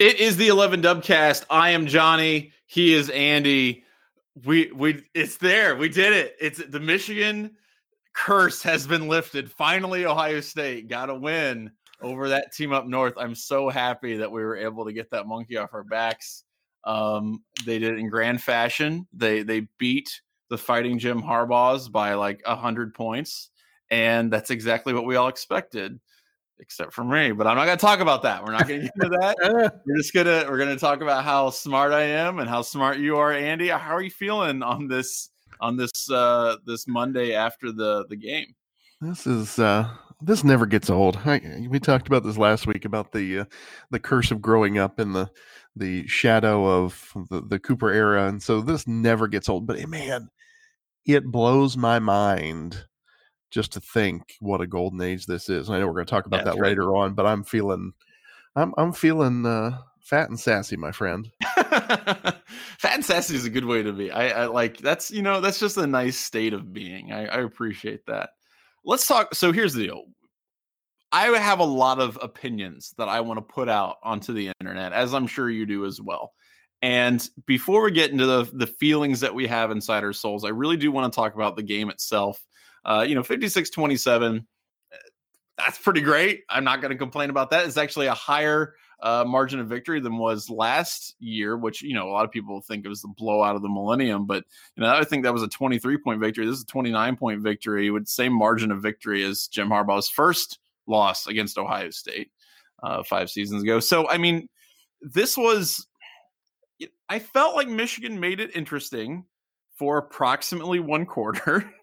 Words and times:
It 0.00 0.18
is 0.18 0.38
the 0.38 0.48
11 0.48 0.80
Dubcast. 0.80 1.44
I 1.50 1.72
am 1.72 1.86
Johnny. 1.86 2.52
He 2.64 2.94
is 2.94 3.10
Andy. 3.10 3.84
We 4.46 4.72
we 4.72 5.02
it's 5.12 5.36
there. 5.36 5.76
We 5.76 5.90
did 5.90 6.14
it. 6.14 6.36
It's 6.40 6.64
the 6.66 6.80
Michigan 6.80 7.50
curse 8.14 8.62
has 8.62 8.86
been 8.86 9.08
lifted. 9.08 9.52
Finally, 9.52 10.06
Ohio 10.06 10.40
State 10.40 10.88
got 10.88 11.10
a 11.10 11.14
win 11.14 11.70
over 12.00 12.30
that 12.30 12.54
team 12.54 12.72
up 12.72 12.86
north. 12.86 13.12
I'm 13.18 13.34
so 13.34 13.68
happy 13.68 14.16
that 14.16 14.32
we 14.32 14.42
were 14.42 14.56
able 14.56 14.86
to 14.86 14.94
get 14.94 15.10
that 15.10 15.26
monkey 15.26 15.58
off 15.58 15.74
our 15.74 15.84
backs. 15.84 16.44
Um, 16.84 17.42
they 17.66 17.78
did 17.78 17.92
it 17.92 17.98
in 17.98 18.08
grand 18.08 18.42
fashion. 18.42 19.06
They 19.12 19.42
they 19.42 19.68
beat 19.76 20.22
the 20.48 20.56
fighting 20.56 20.98
Jim 20.98 21.20
Harbaughs 21.20 21.92
by 21.92 22.14
like 22.14 22.42
hundred 22.46 22.94
points, 22.94 23.50
and 23.90 24.32
that's 24.32 24.48
exactly 24.48 24.94
what 24.94 25.04
we 25.04 25.16
all 25.16 25.28
expected 25.28 26.00
except 26.60 26.92
for 26.92 27.04
me. 27.04 27.32
But 27.32 27.46
I'm 27.46 27.56
not 27.56 27.66
going 27.66 27.78
to 27.78 27.84
talk 27.84 28.00
about 28.00 28.22
that. 28.22 28.44
We're 28.44 28.52
not 28.52 28.68
going 28.68 28.82
to 28.82 28.86
get 28.86 28.94
into 28.94 29.18
that. 29.18 29.72
we're 29.86 29.96
just 29.96 30.14
gonna 30.14 30.44
we're 30.48 30.58
gonna 30.58 30.78
talk 30.78 31.00
about 31.00 31.24
how 31.24 31.50
smart 31.50 31.92
I 31.92 32.02
am 32.02 32.38
and 32.38 32.48
how 32.48 32.62
smart 32.62 32.98
you 32.98 33.16
are, 33.16 33.32
Andy. 33.32 33.68
How 33.68 33.94
are 33.94 34.02
you 34.02 34.10
feeling 34.10 34.62
on 34.62 34.88
this 34.88 35.30
on 35.60 35.76
this 35.76 36.10
uh 36.10 36.56
this 36.66 36.86
Monday 36.86 37.34
after 37.34 37.72
the 37.72 38.06
the 38.08 38.16
game? 38.16 38.54
This 39.00 39.26
is 39.26 39.58
uh 39.58 39.88
this 40.22 40.44
never 40.44 40.66
gets 40.66 40.90
old. 40.90 41.16
I, 41.24 41.66
we 41.68 41.80
talked 41.80 42.06
about 42.06 42.24
this 42.24 42.36
last 42.36 42.66
week 42.66 42.84
about 42.84 43.12
the 43.12 43.40
uh, 43.40 43.44
the 43.90 43.98
curse 43.98 44.30
of 44.30 44.42
growing 44.42 44.78
up 44.78 45.00
in 45.00 45.12
the 45.12 45.30
the 45.76 46.06
shadow 46.06 46.66
of 46.66 47.12
the, 47.30 47.42
the 47.42 47.58
Cooper 47.58 47.90
era, 47.90 48.28
and 48.28 48.42
so 48.42 48.60
this 48.60 48.86
never 48.86 49.28
gets 49.28 49.48
old. 49.48 49.66
But 49.66 49.86
man, 49.88 50.28
it 51.06 51.24
blows 51.24 51.76
my 51.76 51.98
mind 51.98 52.84
just 53.50 53.72
to 53.72 53.80
think 53.80 54.36
what 54.40 54.60
a 54.60 54.66
golden 54.66 55.00
age 55.00 55.26
this 55.26 55.48
is. 55.48 55.68
And 55.68 55.76
I 55.76 55.80
know 55.80 55.86
we're 55.86 55.94
going 55.94 56.06
to 56.06 56.10
talk 56.10 56.26
about 56.26 56.44
that 56.44 56.56
right. 56.56 56.68
later 56.68 56.96
on, 56.96 57.14
but 57.14 57.26
I'm 57.26 57.44
feeling, 57.44 57.92
I'm, 58.54 58.72
I'm 58.78 58.92
feeling 58.92 59.44
uh, 59.44 59.78
fat 60.00 60.28
and 60.28 60.38
sassy, 60.38 60.76
my 60.76 60.92
friend. 60.92 61.30
fat 61.44 62.94
and 62.94 63.04
sassy 63.04 63.34
is 63.36 63.44
a 63.44 63.50
good 63.50 63.64
way 63.64 63.82
to 63.82 63.92
be. 63.92 64.10
I, 64.10 64.42
I, 64.42 64.46
like 64.46 64.78
that's 64.78 65.10
you 65.10 65.22
know 65.22 65.40
that's 65.40 65.60
just 65.60 65.76
a 65.76 65.86
nice 65.86 66.16
state 66.16 66.52
of 66.52 66.72
being. 66.72 67.12
I, 67.12 67.26
I 67.26 67.40
appreciate 67.42 68.06
that. 68.06 68.30
Let's 68.84 69.06
talk. 69.06 69.34
So 69.34 69.52
here's 69.52 69.74
the 69.74 69.84
deal. 69.84 70.04
I 71.12 71.26
have 71.26 71.58
a 71.58 71.64
lot 71.64 72.00
of 72.00 72.18
opinions 72.22 72.94
that 72.98 73.08
I 73.08 73.20
want 73.20 73.38
to 73.38 73.42
put 73.42 73.68
out 73.68 73.96
onto 74.02 74.32
the 74.32 74.52
internet, 74.60 74.92
as 74.92 75.12
I'm 75.12 75.26
sure 75.26 75.50
you 75.50 75.66
do 75.66 75.84
as 75.84 76.00
well. 76.00 76.32
And 76.82 77.28
before 77.46 77.82
we 77.82 77.90
get 77.90 78.10
into 78.10 78.26
the 78.26 78.50
the 78.52 78.66
feelings 78.66 79.20
that 79.20 79.34
we 79.34 79.46
have 79.46 79.70
inside 79.70 80.04
our 80.04 80.12
souls, 80.12 80.44
I 80.44 80.50
really 80.50 80.76
do 80.76 80.90
want 80.90 81.12
to 81.12 81.16
talk 81.16 81.34
about 81.34 81.56
the 81.56 81.62
game 81.62 81.90
itself 81.90 82.42
uh, 82.84 83.04
you 83.06 83.14
know, 83.14 83.22
56 83.22 83.70
27, 83.70 84.46
eh, 84.92 84.96
that's 85.58 85.78
pretty 85.78 86.00
great. 86.00 86.42
I'm 86.48 86.64
not 86.64 86.80
going 86.80 86.92
to 86.92 86.98
complain 86.98 87.30
about 87.30 87.50
that. 87.50 87.66
It's 87.66 87.76
actually 87.76 88.06
a 88.06 88.14
higher 88.14 88.74
uh, 89.02 89.24
margin 89.26 89.60
of 89.60 89.68
victory 89.68 90.00
than 90.00 90.18
was 90.18 90.50
last 90.50 91.14
year, 91.18 91.56
which, 91.56 91.82
you 91.82 91.94
know, 91.94 92.08
a 92.08 92.12
lot 92.12 92.24
of 92.24 92.30
people 92.30 92.60
think 92.60 92.84
it 92.84 92.88
was 92.88 93.02
the 93.02 93.12
blowout 93.16 93.56
of 93.56 93.62
the 93.62 93.68
millennium. 93.68 94.26
But, 94.26 94.44
you 94.76 94.82
know, 94.82 94.90
I 94.90 95.04
think 95.04 95.24
that 95.24 95.32
was 95.32 95.42
a 95.42 95.48
23 95.48 95.98
point 95.98 96.20
victory. 96.20 96.46
This 96.46 96.56
is 96.56 96.62
a 96.62 96.66
29 96.66 97.16
point 97.16 97.40
victory 97.40 97.90
with 97.90 98.06
same 98.06 98.32
margin 98.32 98.70
of 98.70 98.82
victory 98.82 99.24
as 99.24 99.46
Jim 99.46 99.68
Harbaugh's 99.68 100.08
first 100.08 100.58
loss 100.86 101.26
against 101.26 101.58
Ohio 101.58 101.90
State 101.90 102.30
uh, 102.82 103.02
five 103.02 103.30
seasons 103.30 103.62
ago. 103.62 103.80
So, 103.80 104.08
I 104.08 104.18
mean, 104.18 104.48
this 105.00 105.36
was, 105.36 105.86
I 107.08 107.18
felt 107.18 107.56
like 107.56 107.68
Michigan 107.68 108.20
made 108.20 108.40
it 108.40 108.54
interesting 108.54 109.24
for 109.78 109.98
approximately 109.98 110.78
one 110.78 111.06
quarter. 111.06 111.72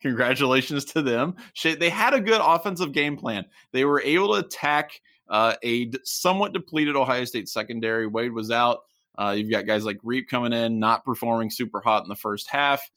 Congratulations 0.00 0.84
to 0.86 1.02
them. 1.02 1.34
They 1.62 1.90
had 1.90 2.14
a 2.14 2.20
good 2.20 2.40
offensive 2.42 2.92
game 2.92 3.16
plan. 3.16 3.44
They 3.72 3.84
were 3.84 4.00
able 4.00 4.34
to 4.34 4.46
attack 4.46 5.00
uh, 5.28 5.54
a 5.64 5.90
somewhat 6.04 6.52
depleted 6.52 6.96
Ohio 6.96 7.24
State 7.24 7.48
secondary. 7.48 8.06
Wade 8.06 8.32
was 8.32 8.50
out. 8.50 8.80
Uh, 9.18 9.34
you've 9.36 9.50
got 9.50 9.66
guys 9.66 9.84
like 9.84 9.98
Riep 10.02 10.28
coming 10.28 10.52
in, 10.52 10.78
not 10.78 11.04
performing 11.04 11.50
super 11.50 11.80
hot 11.80 12.04
in 12.04 12.08
the 12.08 12.14
first 12.14 12.48
half. 12.48 12.88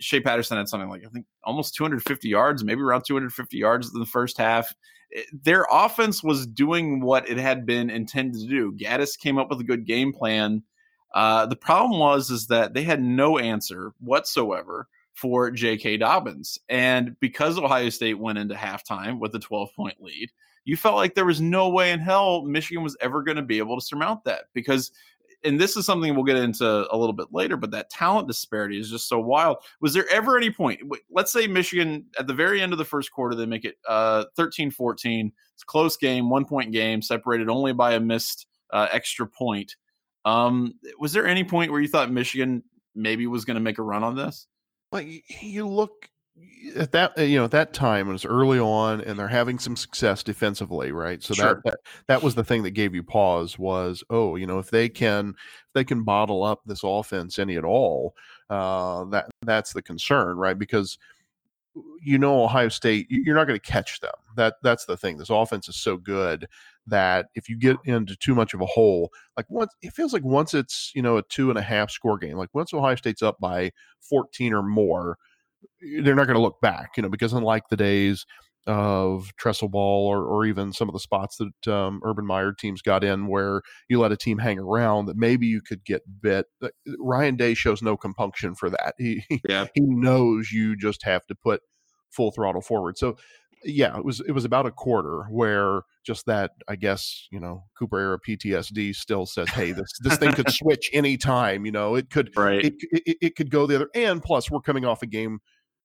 Shea 0.00 0.20
Patterson 0.20 0.56
had 0.56 0.68
something 0.68 0.90
like 0.90 1.04
I 1.04 1.08
think 1.08 1.26
almost 1.44 1.74
250 1.74 2.28
yards, 2.28 2.64
maybe 2.64 2.82
around 2.82 3.04
250 3.06 3.56
yards 3.56 3.92
in 3.94 4.00
the 4.00 4.06
first 4.06 4.36
half. 4.36 4.74
Their 5.32 5.66
offense 5.70 6.24
was 6.24 6.46
doing 6.46 7.00
what 7.00 7.28
it 7.28 7.38
had 7.38 7.64
been 7.64 7.90
intended 7.90 8.40
to 8.40 8.48
do. 8.48 8.72
Gattis 8.72 9.18
came 9.18 9.38
up 9.38 9.50
with 9.50 9.60
a 9.60 9.64
good 9.64 9.86
game 9.86 10.12
plan. 10.12 10.62
Uh, 11.14 11.46
the 11.46 11.56
problem 11.56 12.00
was 12.00 12.30
is 12.30 12.46
that 12.48 12.74
they 12.74 12.82
had 12.82 13.02
no 13.02 13.38
answer 13.38 13.92
whatsoever 14.00 14.88
for 15.14 15.50
J.K. 15.50 15.98
Dobbins. 15.98 16.58
And 16.68 17.16
because 17.20 17.58
Ohio 17.58 17.90
State 17.90 18.18
went 18.18 18.38
into 18.38 18.54
halftime 18.54 19.18
with 19.18 19.34
a 19.34 19.38
12 19.38 19.70
point 19.74 20.00
lead, 20.00 20.30
you 20.64 20.76
felt 20.76 20.96
like 20.96 21.14
there 21.14 21.26
was 21.26 21.40
no 21.40 21.68
way 21.68 21.90
in 21.90 22.00
hell 22.00 22.42
Michigan 22.44 22.82
was 22.82 22.96
ever 23.00 23.22
going 23.22 23.36
to 23.36 23.42
be 23.42 23.58
able 23.58 23.78
to 23.78 23.84
surmount 23.84 24.24
that 24.24 24.44
because 24.54 24.92
and 25.44 25.60
this 25.60 25.76
is 25.76 25.84
something 25.84 26.14
we'll 26.14 26.24
get 26.24 26.36
into 26.36 26.86
a 26.92 26.96
little 26.96 27.12
bit 27.12 27.28
later, 27.32 27.56
but 27.56 27.70
that 27.72 27.90
talent 27.90 28.28
disparity 28.28 28.78
is 28.78 28.90
just 28.90 29.08
so 29.08 29.18
wild. 29.18 29.58
Was 29.80 29.92
there 29.92 30.08
ever 30.10 30.36
any 30.36 30.50
point, 30.50 30.80
let's 31.10 31.32
say 31.32 31.46
Michigan 31.46 32.06
at 32.18 32.26
the 32.26 32.34
very 32.34 32.60
end 32.60 32.72
of 32.72 32.78
the 32.78 32.84
first 32.84 33.10
quarter, 33.10 33.34
they 33.34 33.46
make 33.46 33.64
it 33.64 33.76
uh, 33.88 34.24
13 34.36 34.70
14. 34.70 35.32
It's 35.54 35.62
a 35.62 35.66
close 35.66 35.96
game, 35.96 36.30
one 36.30 36.44
point 36.44 36.72
game, 36.72 37.02
separated 37.02 37.48
only 37.48 37.72
by 37.72 37.94
a 37.94 38.00
missed 38.00 38.46
uh, 38.72 38.88
extra 38.92 39.26
point. 39.26 39.76
Um, 40.24 40.74
was 40.98 41.12
there 41.12 41.26
any 41.26 41.44
point 41.44 41.72
where 41.72 41.80
you 41.80 41.88
thought 41.88 42.10
Michigan 42.10 42.62
maybe 42.94 43.26
was 43.26 43.44
going 43.44 43.56
to 43.56 43.60
make 43.60 43.78
a 43.78 43.82
run 43.82 44.04
on 44.04 44.14
this? 44.14 44.46
Like 44.92 45.24
you 45.42 45.66
look 45.66 46.08
at 46.76 46.92
that 46.92 47.16
you 47.18 47.36
know 47.38 47.44
at 47.44 47.50
that 47.50 47.72
time 47.72 48.08
it 48.08 48.12
was 48.12 48.24
early 48.24 48.58
on 48.58 49.00
and 49.02 49.18
they're 49.18 49.28
having 49.28 49.58
some 49.58 49.76
success 49.76 50.22
defensively 50.22 50.92
right? 50.92 51.22
So 51.22 51.34
sure. 51.34 51.60
that, 51.64 51.64
that 51.64 51.78
that 52.06 52.22
was 52.22 52.34
the 52.34 52.44
thing 52.44 52.62
that 52.62 52.70
gave 52.70 52.94
you 52.94 53.02
pause 53.02 53.58
was 53.58 54.04
oh 54.10 54.36
you 54.36 54.46
know 54.46 54.58
if 54.58 54.70
they 54.70 54.88
can 54.88 55.30
if 55.30 55.72
they 55.74 55.84
can 55.84 56.04
bottle 56.04 56.44
up 56.44 56.60
this 56.64 56.82
offense 56.84 57.38
any 57.38 57.56
at 57.56 57.64
all 57.64 58.14
uh 58.50 59.04
that 59.06 59.28
that's 59.42 59.72
the 59.72 59.82
concern 59.82 60.36
right? 60.36 60.58
Because 60.58 60.98
you 62.02 62.18
know 62.18 62.44
ohio 62.44 62.68
state 62.68 63.06
you're 63.10 63.36
not 63.36 63.46
going 63.46 63.58
to 63.58 63.66
catch 63.66 64.00
them. 64.00 64.12
That 64.36 64.54
that's 64.62 64.84
the 64.84 64.96
thing. 64.96 65.16
This 65.16 65.30
offense 65.30 65.68
is 65.68 65.76
so 65.76 65.96
good 65.96 66.48
that 66.86 67.26
if 67.34 67.48
you 67.48 67.58
get 67.58 67.76
into 67.84 68.16
too 68.16 68.34
much 68.34 68.54
of 68.54 68.60
a 68.60 68.66
hole, 68.66 69.10
like 69.36 69.46
once 69.48 69.72
it 69.82 69.92
feels 69.92 70.12
like 70.12 70.24
once 70.24 70.54
it's 70.54 70.90
you 70.94 71.02
know 71.02 71.16
a 71.16 71.22
two 71.22 71.50
and 71.50 71.58
a 71.58 71.62
half 71.62 71.90
score 71.90 72.18
game, 72.18 72.36
like 72.36 72.50
once 72.54 72.74
Ohio 72.74 72.96
State's 72.96 73.22
up 73.22 73.38
by 73.40 73.70
14 74.08 74.52
or 74.52 74.62
more, 74.62 75.16
they're 76.02 76.14
not 76.14 76.26
going 76.26 76.36
to 76.36 76.42
look 76.42 76.60
back, 76.60 76.90
you 76.96 77.02
know, 77.02 77.08
because 77.08 77.32
unlike 77.32 77.68
the 77.68 77.76
days 77.76 78.26
of 78.66 79.34
Tressel 79.36 79.68
ball 79.68 80.06
or, 80.06 80.24
or 80.24 80.44
even 80.44 80.72
some 80.72 80.88
of 80.88 80.92
the 80.92 81.00
spots 81.00 81.38
that 81.38 81.72
um, 81.72 82.00
Urban 82.04 82.24
Meyer 82.24 82.52
teams 82.52 82.80
got 82.80 83.02
in 83.02 83.26
where 83.26 83.62
you 83.88 83.98
let 83.98 84.12
a 84.12 84.16
team 84.16 84.38
hang 84.38 84.58
around 84.58 85.06
that 85.06 85.16
maybe 85.16 85.46
you 85.46 85.60
could 85.60 85.84
get 85.84 86.02
bit. 86.20 86.46
Ryan 86.98 87.36
Day 87.36 87.54
shows 87.54 87.82
no 87.82 87.96
compunction 87.96 88.54
for 88.54 88.70
that. 88.70 88.94
He 88.98 89.24
yeah. 89.48 89.66
he 89.74 89.80
knows 89.80 90.52
you 90.52 90.76
just 90.76 91.02
have 91.04 91.26
to 91.26 91.34
put 91.34 91.62
full 92.10 92.30
throttle 92.30 92.60
forward. 92.60 92.98
So 92.98 93.16
yeah, 93.64 93.96
it 93.96 94.04
was 94.04 94.20
it 94.20 94.32
was 94.32 94.44
about 94.44 94.66
a 94.66 94.70
quarter 94.70 95.24
where 95.30 95.82
just 96.04 96.26
that 96.26 96.52
I 96.68 96.76
guess 96.76 97.28
you 97.30 97.40
know 97.40 97.64
Cooper 97.78 97.98
era 97.98 98.18
PTSD 98.18 98.94
still 98.94 99.26
says, 99.26 99.48
hey, 99.50 99.72
this 99.72 99.90
this 100.00 100.16
thing 100.16 100.32
could 100.32 100.50
switch 100.52 100.90
anytime. 100.92 101.64
You 101.64 101.72
know, 101.72 101.94
it 101.94 102.10
could 102.10 102.30
right. 102.36 102.64
It, 102.64 102.74
it, 102.80 103.16
it 103.20 103.36
could 103.36 103.50
go 103.50 103.66
the 103.66 103.76
other. 103.76 103.88
And 103.94 104.22
plus, 104.22 104.50
we're 104.50 104.60
coming 104.60 104.84
off 104.84 105.02
a 105.02 105.06
game 105.06 105.40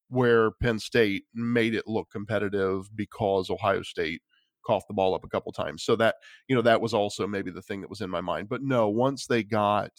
where 0.10 0.52
Penn 0.62 0.80
State 0.80 1.24
made 1.34 1.74
it 1.74 1.88
look 1.88 2.10
competitive 2.12 2.90
because 2.96 3.50
Ohio 3.50 3.82
State 3.82 4.22
coughed 4.66 4.88
the 4.88 4.94
ball 4.94 5.16
up 5.16 5.24
a 5.24 5.30
couple 5.30 5.52
times. 5.52 5.84
So 5.84 5.96
that 5.98 6.16
you 6.48 6.56
know 6.56 6.62
that 6.64 6.82
was 6.82 6.94
also 6.94 7.28
maybe 7.28 7.52
the 7.52 7.62
thing 7.62 7.82
that 7.82 7.90
was 7.90 8.02
in 8.02 8.10
my 8.10 8.22
mind. 8.22 8.50
But 8.50 8.64
no, 8.64 8.90
once 8.90 9.28
they 9.28 9.44
got 9.44 9.92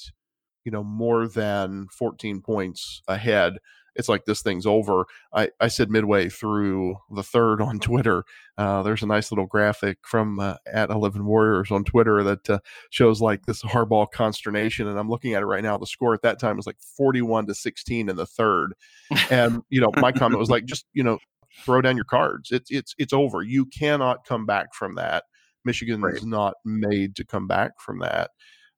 you 0.64 0.72
know 0.72 0.84
more 0.84 1.28
than 1.28 1.86
14 1.96 2.42
points 2.42 3.02
ahead 3.08 3.54
it's 3.98 4.08
like 4.08 4.24
this 4.24 4.42
thing's 4.42 4.64
over. 4.64 5.06
I, 5.34 5.50
I 5.60 5.66
said 5.68 5.90
midway 5.90 6.28
through 6.28 6.96
the 7.10 7.24
third 7.24 7.60
on 7.60 7.78
Twitter, 7.80 8.24
uh, 8.56 8.82
there's 8.82 9.02
a 9.02 9.06
nice 9.06 9.30
little 9.32 9.46
graphic 9.46 9.98
from 10.02 10.38
uh, 10.38 10.54
at 10.72 10.90
11 10.90 11.26
Warriors 11.26 11.70
on 11.70 11.84
Twitter 11.84 12.22
that 12.22 12.48
uh, 12.48 12.58
shows 12.90 13.20
like 13.20 13.44
this 13.44 13.62
Harbaugh 13.62 14.10
consternation. 14.10 14.86
And 14.86 14.98
I'm 14.98 15.10
looking 15.10 15.34
at 15.34 15.42
it 15.42 15.46
right 15.46 15.62
now. 15.62 15.76
The 15.76 15.86
score 15.86 16.14
at 16.14 16.22
that 16.22 16.38
time 16.38 16.56
was 16.56 16.66
like 16.66 16.78
41 16.96 17.46
to 17.46 17.54
16 17.54 18.08
in 18.08 18.16
the 18.16 18.26
third. 18.26 18.74
And, 19.30 19.62
you 19.68 19.80
know, 19.80 19.90
my 19.96 20.12
comment 20.12 20.38
was 20.38 20.50
like, 20.50 20.64
just, 20.64 20.86
you 20.92 21.02
know, 21.02 21.18
throw 21.64 21.82
down 21.82 21.96
your 21.96 22.04
cards. 22.04 22.50
It's, 22.52 22.70
it's, 22.70 22.94
it's 22.98 23.12
over. 23.12 23.42
You 23.42 23.66
cannot 23.66 24.24
come 24.24 24.46
back 24.46 24.74
from 24.74 24.94
that. 24.94 25.24
Michigan 25.64 26.00
right. 26.00 26.14
is 26.14 26.24
not 26.24 26.54
made 26.64 27.16
to 27.16 27.24
come 27.24 27.48
back 27.48 27.72
from 27.80 27.98
that. 27.98 28.30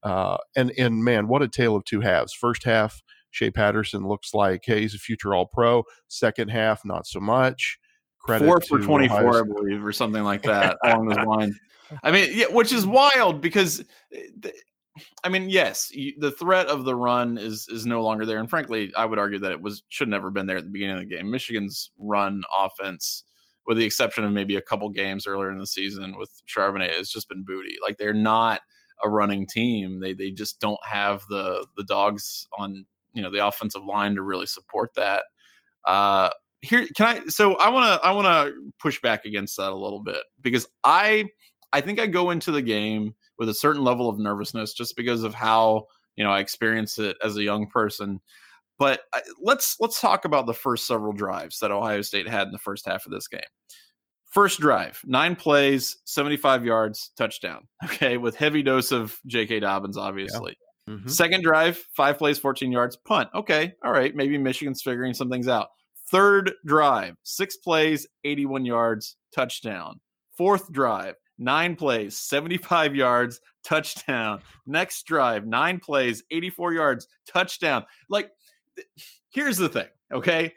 Uh, 0.03 0.37
and 0.55 0.71
and 0.77 1.03
man, 1.03 1.27
what 1.27 1.43
a 1.43 1.47
tale 1.47 1.75
of 1.75 1.85
two 1.85 2.01
halves. 2.01 2.33
First 2.33 2.63
half, 2.63 3.03
Shea 3.31 3.49
Patterson 3.49 4.07
looks 4.07 4.33
like, 4.33 4.63
hey, 4.65 4.81
he's 4.81 4.93
a 4.93 4.99
future 4.99 5.33
All 5.33 5.45
Pro. 5.45 5.83
Second 6.07 6.49
half, 6.49 6.85
not 6.85 7.07
so 7.07 7.19
much. 7.19 7.79
Credit 8.19 8.45
Four 8.45 8.61
for 8.61 8.79
24, 8.79 9.39
I 9.39 9.41
believe, 9.43 9.83
or 9.83 9.91
something 9.91 10.23
like 10.23 10.43
that 10.43 10.77
along 10.83 11.07
those 11.07 11.25
lines. 11.25 11.59
I 12.03 12.11
mean, 12.11 12.29
yeah, 12.33 12.45
which 12.47 12.71
is 12.71 12.85
wild 12.85 13.41
because, 13.41 13.83
eh, 14.13 14.49
I 15.23 15.29
mean, 15.29 15.49
yes, 15.49 15.91
the 16.19 16.31
threat 16.31 16.67
of 16.67 16.85
the 16.85 16.95
run 16.95 17.37
is 17.37 17.67
is 17.69 17.85
no 17.85 18.03
longer 18.03 18.25
there, 18.25 18.39
and 18.39 18.49
frankly, 18.49 18.91
I 18.95 19.05
would 19.05 19.19
argue 19.19 19.39
that 19.39 19.51
it 19.51 19.61
was 19.61 19.83
should 19.89 20.07
never 20.07 20.29
been 20.29 20.45
there 20.45 20.57
at 20.57 20.63
the 20.63 20.69
beginning 20.69 20.97
of 20.97 21.09
the 21.09 21.15
game. 21.15 21.31
Michigan's 21.31 21.91
run 21.97 22.43
offense, 22.57 23.23
with 23.65 23.77
the 23.77 23.85
exception 23.85 24.23
of 24.23 24.31
maybe 24.31 24.57
a 24.57 24.61
couple 24.61 24.89
games 24.89 25.25
earlier 25.25 25.51
in 25.51 25.59
the 25.59 25.67
season 25.67 26.17
with 26.17 26.29
Charbonnet, 26.47 26.95
has 26.95 27.09
just 27.09 27.27
been 27.27 27.43
booty. 27.43 27.75
Like 27.81 27.97
they're 27.97 28.13
not 28.13 28.61
a 29.03 29.09
running 29.09 29.47
team. 29.47 29.99
They 29.99 30.13
they 30.13 30.31
just 30.31 30.59
don't 30.59 30.79
have 30.85 31.23
the 31.29 31.65
the 31.75 31.83
dogs 31.85 32.47
on 32.57 32.85
you 33.13 33.21
know 33.21 33.31
the 33.31 33.45
offensive 33.45 33.83
line 33.83 34.15
to 34.15 34.21
really 34.21 34.45
support 34.45 34.91
that. 34.95 35.23
Uh, 35.85 36.29
here, 36.61 36.87
can 36.95 37.05
I? 37.05 37.27
So 37.27 37.55
I 37.55 37.69
want 37.69 38.01
to 38.01 38.07
I 38.07 38.11
want 38.11 38.27
to 38.27 38.71
push 38.79 39.01
back 39.01 39.25
against 39.25 39.57
that 39.57 39.71
a 39.71 39.75
little 39.75 40.01
bit 40.01 40.21
because 40.41 40.67
I 40.83 41.25
I 41.73 41.81
think 41.81 41.99
I 41.99 42.07
go 42.07 42.29
into 42.29 42.51
the 42.51 42.61
game 42.61 43.15
with 43.39 43.49
a 43.49 43.53
certain 43.53 43.83
level 43.83 44.09
of 44.09 44.19
nervousness 44.19 44.73
just 44.73 44.95
because 44.95 45.23
of 45.23 45.33
how 45.33 45.85
you 46.15 46.23
know 46.23 46.31
I 46.31 46.39
experienced 46.39 46.99
it 46.99 47.17
as 47.23 47.37
a 47.37 47.43
young 47.43 47.67
person. 47.67 48.19
But 48.77 49.01
I, 49.13 49.21
let's 49.41 49.77
let's 49.79 49.99
talk 49.99 50.25
about 50.25 50.45
the 50.45 50.53
first 50.53 50.87
several 50.87 51.13
drives 51.13 51.59
that 51.59 51.71
Ohio 51.71 52.01
State 52.01 52.27
had 52.27 52.47
in 52.47 52.51
the 52.51 52.59
first 52.59 52.85
half 52.85 53.05
of 53.05 53.11
this 53.11 53.27
game. 53.27 53.41
First 54.31 54.61
drive, 54.61 55.01
nine 55.05 55.35
plays, 55.35 55.97
75 56.05 56.65
yards, 56.65 57.11
touchdown. 57.17 57.67
Okay, 57.83 58.17
with 58.17 58.35
heavy 58.35 58.63
dose 58.63 58.91
of 58.91 59.19
J.K. 59.27 59.59
Dobbins, 59.59 59.97
obviously. 59.97 60.51
Yeah. 60.51 60.70
Mm-hmm. 60.89 61.07
Second 61.07 61.43
drive, 61.43 61.77
five 61.95 62.17
plays, 62.17 62.39
14 62.39 62.71
yards, 62.71 62.97
punt. 62.97 63.29
Okay, 63.33 63.73
all 63.83 63.91
right, 63.91 64.15
maybe 64.15 64.37
Michigan's 64.37 64.81
figuring 64.81 65.13
some 65.13 65.29
things 65.29 65.47
out. 65.47 65.67
Third 66.09 66.51
drive, 66.65 67.15
six 67.23 67.57
plays, 67.57 68.07
81 68.25 68.65
yards, 68.65 69.15
touchdown. 69.33 69.99
Fourth 70.37 70.71
drive, 70.71 71.15
nine 71.37 71.75
plays, 71.75 72.17
75 72.17 72.95
yards, 72.95 73.39
touchdown. 73.63 74.41
Next 74.65 75.03
drive, 75.05 75.45
nine 75.45 75.79
plays, 75.79 76.23
84 76.31 76.73
yards, 76.73 77.07
touchdown. 77.27 77.85
Like, 78.09 78.31
here's 79.31 79.57
the 79.57 79.69
thing, 79.69 79.87
okay? 80.13 80.53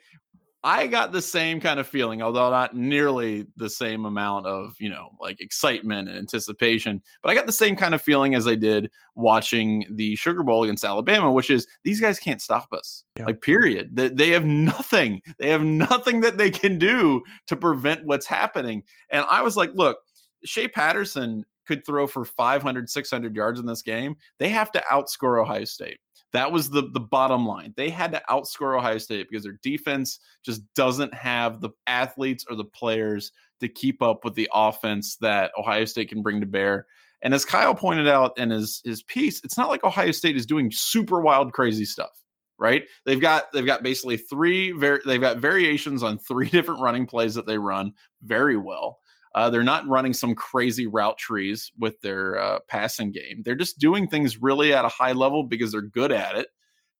I 0.67 0.87
got 0.87 1.13
the 1.13 1.21
same 1.21 1.61
kind 1.61 1.79
of 1.79 1.87
feeling, 1.87 2.23
although 2.23 2.51
not 2.51 2.75
nearly 2.75 3.47
the 3.59 3.69
same 3.69 4.07
amount 4.07 4.47
of, 4.47 4.75
you 4.81 4.89
know, 4.89 5.11
like 5.21 5.43
excitement 5.43 6.09
and 6.09 6.17
anticipation, 6.17 7.03
but 7.23 7.29
I 7.29 7.35
got 7.35 7.45
the 7.45 7.53
same 7.53 7.77
kind 7.77 7.95
of 7.95 8.01
feeling 8.01 8.35
as 8.35 8.49
I 8.49 8.55
did 8.55 8.91
watching 9.15 9.85
the 9.91 10.17
Sugar 10.17 10.43
Bowl 10.43 10.65
against 10.65 10.83
Alabama, 10.83 11.31
which 11.31 11.51
is 11.51 11.67
these 11.85 12.01
guys 12.01 12.19
can't 12.19 12.41
stop 12.41 12.73
us. 12.73 13.05
Yeah. 13.19 13.27
Like, 13.27 13.43
period. 13.43 13.95
They 13.95 14.31
have 14.31 14.47
nothing. 14.47 15.21
They 15.39 15.51
have 15.51 15.63
nothing 15.63 16.23
that 16.23 16.39
they 16.39 16.51
can 16.51 16.79
do 16.79 17.23
to 17.49 17.57
prevent 17.57 18.07
what's 18.07 18.27
happening. 18.27 18.85
And 19.11 19.27
I 19.31 19.43
was 19.43 19.59
like, 19.59 19.73
look, 19.75 19.99
Shea 20.47 20.67
Patterson 20.67 21.45
could 21.67 21.85
throw 21.85 22.07
for 22.07 22.25
500, 22.25 22.89
600 22.89 23.37
yards 23.37 23.61
in 23.61 23.67
this 23.67 23.83
game. 23.83 24.17
They 24.39 24.49
have 24.49 24.73
to 24.73 24.83
outscore 24.91 25.43
Ohio 25.43 25.65
State. 25.65 25.99
That 26.35 26.51
was 26.51 26.69
the 26.69 26.83
the 26.93 27.01
bottom 27.01 27.47
line. 27.47 27.75
They 27.77 27.89
had 27.91 28.11
to 28.11 28.23
outscore 28.29 28.77
Ohio 28.77 28.99
State 28.99 29.29
because 29.31 29.45
their 29.45 29.59
defense 29.63 30.19
just 30.45 30.63
doesn't 30.75 31.15
have 31.15 31.61
the 31.61 31.71
athletes 31.87 32.45
or 32.51 32.57
the 32.57 32.65
players 32.65 33.31
to 33.61 33.69
keep 33.69 34.03
up 34.03 34.25
with 34.25 34.35
the 34.35 34.51
offense 34.53 35.17
that 35.21 35.53
Ohio 35.57 35.85
State 35.85 36.09
can 36.09 36.23
bring 36.23 36.41
to 36.41 36.47
bear. 36.47 36.87
And 37.23 37.35
as 37.35 37.45
Kyle 37.45 37.75
pointed 37.75 38.09
out 38.09 38.37
in 38.37 38.51
his 38.51 38.83
his 38.85 39.05
piece, 39.05 39.43
it's 39.45 39.57
not 39.57 39.69
like 39.69 39.85
Ohio 39.85 40.11
State 40.11 40.37
is 40.37 40.45
doing 40.45 40.73
super 40.73 41.21
wild, 41.21 41.53
crazy 41.53 41.85
stuff, 41.85 42.11
right? 42.59 42.83
They've 43.07 43.21
got 43.21 43.53
they've 43.53 43.65
got 43.65 43.85
basically 43.85 44.17
three 44.17 44.73
they've 45.07 45.21
got 45.21 45.39
variations 45.39 46.03
on 46.03 46.19
three 46.19 46.49
different 46.51 46.81
running 46.81 47.07
plays 47.07 47.37
that 47.37 47.47
they 47.47 47.59
run 47.59 47.93
very 48.25 48.57
well. 48.57 48.99
Uh, 49.35 49.51
they're 49.51 49.65
not 49.65 49.87
running 49.89 50.13
some 50.13 50.35
crazy 50.35 50.87
route 50.87 51.19
trees 51.19 51.73
with 51.79 52.01
their 52.01 52.39
uh, 52.39 52.59
passing 52.69 53.11
game. 53.11 53.43
They're 53.45 53.57
just 53.57 53.79
doing 53.79 54.07
things 54.07 54.41
really 54.41 54.73
at 54.73 54.85
a 54.85 54.89
high 54.89 55.13
level 55.13 55.43
because 55.43 55.73
they're 55.73 55.83
good 55.83 56.13
at 56.13 56.37
it. 56.37 56.49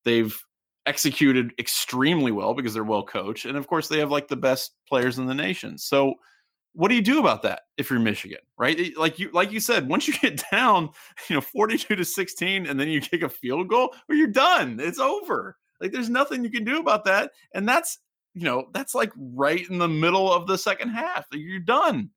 They've 0.05 0.37
executed 0.87 1.53
extremely 1.59 2.33
well 2.33 2.53
because 2.53 2.75
they're 2.75 2.85
well 2.85 3.05
coached, 3.05 3.45
and 3.47 3.57
of 3.57 3.67
course, 3.69 3.89
they 3.89 3.99
have 4.01 4.11
like 4.11 4.29
the 4.29 4.37
best 4.37 4.73
players 4.89 5.19
in 5.19 5.27
the 5.27 5.35
nation. 5.35 5.79
So, 5.79 6.15
what 6.73 6.89
do 6.89 6.97
you 6.97 7.03
do 7.03 7.21
about 7.21 7.43
that 7.43 7.63
if 7.77 7.89
you're 7.89 8.01
Michigan, 8.01 8.41
right? 8.59 8.93
Like 8.97 9.21
you, 9.21 9.31
like 9.33 9.53
you 9.53 9.61
said, 9.61 9.89
once 9.89 10.09
you 10.09 10.15
get 10.21 10.43
down, 10.51 10.91
you 11.29 11.37
know, 11.37 11.41
42 11.41 11.95
to 11.95 12.05
16, 12.05 12.67
and 12.67 12.79
then 12.79 12.89
you 12.89 13.01
kick 13.01 13.23
a 13.23 13.29
field 13.29 13.69
goal, 13.69 13.95
or 14.09 14.17
you're 14.17 14.27
done. 14.27 14.81
It's 14.81 14.99
over. 14.99 15.57
Like 15.81 15.93
there's 15.93 16.11
nothing 16.11 16.43
you 16.43 16.51
can 16.51 16.65
do 16.65 16.81
about 16.81 17.05
that, 17.05 17.31
and 17.55 17.69
that's 17.69 17.99
you 18.35 18.43
know 18.43 18.67
that's 18.73 18.95
like 18.95 19.13
right 19.17 19.69
in 19.71 19.79
the 19.79 19.89
middle 19.89 20.33
of 20.33 20.49
the 20.49 20.59
second 20.59 20.91
half. 20.91 21.27
You're 21.33 21.61
done. 21.61 22.11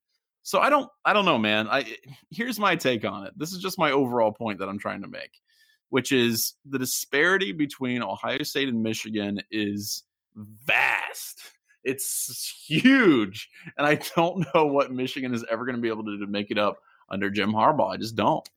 So 0.48 0.60
I 0.60 0.70
don't 0.70 0.90
I 1.04 1.12
don't 1.12 1.26
know, 1.26 1.38
man. 1.38 1.68
I 1.68 1.82
eh, 1.82 2.12
here's 2.32 2.58
my 2.58 2.78
take 2.78 3.04
on 3.04 3.26
it. 3.26 3.38
This 3.38 3.52
is 3.52 3.58
just 3.58 3.78
my 3.78 3.92
overall 3.92 4.32
point 4.32 4.60
that 4.60 4.70
I'm 4.70 4.80
trying 4.80 5.02
to 5.02 5.08
make, 5.10 5.42
which 5.90 6.14
is 6.14 6.54
the 6.64 6.80
disparity 6.80 7.52
between 7.52 8.02
Ohio 8.02 8.44
State 8.44 8.70
and 8.70 8.82
Michigan 8.82 9.42
is 9.52 10.04
vast. 10.64 11.42
It's 11.84 12.64
huge, 12.66 13.50
and 13.78 13.86
I 13.86 13.96
don't 14.16 14.48
know 14.56 14.68
what 14.68 14.94
Michigan 14.94 15.34
is 15.34 15.44
ever 15.52 15.66
going 15.66 15.76
to 15.76 15.82
be 15.82 15.90
able 15.90 16.06
to 16.06 16.18
to 16.18 16.28
make 16.28 16.50
it 16.50 16.58
up 16.58 16.78
under 17.10 17.30
Jim 17.30 17.52
Harbaugh. 17.52 17.92
I 17.92 17.98
just 17.98 18.16
don't. 18.16 18.48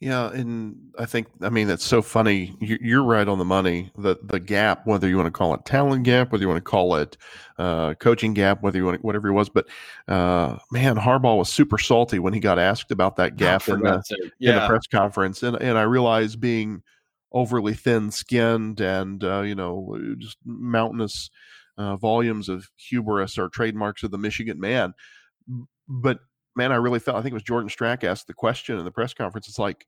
Yeah, 0.00 0.30
and 0.30 0.92
I 0.96 1.06
think 1.06 1.26
I 1.42 1.48
mean 1.48 1.66
that's 1.66 1.84
so 1.84 2.02
funny. 2.02 2.56
You're 2.60 3.02
right 3.02 3.26
on 3.26 3.38
the 3.38 3.44
money. 3.44 3.90
The 3.98 4.16
the 4.22 4.38
gap, 4.38 4.86
whether 4.86 5.08
you 5.08 5.16
want 5.16 5.26
to 5.26 5.32
call 5.32 5.54
it 5.54 5.64
talent 5.64 6.04
gap, 6.04 6.30
whether 6.30 6.42
you 6.42 6.48
want 6.48 6.64
to 6.64 6.70
call 6.70 6.94
it 6.94 7.16
uh, 7.58 7.94
coaching 7.94 8.32
gap, 8.32 8.62
whether 8.62 8.78
you 8.78 8.84
want 8.84 9.00
to, 9.00 9.02
whatever 9.06 9.26
it 9.26 9.32
was, 9.32 9.48
but 9.48 9.66
uh, 10.06 10.56
man, 10.70 10.94
Harbaugh 10.96 11.38
was 11.38 11.52
super 11.52 11.78
salty 11.78 12.20
when 12.20 12.32
he 12.32 12.38
got 12.38 12.60
asked 12.60 12.92
about 12.92 13.16
that 13.16 13.34
gap 13.34 13.68
in 13.68 13.80
the, 13.80 14.00
yeah. 14.38 14.50
in 14.50 14.56
the 14.56 14.68
press 14.68 14.86
conference, 14.86 15.42
and 15.42 15.56
and 15.56 15.76
I 15.76 15.82
realized 15.82 16.40
being 16.40 16.82
overly 17.32 17.74
thin 17.74 18.12
skinned 18.12 18.80
and 18.80 19.24
uh, 19.24 19.40
you 19.40 19.56
know 19.56 19.98
just 20.18 20.36
mountainous 20.44 21.28
uh, 21.76 21.96
volumes 21.96 22.48
of 22.48 22.68
hubris 22.76 23.36
are 23.36 23.48
trademarks 23.48 24.04
of 24.04 24.12
the 24.12 24.18
Michigan 24.18 24.60
man, 24.60 24.94
but 25.88 26.20
man, 26.58 26.72
I 26.72 26.76
really 26.76 26.98
felt, 26.98 27.16
I 27.16 27.22
think 27.22 27.30
it 27.30 27.34
was 27.34 27.42
Jordan 27.44 27.70
Strack 27.70 28.04
asked 28.04 28.26
the 28.26 28.34
question 28.34 28.78
in 28.78 28.84
the 28.84 28.90
press 28.90 29.14
conference. 29.14 29.48
It's 29.48 29.58
like, 29.58 29.86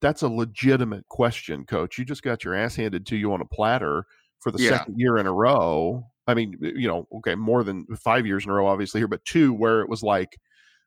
that's 0.00 0.22
a 0.22 0.28
legitimate 0.28 1.06
question, 1.08 1.64
coach. 1.64 1.98
You 1.98 2.04
just 2.04 2.22
got 2.22 2.44
your 2.44 2.54
ass 2.54 2.76
handed 2.76 3.04
to 3.06 3.16
you 3.16 3.32
on 3.32 3.40
a 3.40 3.44
platter 3.44 4.04
for 4.38 4.52
the 4.52 4.62
yeah. 4.62 4.70
second 4.70 4.94
year 4.98 5.18
in 5.18 5.26
a 5.26 5.32
row. 5.32 6.04
I 6.28 6.34
mean, 6.34 6.56
you 6.60 6.86
know, 6.86 7.08
okay, 7.16 7.34
more 7.34 7.64
than 7.64 7.84
five 7.96 8.26
years 8.26 8.44
in 8.44 8.50
a 8.50 8.54
row, 8.54 8.68
obviously 8.68 9.00
here, 9.00 9.08
but 9.08 9.24
two 9.24 9.52
where 9.52 9.80
it 9.80 9.88
was 9.88 10.02
like 10.02 10.38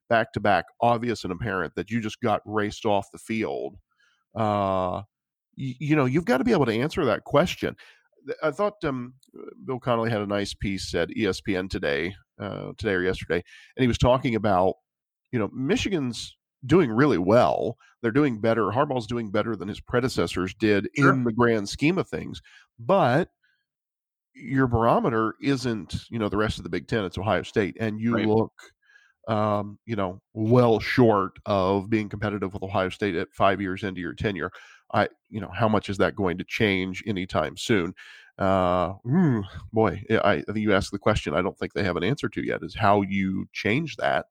back 0.10 0.31
to 0.34 0.40
back, 0.40 0.66
obvious 0.80 1.24
and 1.24 1.34
apparent 1.34 1.75
that 1.75 1.92
you 1.92 2.00
just 2.00 2.22
got 2.22 2.42
raced 2.46 2.86
off 2.86 3.12
the 3.12 3.18
field. 3.18 3.75
Uh, 4.34 5.02
you, 5.56 5.74
you 5.80 5.96
know, 5.96 6.06
you've 6.06 6.25
got 6.25 6.38
to 6.38 6.44
be 6.46 6.54
able 6.54 6.66
to 6.66 6.80
answer 6.80 7.04
that 7.06 7.25
question. 7.25 7.75
I 8.42 8.52
thought 8.52 8.84
um, 8.84 9.16
Bill 9.66 9.80
Connelly 9.80 10.12
had 10.12 10.22
a 10.22 10.28
nice 10.28 10.54
piece 10.54 10.94
at 10.94 11.10
ESPN 11.10 11.69
today, 11.69 12.16
uh, 12.40 12.72
today 12.78 12.94
or 12.94 13.02
yesterday, 13.02 13.44
and 13.75 13.81
he 13.81 13.88
was 13.88 13.98
talking 13.98 14.36
about 14.36 14.75
you 15.31 15.39
know, 15.39 15.50
Michigan's 15.54 16.36
doing 16.66 16.92
really 16.92 17.18
well. 17.18 17.78
They're 18.01 18.12
doing 18.12 18.39
better. 18.39 18.66
Harbaugh's 18.66 19.07
doing 19.07 19.31
better 19.31 19.56
than 19.56 19.68
his 19.68 19.80
predecessors 19.80 20.54
did 20.54 20.88
sure. 20.95 21.14
in 21.14 21.23
the 21.23 21.31
grand 21.31 21.69
scheme 21.69 21.97
of 21.97 22.07
things. 22.07 22.42
But 22.80 23.30
your 24.33 24.68
barometer 24.68 25.35
isn't, 25.42 26.06
you 26.09 26.19
know, 26.19 26.30
the 26.30 26.38
rest 26.38 26.57
of 26.57 26.64
the 26.64 26.69
Big 26.69 26.88
Ten. 26.88 27.06
It's 27.06 27.18
Ohio 27.18 27.44
State, 27.44 27.78
and 27.80 28.00
you 28.00 28.16
right. 28.16 28.28
look, 28.28 28.54
um, 29.28 29.78
you 29.85 29.95
know, 29.95 30.21
well 30.33 30.80
short 30.80 31.33
of 31.45 31.90
being 31.90 32.09
competitive 32.09 32.54
with 32.54 32.64
Ohio 32.64 32.90
State 32.90 33.16
at 33.16 33.33
five 33.33 33.61
years 33.61 33.83
into 33.83 34.02
your 34.02 34.14
tenure. 34.14 34.52
I, 34.94 35.09
you 35.30 35.40
know, 35.40 35.52
how 35.54 35.69
much 35.69 35.90
is 35.90 35.97
that 35.97 36.16
going 36.16 36.38
to 36.38 36.44
change 36.44 37.04
anytime 37.07 37.56
soon? 37.56 37.94
Uh, 38.38 38.94
mm, 39.06 39.44
boy, 39.71 40.04
I, 40.09 40.33
I 40.33 40.42
think 40.42 40.59
you 40.59 40.73
asked 40.73 40.92
the 40.92 41.00
question. 41.00 41.33
I 41.33 41.42
don't 41.42 41.57
think 41.57 41.73
they 41.73 41.83
have 41.83 41.97
an 41.97 42.04
answer 42.04 42.28
to 42.30 42.45
yet. 42.45 42.64
Is 42.64 42.76
how 42.76 43.02
you 43.02 43.45
change 43.54 43.97
that 43.97 44.26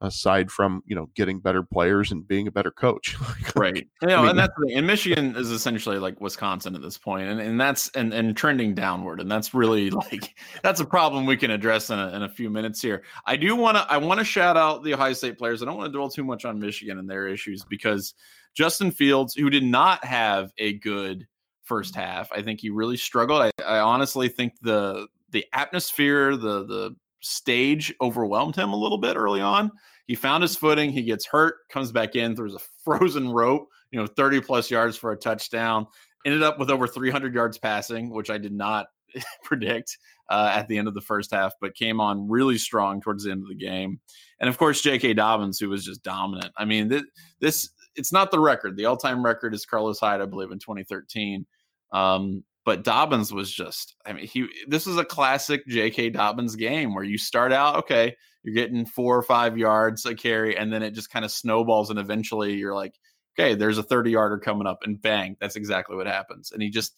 aside 0.00 0.50
from 0.50 0.82
you 0.86 0.94
know 0.94 1.10
getting 1.14 1.40
better 1.40 1.62
players 1.62 2.10
and 2.10 2.26
being 2.26 2.46
a 2.46 2.50
better 2.50 2.70
coach. 2.70 3.16
Right. 3.56 3.88
You 4.00 4.08
know, 4.08 4.18
I 4.18 4.20
mean, 4.20 4.30
and 4.30 4.38
that's 4.38 4.52
and 4.74 4.86
michigan 4.86 5.34
is 5.36 5.50
essentially 5.50 5.98
like 5.98 6.20
wisconsin 6.20 6.74
at 6.74 6.82
this 6.82 6.96
point 6.96 7.28
and, 7.28 7.40
and 7.40 7.60
that's 7.60 7.90
and, 7.90 8.14
and 8.14 8.34
trending 8.36 8.74
downward 8.74 9.20
and 9.20 9.30
that's 9.30 9.52
really 9.52 9.90
like 9.90 10.34
that's 10.62 10.80
a 10.80 10.84
problem 10.84 11.26
we 11.26 11.36
can 11.36 11.50
address 11.50 11.90
in 11.90 11.98
a, 11.98 12.08
in 12.14 12.22
a 12.22 12.28
few 12.28 12.48
minutes 12.48 12.80
here. 12.80 13.02
I 13.26 13.36
do 13.36 13.56
want 13.56 13.76
to 13.76 13.86
i 13.90 13.96
want 13.96 14.18
to 14.18 14.24
shout 14.24 14.56
out 14.56 14.82
the 14.84 14.94
ohio 14.94 15.12
state 15.12 15.36
players 15.36 15.62
i 15.62 15.66
don't 15.66 15.76
want 15.76 15.92
to 15.92 15.96
dwell 15.96 16.08
too 16.08 16.24
much 16.24 16.44
on 16.44 16.58
michigan 16.58 16.98
and 16.98 17.10
their 17.10 17.28
issues 17.28 17.64
because 17.64 18.14
justin 18.54 18.90
fields 18.90 19.34
who 19.34 19.50
did 19.50 19.64
not 19.64 20.04
have 20.04 20.52
a 20.58 20.74
good 20.74 21.26
first 21.64 21.94
half 21.94 22.30
i 22.32 22.40
think 22.40 22.60
he 22.60 22.70
really 22.70 22.96
struggled. 22.96 23.42
I, 23.42 23.50
I 23.64 23.80
honestly 23.80 24.28
think 24.28 24.54
the 24.62 25.08
the 25.30 25.44
atmosphere 25.52 26.36
the 26.36 26.64
the 26.64 26.96
stage 27.20 27.94
overwhelmed 28.00 28.56
him 28.56 28.72
a 28.72 28.76
little 28.76 28.98
bit 28.98 29.16
early 29.16 29.40
on. 29.40 29.70
He 30.06 30.14
found 30.14 30.42
his 30.42 30.56
footing. 30.56 30.90
He 30.90 31.02
gets 31.02 31.26
hurt, 31.26 31.56
comes 31.70 31.92
back 31.92 32.16
in, 32.16 32.34
throws 32.34 32.54
a 32.54 32.58
frozen 32.84 33.30
rope, 33.30 33.68
you 33.90 34.00
know, 34.00 34.06
30 34.06 34.40
plus 34.40 34.70
yards 34.70 34.96
for 34.96 35.12
a 35.12 35.16
touchdown. 35.16 35.86
Ended 36.26 36.42
up 36.42 36.58
with 36.58 36.70
over 36.70 36.86
300 36.86 37.34
yards 37.34 37.58
passing, 37.58 38.10
which 38.10 38.28
I 38.28 38.36
did 38.36 38.52
not 38.52 38.86
predict 39.44 39.96
uh, 40.28 40.52
at 40.54 40.68
the 40.68 40.78
end 40.78 40.88
of 40.88 40.94
the 40.94 41.00
first 41.00 41.32
half, 41.32 41.52
but 41.60 41.74
came 41.74 42.00
on 42.00 42.28
really 42.28 42.58
strong 42.58 43.00
towards 43.00 43.24
the 43.24 43.30
end 43.30 43.42
of 43.42 43.48
the 43.48 43.54
game. 43.54 44.00
And 44.38 44.48
of 44.48 44.58
course, 44.58 44.80
J.K. 44.80 45.14
Dobbins, 45.14 45.58
who 45.58 45.68
was 45.68 45.84
just 45.84 46.02
dominant. 46.02 46.52
I 46.56 46.64
mean, 46.64 46.88
this, 46.88 47.02
this 47.40 47.70
it's 47.96 48.12
not 48.12 48.30
the 48.30 48.38
record. 48.38 48.76
The 48.76 48.86
all-time 48.86 49.24
record 49.24 49.54
is 49.54 49.66
Carlos 49.66 49.98
Hyde, 49.98 50.20
I 50.20 50.26
believe, 50.26 50.52
in 50.52 50.58
2013. 50.58 51.46
Um, 51.92 52.44
but 52.64 52.84
Dobbins 52.84 53.32
was 53.32 53.50
just, 53.50 53.94
I 54.04 54.12
mean, 54.12 54.26
he 54.26 54.46
this 54.68 54.86
is 54.86 54.96
a 54.96 55.04
classic 55.04 55.66
J.K. 55.66 56.10
Dobbins 56.10 56.56
game 56.56 56.94
where 56.94 57.04
you 57.04 57.18
start 57.18 57.52
out, 57.52 57.76
okay, 57.76 58.16
you're 58.42 58.54
getting 58.54 58.86
four 58.86 59.16
or 59.16 59.22
five 59.22 59.58
yards 59.58 60.04
a 60.06 60.14
carry, 60.14 60.56
and 60.56 60.72
then 60.72 60.82
it 60.82 60.92
just 60.92 61.10
kind 61.10 61.24
of 61.24 61.30
snowballs, 61.30 61.90
and 61.90 61.98
eventually 61.98 62.54
you're 62.54 62.74
like, 62.74 62.94
okay, 63.38 63.54
there's 63.54 63.78
a 63.78 63.82
30 63.82 64.10
yarder 64.10 64.38
coming 64.38 64.66
up, 64.66 64.80
and 64.82 65.00
bang, 65.00 65.36
that's 65.40 65.56
exactly 65.56 65.96
what 65.96 66.06
happens. 66.06 66.52
And 66.52 66.62
he 66.62 66.70
just 66.70 66.94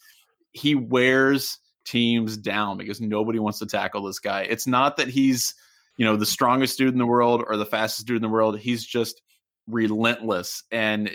he 0.53 0.75
wears 0.75 1.59
teams 1.85 2.37
down 2.37 2.77
because 2.77 3.01
nobody 3.01 3.39
wants 3.39 3.59
to 3.59 3.67
tackle 3.67 4.05
this 4.05 4.19
guy. 4.19 4.43
It's 4.43 4.67
not 4.67 4.97
that 4.97 5.09
he's 5.09 5.55
you 5.97 6.05
know 6.05 6.17
the 6.17 6.27
strongest 6.27 6.79
dude 6.79 6.93
in 6.93 6.99
the 6.99 7.07
world 7.07 7.45
or 7.47 7.57
the 7.57 7.67
fastest 7.67 8.07
dude 8.07 8.17
in 8.17 8.23
the 8.23 8.29
world. 8.29 8.59
He's 8.59 8.85
just 8.85 9.23
relentless, 9.69 10.65
and 10.73 11.09
eh, 11.09 11.13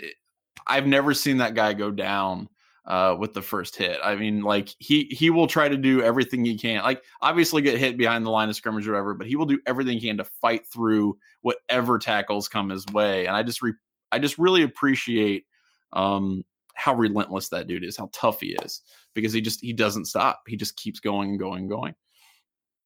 I've 0.66 0.86
never 0.86 1.14
seen 1.14 1.38
that 1.38 1.54
guy 1.54 1.74
go 1.74 1.90
down 1.90 2.48
uh, 2.88 3.14
with 3.18 3.34
the 3.34 3.42
first 3.42 3.76
hit. 3.76 4.00
I 4.02 4.16
mean, 4.16 4.40
like 4.40 4.74
he 4.78 5.04
he 5.10 5.28
will 5.28 5.46
try 5.46 5.68
to 5.68 5.76
do 5.76 6.02
everything 6.02 6.44
he 6.44 6.56
can. 6.56 6.82
Like 6.82 7.02
obviously 7.20 7.60
get 7.60 7.78
hit 7.78 7.98
behind 7.98 8.24
the 8.24 8.30
line 8.30 8.48
of 8.48 8.56
scrimmage 8.56 8.88
or 8.88 8.92
whatever, 8.92 9.14
but 9.14 9.26
he 9.26 9.36
will 9.36 9.46
do 9.46 9.60
everything 9.66 9.98
he 9.98 10.08
can 10.08 10.16
to 10.16 10.24
fight 10.24 10.66
through 10.66 11.18
whatever 11.42 11.98
tackles 11.98 12.48
come 12.48 12.70
his 12.70 12.86
way. 12.86 13.26
And 13.26 13.36
I 13.36 13.42
just 13.42 13.60
re- 13.60 13.74
I 14.10 14.18
just 14.18 14.38
really 14.38 14.62
appreciate 14.62 15.44
um, 15.92 16.44
how 16.74 16.94
relentless 16.94 17.50
that 17.50 17.66
dude 17.66 17.84
is, 17.84 17.96
how 17.96 18.08
tough 18.12 18.40
he 18.40 18.56
is, 18.62 18.80
because 19.14 19.34
he 19.34 19.42
just 19.42 19.60
he 19.60 19.74
doesn't 19.74 20.06
stop. 20.06 20.42
He 20.48 20.56
just 20.56 20.76
keeps 20.76 20.98
going 20.98 21.30
and 21.30 21.38
going 21.38 21.60
and 21.60 21.70
going. 21.70 21.94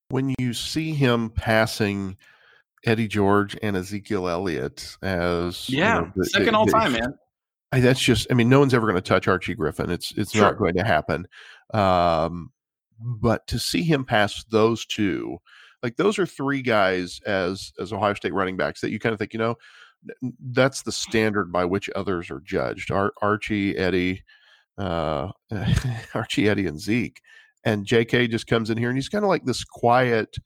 When 0.08 0.34
you 0.38 0.52
see 0.52 0.92
him 0.92 1.30
passing 1.30 2.16
Eddie 2.84 3.06
George 3.06 3.56
and 3.62 3.76
Ezekiel 3.76 4.28
Elliott 4.28 4.96
as 5.00 5.70
yeah, 5.70 6.00
you 6.00 6.06
know, 6.06 6.12
the, 6.16 6.24
second 6.24 6.56
all 6.56 6.66
time, 6.66 6.92
man. 6.92 7.14
I, 7.72 7.80
that's 7.80 8.00
just 8.00 8.26
I 8.30 8.34
mean, 8.34 8.48
no 8.48 8.60
one's 8.60 8.74
ever 8.74 8.86
going 8.86 9.00
to 9.02 9.08
touch 9.08 9.26
Archie 9.26 9.54
Griffin. 9.54 9.90
It's 9.90 10.12
it's 10.16 10.32
sure. 10.32 10.42
not 10.42 10.58
going 10.58 10.74
to 10.74 10.84
happen. 10.84 11.26
Um, 11.72 12.52
but 13.00 13.46
to 13.48 13.58
see 13.58 13.82
him 13.82 14.04
pass 14.04 14.44
those 14.44 14.84
two, 14.86 15.38
like 15.82 15.96
those 15.96 16.18
are 16.18 16.26
three 16.26 16.62
guys 16.62 17.20
as 17.26 17.72
as 17.80 17.92
Ohio 17.92 18.14
State 18.14 18.34
running 18.34 18.56
backs 18.56 18.80
that 18.82 18.90
you 18.90 18.98
kind 18.98 19.12
of 19.12 19.18
think, 19.18 19.32
you 19.32 19.38
know, 19.38 19.56
that's 20.50 20.82
the 20.82 20.92
standard 20.92 21.50
by 21.50 21.64
which 21.64 21.90
others 21.96 22.30
are 22.30 22.40
judged. 22.40 22.90
Ar- 22.90 23.14
Archie, 23.22 23.76
Eddie, 23.76 24.22
uh, 24.78 25.30
Archie, 26.14 26.48
Eddie, 26.48 26.66
and 26.66 26.78
Zeke, 26.78 27.20
and 27.64 27.86
J.K. 27.86 28.28
just 28.28 28.46
comes 28.46 28.70
in 28.70 28.78
here 28.78 28.88
and 28.88 28.98
he's 28.98 29.08
kind 29.08 29.24
of 29.24 29.28
like 29.28 29.44
this 29.44 29.64
quiet. 29.64 30.36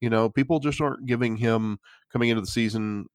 You 0.00 0.10
know, 0.10 0.28
people 0.28 0.60
just 0.60 0.80
aren't 0.80 1.06
giving 1.06 1.36
him 1.36 1.78
coming 2.12 2.28
into 2.28 2.42
the 2.42 2.46
season 2.46 3.06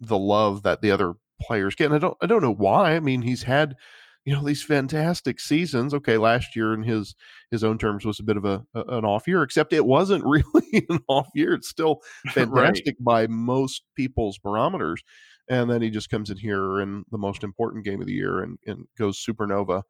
the 0.00 0.18
love 0.18 0.62
that 0.62 0.80
the 0.80 0.90
other 0.90 1.14
players 1.40 1.74
get. 1.74 1.86
And 1.86 1.94
I 1.94 1.98
don't 1.98 2.16
I 2.20 2.26
don't 2.26 2.42
know 2.42 2.54
why. 2.54 2.94
I 2.94 3.00
mean, 3.00 3.22
he's 3.22 3.42
had 3.42 3.76
you 4.24 4.34
know 4.34 4.42
these 4.44 4.62
fantastic 4.62 5.40
seasons. 5.40 5.94
Okay, 5.94 6.18
last 6.18 6.54
year 6.54 6.74
in 6.74 6.82
his 6.82 7.14
his 7.50 7.64
own 7.64 7.78
terms 7.78 8.04
was 8.04 8.20
a 8.20 8.24
bit 8.24 8.36
of 8.36 8.44
a, 8.44 8.62
a 8.74 8.82
an 8.98 9.04
off 9.04 9.26
year, 9.26 9.42
except 9.42 9.72
it 9.72 9.84
wasn't 9.84 10.24
really 10.26 10.86
an 10.88 11.00
off 11.08 11.28
year. 11.34 11.54
It's 11.54 11.68
still 11.68 12.00
fantastic 12.28 12.96
right. 13.00 13.04
by 13.04 13.26
most 13.28 13.82
people's 13.96 14.38
barometers. 14.38 15.02
And 15.48 15.68
then 15.68 15.82
he 15.82 15.90
just 15.90 16.10
comes 16.10 16.30
in 16.30 16.36
here 16.36 16.80
in 16.80 17.04
the 17.10 17.18
most 17.18 17.42
important 17.42 17.84
game 17.84 18.00
of 18.00 18.06
the 18.06 18.12
year 18.12 18.40
and, 18.40 18.56
and 18.66 18.86
goes 18.96 19.18
supernova, 19.18 19.82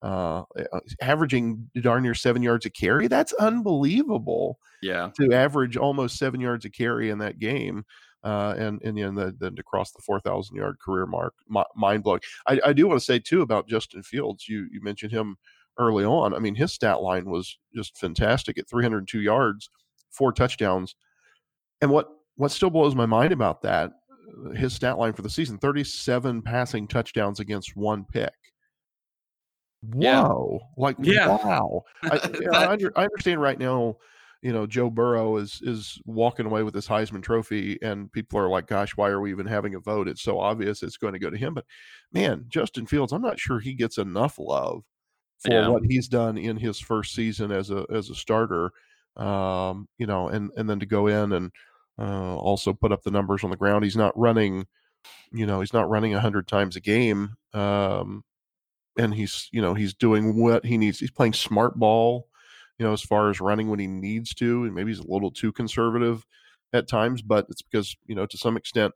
uh, 0.00 0.44
averaging 1.02 1.68
darn 1.82 2.04
near 2.04 2.14
seven 2.14 2.40
yards 2.40 2.66
a 2.66 2.70
carry. 2.70 3.08
That's 3.08 3.32
unbelievable. 3.32 4.60
Yeah, 4.80 5.10
to 5.18 5.32
average 5.32 5.76
almost 5.76 6.18
seven 6.18 6.40
yards 6.40 6.64
a 6.64 6.70
carry 6.70 7.10
in 7.10 7.18
that 7.18 7.40
game 7.40 7.84
uh, 8.24 8.54
and 8.58 8.82
and 8.82 8.98
then 8.98 9.14
the, 9.14 9.34
then 9.38 9.54
to 9.54 9.62
cross 9.62 9.92
the 9.92 10.02
four 10.02 10.20
thousand 10.20 10.56
yard 10.56 10.78
career 10.80 11.06
mark, 11.06 11.34
mind 11.76 12.02
blowing. 12.02 12.20
I, 12.46 12.60
I, 12.66 12.72
do 12.72 12.86
want 12.86 12.98
to 12.98 13.04
say 13.04 13.18
too 13.18 13.42
about 13.42 13.68
Justin 13.68 14.02
Fields. 14.02 14.48
You 14.48 14.66
you 14.72 14.80
mentioned 14.82 15.12
him 15.12 15.36
early 15.78 16.04
on. 16.04 16.34
I 16.34 16.40
mean, 16.40 16.54
his 16.54 16.72
stat 16.72 17.00
line 17.00 17.26
was 17.26 17.58
just 17.74 17.96
fantastic 17.98 18.58
at 18.58 18.68
302 18.68 19.20
yards, 19.20 19.70
four 20.10 20.32
touchdowns, 20.32 20.96
and 21.80 21.90
what 21.90 22.08
what 22.36 22.50
still 22.50 22.70
blows 22.70 22.94
my 22.94 23.06
mind 23.06 23.32
about 23.32 23.62
that, 23.62 23.92
uh, 24.46 24.50
his 24.50 24.72
stat 24.72 24.98
line 24.98 25.12
for 25.12 25.22
the 25.22 25.30
season: 25.30 25.58
37 25.58 26.42
passing 26.42 26.88
touchdowns 26.88 27.38
against 27.38 27.76
one 27.76 28.04
pick. 28.04 28.32
Wow! 29.82 30.58
Yeah. 30.60 30.82
Like 30.82 30.96
yeah. 31.00 31.28
wow! 31.28 31.82
I, 32.02 32.18
I, 32.52 32.78
I 32.96 33.04
understand 33.04 33.40
right 33.40 33.58
now 33.58 33.96
you 34.42 34.52
know 34.52 34.66
Joe 34.66 34.90
Burrow 34.90 35.36
is 35.36 35.60
is 35.62 36.00
walking 36.04 36.46
away 36.46 36.62
with 36.62 36.74
this 36.74 36.86
Heisman 36.86 37.22
Trophy, 37.22 37.78
and 37.82 38.10
people 38.12 38.38
are 38.38 38.48
like, 38.48 38.66
"Gosh, 38.66 38.96
why 38.96 39.08
are 39.08 39.20
we 39.20 39.30
even 39.30 39.46
having 39.46 39.74
a 39.74 39.80
vote? 39.80 40.08
It's 40.08 40.22
so 40.22 40.38
obvious 40.38 40.82
it's 40.82 40.96
going 40.96 41.14
to 41.14 41.18
go 41.18 41.30
to 41.30 41.36
him." 41.36 41.54
But 41.54 41.64
man, 42.12 42.44
Justin 42.48 42.86
Fields, 42.86 43.12
I'm 43.12 43.22
not 43.22 43.40
sure 43.40 43.58
he 43.58 43.74
gets 43.74 43.98
enough 43.98 44.38
love 44.38 44.84
for 45.40 45.52
yeah. 45.52 45.68
what 45.68 45.84
he's 45.88 46.08
done 46.08 46.38
in 46.38 46.56
his 46.56 46.78
first 46.78 47.14
season 47.14 47.50
as 47.50 47.70
a 47.70 47.84
as 47.92 48.10
a 48.10 48.14
starter. 48.14 48.72
Um, 49.16 49.88
you 49.98 50.06
know, 50.06 50.28
and 50.28 50.50
and 50.56 50.70
then 50.70 50.78
to 50.80 50.86
go 50.86 51.08
in 51.08 51.32
and 51.32 51.50
uh, 51.98 52.36
also 52.36 52.72
put 52.72 52.92
up 52.92 53.02
the 53.02 53.10
numbers 53.10 53.42
on 53.42 53.50
the 53.50 53.56
ground. 53.56 53.82
He's 53.82 53.96
not 53.96 54.16
running, 54.16 54.66
you 55.32 55.46
know, 55.46 55.60
he's 55.60 55.72
not 55.72 55.90
running 55.90 56.14
a 56.14 56.20
hundred 56.20 56.46
times 56.46 56.76
a 56.76 56.80
game. 56.80 57.34
Um, 57.52 58.22
and 58.96 59.14
he's 59.14 59.48
you 59.52 59.60
know 59.60 59.74
he's 59.74 59.94
doing 59.94 60.40
what 60.40 60.64
he 60.64 60.78
needs. 60.78 61.00
He's 61.00 61.10
playing 61.10 61.32
smart 61.32 61.76
ball 61.76 62.27
you 62.78 62.86
know, 62.86 62.92
as 62.92 63.02
far 63.02 63.30
as 63.30 63.40
running 63.40 63.68
when 63.68 63.78
he 63.78 63.86
needs 63.86 64.34
to, 64.34 64.64
and 64.64 64.74
maybe 64.74 64.90
he's 64.90 65.00
a 65.00 65.10
little 65.10 65.30
too 65.30 65.52
conservative 65.52 66.24
at 66.72 66.88
times, 66.88 67.22
but 67.22 67.46
it's 67.48 67.62
because, 67.62 67.96
you 68.06 68.14
know, 68.14 68.26
to 68.26 68.38
some 68.38 68.56
extent, 68.56 68.94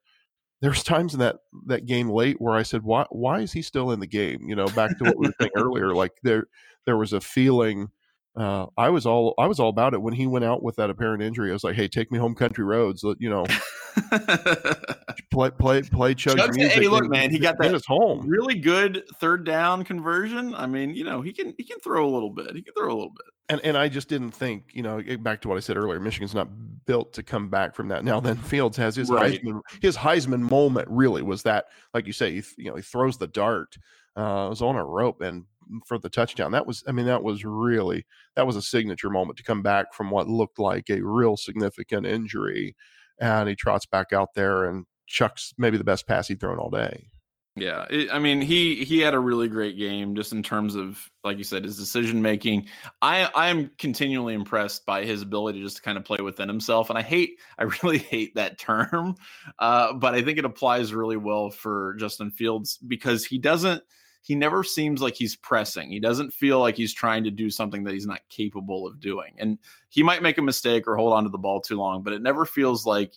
there's 0.63 0.83
times 0.85 1.13
in 1.13 1.21
that 1.21 1.37
that 1.67 1.85
game 1.85 2.09
late 2.09 2.37
where 2.39 2.55
I 2.55 2.63
said, 2.63 2.83
"Why? 2.83 3.05
Why 3.11 3.41
is 3.41 3.53
he 3.53 3.61
still 3.61 3.91
in 3.91 4.01
the 4.01 4.07
game?" 4.07 4.49
You 4.49 4.57
know, 4.57 4.67
back 4.67 4.97
to 4.99 5.05
what 5.05 5.19
we 5.19 5.27
were 5.27 5.35
saying 5.39 5.53
earlier. 5.57 5.95
Like 5.95 6.13
there, 6.23 6.45
there 6.87 6.97
was 6.97 7.13
a 7.13 7.21
feeling. 7.21 7.89
Uh, 8.35 8.65
I 8.79 8.89
was 8.89 9.05
all 9.05 9.35
I 9.39 9.47
was 9.47 9.61
all 9.61 9.69
about 9.69 9.93
it 9.93 10.01
when 10.01 10.15
he 10.15 10.27
went 10.27 10.47
out 10.47 10.63
with 10.63 10.77
that 10.77 10.89
apparent 10.89 11.23
injury. 11.23 11.51
I 11.51 11.53
was 11.53 11.65
like, 11.65 11.75
"Hey, 11.75 11.89
take 11.89 12.11
me 12.11 12.19
home, 12.19 12.35
country 12.35 12.65
roads." 12.65 13.05
You 13.19 13.29
know, 13.29 13.45
play 15.31 15.51
play 15.51 15.83
play 15.83 16.15
Chug's 16.15 16.37
Chug's, 16.37 16.57
music. 16.57 16.83
Hey, 16.83 16.89
look, 16.89 17.11
man, 17.11 17.31
he 17.31 17.39
got 17.39 17.59
that 17.59 17.75
his 17.75 17.85
home. 17.85 18.27
Really 18.27 18.55
good 18.55 19.03
third 19.21 19.45
down 19.45 19.85
conversion. 19.85 20.55
I 20.55 20.67
mean, 20.67 20.95
you 20.95 21.05
know, 21.05 21.21
he 21.21 21.35
can 21.35 21.53
he 21.59 21.65
can 21.65 21.79
throw 21.81 22.09
a 22.09 22.09
little 22.09 22.31
bit. 22.31 22.55
He 22.55 22.63
can 22.63 22.73
throw 22.73 22.89
a 22.89 22.95
little 22.95 23.11
bit. 23.11 23.27
And 23.53 23.61
and 23.65 23.77
I 23.77 23.89
just 23.89 24.09
didn't 24.09 24.31
think, 24.31 24.71
you 24.73 24.83
know, 24.83 25.03
back 25.19 25.43
to 25.43 25.49
what 25.49 25.59
I 25.59 25.61
said 25.61 25.77
earlier. 25.77 26.01
Michigan's 26.01 26.35
not 26.35 26.49
built 26.87 27.13
to 27.13 27.23
come 27.23 27.51
back 27.51 27.75
from 27.75 27.89
that. 27.89 28.03
Now 28.03 28.19
then, 28.19 28.37
Fields 28.37 28.79
has 28.79 28.97
his 28.97 29.11
right. 29.11 29.43
Heisman. 29.43 29.61
His 29.83 29.97
Heisman 29.97 30.51
moment 30.51 30.89
really 30.89 31.21
was 31.21 31.43
that, 31.43 31.67
like 31.93 32.07
you 32.07 32.15
say, 32.15 32.33
he, 32.33 32.43
you 32.57 32.71
know, 32.71 32.77
he 32.77 32.83
throws 32.83 33.19
the 33.19 33.27
dart. 33.27 33.77
Uh, 34.15 34.49
was 34.51 34.61
on 34.61 34.77
a 34.77 34.85
rope 34.85 35.23
and 35.23 35.45
for 35.87 35.99
the 35.99 36.09
touchdown. 36.11 36.53
That 36.53 36.67
was, 36.67 36.85
I 36.87 36.93
mean, 36.93 37.07
that 37.07 37.23
was 37.23 37.45
really 37.45 38.05
that 38.37 38.47
was 38.47 38.57
a 38.57 38.63
signature 38.63 39.09
moment 39.11 39.39
to 39.39 39.43
come 39.43 39.63
back 39.63 39.95
from 39.95 40.11
what 40.11 40.29
looked 40.29 40.59
like 40.59 40.91
a 40.91 41.01
real 41.01 41.37
significant 41.37 42.07
injury 42.07 42.77
and 43.19 43.49
he 43.49 43.55
trots 43.55 43.87
back 43.87 44.13
out 44.13 44.35
there 44.35 44.65
and 44.65 44.85
chucks 45.07 45.55
maybe 45.57 45.79
the 45.79 45.85
best 45.85 46.07
pass 46.07 46.29
he'd 46.29 46.41
thrown 46.41 46.59
all 46.59 46.71
day. 46.71 47.09
Yeah, 47.55 47.85
it, 47.91 48.09
I 48.11 48.19
mean 48.19 48.41
he 48.41 48.83
he 48.83 49.01
had 49.01 49.13
a 49.13 49.19
really 49.19 49.47
great 49.47 49.77
game 49.77 50.15
just 50.15 50.33
in 50.33 50.43
terms 50.43 50.75
of 50.75 50.99
like 51.23 51.37
you 51.37 51.45
said 51.45 51.65
his 51.65 51.77
decision 51.77 52.23
making. 52.23 52.67
I 53.03 53.31
I'm 53.35 53.71
continually 53.77 54.33
impressed 54.33 54.87
by 54.87 55.05
his 55.05 55.21
ability 55.21 55.61
just 55.61 55.77
to 55.77 55.83
kind 55.83 55.99
of 55.99 56.05
play 56.05 56.19
within 56.23 56.49
himself, 56.49 56.89
and 56.89 56.99
I 56.99 57.03
hate 57.03 57.39
I 57.59 57.65
really 57.83 57.99
hate 57.99 58.35
that 58.37 58.59
term, 58.59 59.17
uh, 59.59 59.93
but 59.93 60.15
I 60.15 60.23
think 60.23 60.39
it 60.39 60.47
applies 60.47 60.95
really 60.95 61.19
well 61.19 61.51
for 61.51 61.95
Justin 61.99 62.31
Fields 62.31 62.79
because 62.79 63.27
he 63.27 63.37
doesn't 63.37 63.83
he 64.23 64.35
never 64.35 64.63
seems 64.65 65.03
like 65.03 65.15
he's 65.17 65.37
pressing. 65.37 65.91
He 65.91 66.01
doesn't 66.01 66.33
feel 66.33 66.61
like 66.61 66.77
he's 66.77 66.95
trying 66.95 67.25
to 67.25 67.31
do 67.31 67.51
something 67.51 67.83
that 67.85 67.93
he's 67.93 68.07
not 68.07 68.21
capable 68.31 68.87
of 68.87 68.99
doing, 68.99 69.35
and 69.37 69.59
he 69.91 70.03
might 70.03 70.23
make 70.23 70.39
a 70.39 70.43
mistake 70.43 70.89
or 70.89 70.97
hold 70.97 71.13
on 71.13 71.25
to 71.25 71.31
the 71.31 71.37
ball 71.37 71.61
too 71.61 71.77
long, 71.77 72.03
but 72.03 72.15
it 72.15 72.23
never 72.23 72.47
feels 72.47 72.87
like 72.87 73.13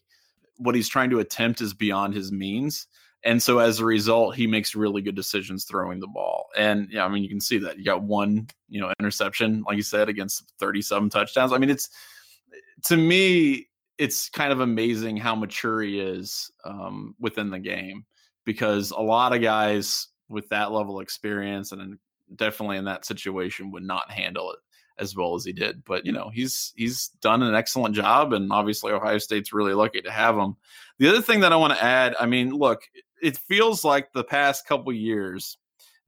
what 0.57 0.75
he's 0.75 0.89
trying 0.89 1.09
to 1.11 1.19
attempt 1.19 1.61
is 1.61 1.73
beyond 1.73 2.13
his 2.13 2.33
means. 2.33 2.87
And 3.25 3.41
so 3.41 3.57
as 3.57 3.79
a 3.79 3.85
result, 3.85 4.35
he 4.35 4.45
makes 4.45 4.75
really 4.75 5.01
good 5.01 5.15
decisions 5.15 5.65
throwing 5.65 5.99
the 5.99 6.07
ball. 6.07 6.47
And 6.55 6.87
yeah, 6.91 7.05
I 7.05 7.09
mean, 7.09 7.23
you 7.23 7.29
can 7.29 7.41
see 7.41 7.57
that 7.57 7.77
you 7.79 7.83
got 7.83 8.03
one, 8.03 8.47
you 8.69 8.79
know, 8.79 8.93
interception, 8.99 9.63
like 9.67 9.77
you 9.77 9.83
said, 9.83 10.09
against 10.09 10.53
37 10.59 11.09
touchdowns. 11.09 11.51
I 11.51 11.57
mean, 11.57 11.71
it's 11.71 11.89
to 12.85 12.95
me, 12.95 13.67
it's 13.97 14.29
kind 14.29 14.51
of 14.51 14.59
amazing 14.59 15.17
how 15.17 15.33
mature 15.35 15.81
he 15.81 15.99
is 15.99 16.51
um, 16.65 17.15
within 17.19 17.49
the 17.49 17.59
game 17.59 18.05
because 18.45 18.91
a 18.91 19.01
lot 19.01 19.35
of 19.35 19.41
guys 19.41 20.09
with 20.29 20.47
that 20.49 20.71
level 20.71 20.99
of 20.99 21.03
experience 21.03 21.71
and 21.71 21.97
definitely 22.35 22.77
in 22.77 22.85
that 22.85 23.05
situation 23.05 23.71
would 23.71 23.83
not 23.83 24.11
handle 24.11 24.51
it 24.51 24.59
as 24.97 25.15
well 25.15 25.35
as 25.35 25.43
he 25.43 25.51
did. 25.51 25.83
But 25.83 26.05
you 26.05 26.11
know, 26.11 26.29
he's 26.33 26.73
he's 26.75 27.09
done 27.21 27.43
an 27.43 27.55
excellent 27.55 27.95
job, 27.95 28.33
and 28.33 28.51
obviously 28.51 28.91
Ohio 28.91 29.17
State's 29.17 29.53
really 29.53 29.73
lucky 29.73 30.01
to 30.01 30.11
have 30.11 30.37
him. 30.37 30.55
The 30.99 31.09
other 31.09 31.21
thing 31.21 31.41
that 31.41 31.53
I 31.53 31.57
want 31.57 31.73
to 31.73 31.83
add, 31.83 32.15
I 32.19 32.25
mean, 32.25 32.51
look, 32.51 32.83
it 33.21 33.37
feels 33.37 33.83
like 33.83 34.11
the 34.13 34.23
past 34.23 34.67
couple 34.67 34.91
years, 34.93 35.57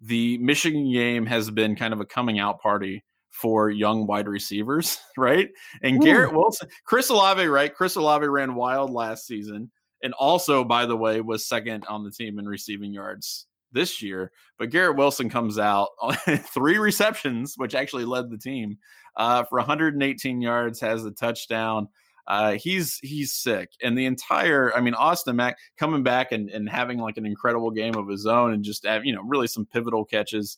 the 0.01 0.37
Michigan 0.39 0.91
game 0.91 1.25
has 1.25 1.49
been 1.49 1.75
kind 1.75 1.93
of 1.93 1.99
a 1.99 2.05
coming 2.05 2.39
out 2.39 2.61
party 2.61 3.03
for 3.31 3.69
young 3.69 4.07
wide 4.07 4.27
receivers, 4.27 4.99
right? 5.17 5.49
And 5.81 5.97
Ooh. 5.97 6.05
Garrett 6.05 6.33
Wilson, 6.33 6.69
Chris 6.85 7.09
Olave, 7.09 7.45
right? 7.45 7.73
Chris 7.73 7.95
Olave 7.95 8.27
ran 8.27 8.55
wild 8.55 8.91
last 8.91 9.25
season, 9.25 9.71
and 10.03 10.13
also, 10.13 10.63
by 10.63 10.85
the 10.85 10.97
way, 10.97 11.21
was 11.21 11.47
second 11.47 11.85
on 11.87 12.03
the 12.03 12.11
team 12.11 12.39
in 12.39 12.47
receiving 12.47 12.93
yards 12.93 13.47
this 13.71 14.01
year. 14.01 14.31
But 14.57 14.69
Garrett 14.69 14.97
Wilson 14.97 15.29
comes 15.29 15.59
out 15.59 15.89
on 16.01 16.15
three 16.53 16.77
receptions, 16.77 17.53
which 17.57 17.75
actually 17.75 18.05
led 18.05 18.29
the 18.29 18.37
team 18.37 18.77
uh, 19.15 19.43
for 19.43 19.57
118 19.59 20.41
yards, 20.41 20.79
has 20.79 21.05
a 21.05 21.11
touchdown. 21.11 21.89
Uh, 22.27 22.53
he's 22.53 22.99
he's 23.01 23.31
sick, 23.31 23.69
and 23.81 23.97
the 23.97 24.05
entire 24.05 24.75
I 24.75 24.81
mean 24.81 24.93
Austin 24.93 25.37
Mack 25.37 25.57
coming 25.77 26.03
back 26.03 26.31
and, 26.33 26.49
and 26.49 26.69
having 26.69 26.97
like 26.99 27.17
an 27.17 27.25
incredible 27.25 27.71
game 27.71 27.95
of 27.95 28.07
his 28.07 28.25
own, 28.25 28.53
and 28.53 28.63
just 28.63 28.85
have, 28.85 29.05
you 29.05 29.15
know 29.15 29.23
really 29.23 29.47
some 29.47 29.65
pivotal 29.65 30.03
catches. 30.03 30.57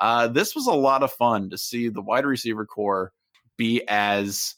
Uh, 0.00 0.28
this 0.28 0.54
was 0.54 0.66
a 0.66 0.72
lot 0.72 1.02
of 1.02 1.12
fun 1.12 1.50
to 1.50 1.58
see 1.58 1.90
the 1.90 2.00
wide 2.00 2.24
receiver 2.24 2.64
corps 2.64 3.12
be 3.58 3.82
as 3.86 4.54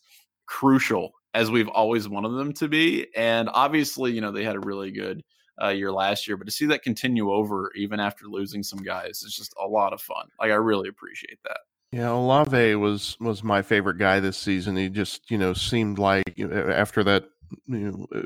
crucial 0.47 1.11
as 1.35 1.51
we've 1.51 1.69
always 1.69 2.09
wanted 2.09 2.39
them 2.39 2.53
to 2.53 2.69
be, 2.69 3.09
and 3.17 3.49
obviously 3.53 4.13
you 4.13 4.21
know 4.21 4.31
they 4.31 4.45
had 4.45 4.57
a 4.57 4.61
really 4.61 4.93
good 4.93 5.25
uh, 5.61 5.69
year 5.69 5.91
last 5.91 6.29
year, 6.29 6.37
but 6.37 6.45
to 6.45 6.53
see 6.53 6.67
that 6.67 6.85
continue 6.85 7.33
over 7.33 7.73
even 7.75 7.99
after 7.99 8.27
losing 8.27 8.63
some 8.63 8.81
guys, 8.81 9.23
it's 9.25 9.37
just 9.37 9.55
a 9.61 9.67
lot 9.67 9.93
of 9.93 10.01
fun. 10.01 10.29
Like 10.39 10.53
I 10.53 10.55
really 10.55 10.89
appreciate 10.89 11.39
that. 11.43 11.59
Yeah, 11.93 12.11
Olave 12.13 12.75
was 12.77 13.19
was 13.21 13.45
my 13.45 13.61
favorite 13.61 13.99
guy 13.99 14.19
this 14.19 14.39
season. 14.39 14.77
He 14.77 14.89
just 14.89 15.31
you 15.31 15.37
know 15.37 15.53
seemed 15.53 15.99
like 15.99 16.25
after 16.41 17.05
that 17.05 17.25
you 17.67 17.79
know, 17.91 18.07
uh, 18.15 18.23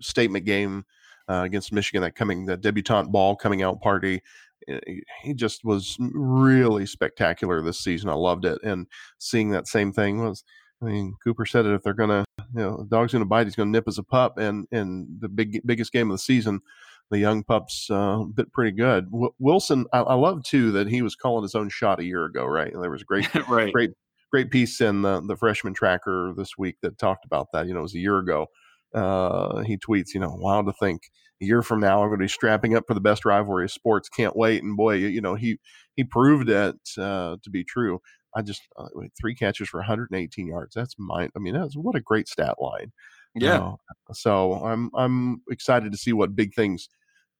statement 0.00 0.44
game 0.46 0.84
uh, 1.28 1.42
against 1.44 1.72
Michigan, 1.72 2.02
that 2.02 2.14
coming 2.14 2.46
the 2.46 2.56
debutante 2.56 3.10
ball 3.10 3.34
coming 3.34 3.60
out 3.62 3.80
party, 3.80 4.22
eh, 4.68 4.78
he 5.24 5.34
just 5.34 5.64
was 5.64 5.96
really 5.98 6.86
spectacular 6.86 7.60
this 7.60 7.80
season. 7.80 8.08
I 8.08 8.14
loved 8.14 8.44
it, 8.44 8.62
and 8.62 8.86
seeing 9.18 9.50
that 9.50 9.66
same 9.68 9.92
thing 9.92 10.24
was. 10.24 10.44
I 10.80 10.84
mean, 10.84 11.14
Cooper 11.24 11.44
said 11.44 11.66
it. 11.66 11.74
If 11.74 11.82
they're 11.82 11.92
gonna, 11.92 12.24
you 12.54 12.60
know, 12.60 12.76
the 12.76 12.84
dog's 12.84 13.12
gonna 13.12 13.24
bite, 13.24 13.48
he's 13.48 13.56
gonna 13.56 13.72
nip 13.72 13.88
as 13.88 13.98
a 13.98 14.04
pup. 14.04 14.38
And 14.38 14.68
and 14.70 15.08
the 15.18 15.28
big 15.28 15.60
biggest 15.66 15.90
game 15.90 16.08
of 16.08 16.14
the 16.14 16.22
season, 16.22 16.60
the 17.10 17.18
young 17.18 17.42
pups 17.42 17.88
uh, 17.90 18.24
bit 18.34 18.52
pretty 18.52 18.76
good. 18.76 19.10
W- 19.10 19.32
Wilson, 19.38 19.86
I, 19.92 20.00
I, 20.00 20.14
love 20.14 20.42
too 20.44 20.72
that 20.72 20.88
he 20.88 21.02
was 21.02 21.14
calling 21.14 21.42
his 21.42 21.54
own 21.54 21.68
shot 21.70 22.00
a 22.00 22.04
year 22.04 22.24
ago, 22.24 22.44
right? 22.44 22.72
And 22.72 22.82
there 22.82 22.90
was 22.90 23.02
a 23.02 23.06
great, 23.06 23.32
right. 23.48 23.72
great, 23.72 23.90
great 24.30 24.50
piece 24.50 24.80
in 24.80 25.02
the, 25.02 25.20
the 25.22 25.36
freshman 25.36 25.74
tracker 25.74 26.32
this 26.36 26.58
week 26.58 26.76
that 26.82 26.98
talked 26.98 27.24
about 27.24 27.48
that. 27.52 27.66
You 27.66 27.74
know, 27.74 27.80
it 27.80 27.84
was 27.84 27.94
a 27.94 28.00
year 28.00 28.18
ago. 28.18 28.46
Uh, 28.94 29.60
he 29.60 29.76
tweets, 29.76 30.14
you 30.14 30.20
know, 30.20 30.34
wild 30.38 30.66
to 30.66 30.72
think 30.72 31.02
a 31.40 31.44
year 31.44 31.62
from 31.62 31.80
now 31.80 32.02
I'm 32.02 32.08
going 32.08 32.18
to 32.18 32.24
be 32.24 32.28
strapping 32.28 32.74
up 32.74 32.84
for 32.86 32.94
the 32.94 33.00
best 33.00 33.24
rivalry 33.24 33.64
of 33.64 33.70
sports. 33.70 34.08
Can't 34.08 34.36
wait. 34.36 34.62
And 34.62 34.76
boy, 34.76 34.94
you 34.94 35.20
know, 35.20 35.34
he 35.34 35.58
he 35.94 36.04
proved 36.04 36.48
it 36.48 36.76
uh, 36.98 37.36
to 37.42 37.50
be 37.50 37.64
true. 37.64 38.00
I 38.34 38.42
just 38.42 38.62
uh, 38.76 38.86
three 39.18 39.34
catches 39.34 39.68
for 39.68 39.78
118 39.78 40.46
yards. 40.46 40.74
That's 40.74 40.94
mine. 40.98 41.30
I 41.36 41.38
mean, 41.38 41.54
that's 41.54 41.76
what 41.76 41.96
a 41.96 42.00
great 42.00 42.28
stat 42.28 42.56
line. 42.60 42.92
Yeah. 43.34 43.58
Uh, 43.58 44.12
so 44.12 44.54
I'm 44.64 44.90
I'm 44.94 45.42
excited 45.50 45.92
to 45.92 45.98
see 45.98 46.12
what 46.12 46.36
big 46.36 46.54
things 46.54 46.88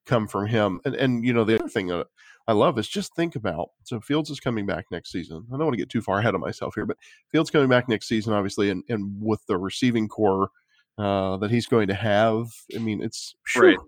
come 0.07 0.27
from 0.27 0.47
him. 0.47 0.81
And 0.85 0.95
and 0.95 1.25
you 1.25 1.33
know 1.33 1.45
the 1.45 1.59
other 1.59 1.69
thing 1.69 1.89
that 1.89 2.07
I 2.47 2.53
love 2.53 2.79
is 2.79 2.89
just 2.89 3.15
think 3.15 3.37
about 3.37 3.69
so 3.85 4.01
Fields 4.01 4.31
is 4.31 4.41
coming 4.41 4.67
back 4.67 4.87
next 4.91 5.13
season. 5.13 5.45
I 5.49 5.57
don't 5.57 5.67
want 5.67 5.75
to 5.75 5.79
get 5.79 5.91
too 5.91 6.03
far 6.03 6.19
ahead 6.19 6.35
of 6.35 6.41
myself 6.41 6.75
here, 6.75 6.87
but 6.87 6.97
Fields 7.31 7.51
coming 7.51 7.69
back 7.69 7.89
next 7.89 8.09
season, 8.09 8.33
obviously, 8.33 8.71
and 8.71 8.83
and 8.89 9.15
with 9.21 9.45
the 9.47 9.57
receiving 9.57 10.09
corps 10.09 10.51
uh, 10.99 11.37
that 11.39 11.51
he's 11.51 11.67
going 11.67 11.89
to 11.89 11.95
have, 11.95 12.47
I 12.75 12.79
mean, 12.79 13.03
it's 13.03 13.35
sure. 13.45 13.69
Right. 13.69 13.79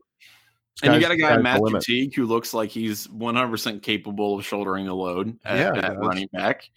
And 0.83 0.95
you 0.95 1.01
got 1.01 1.11
a 1.11 1.17
guy, 1.17 1.37
Master 1.37 1.79
Teague, 1.81 2.15
who 2.15 2.25
looks 2.25 2.55
like 2.55 2.71
he's 2.71 3.07
100% 3.09 3.83
capable 3.83 4.39
of 4.39 4.47
shouldering 4.47 4.87
the 4.87 4.95
load 4.95 5.39
at, 5.45 5.59
yeah, 5.59 5.87
at 5.87 5.99
running 5.99 6.29
back. 6.33 6.71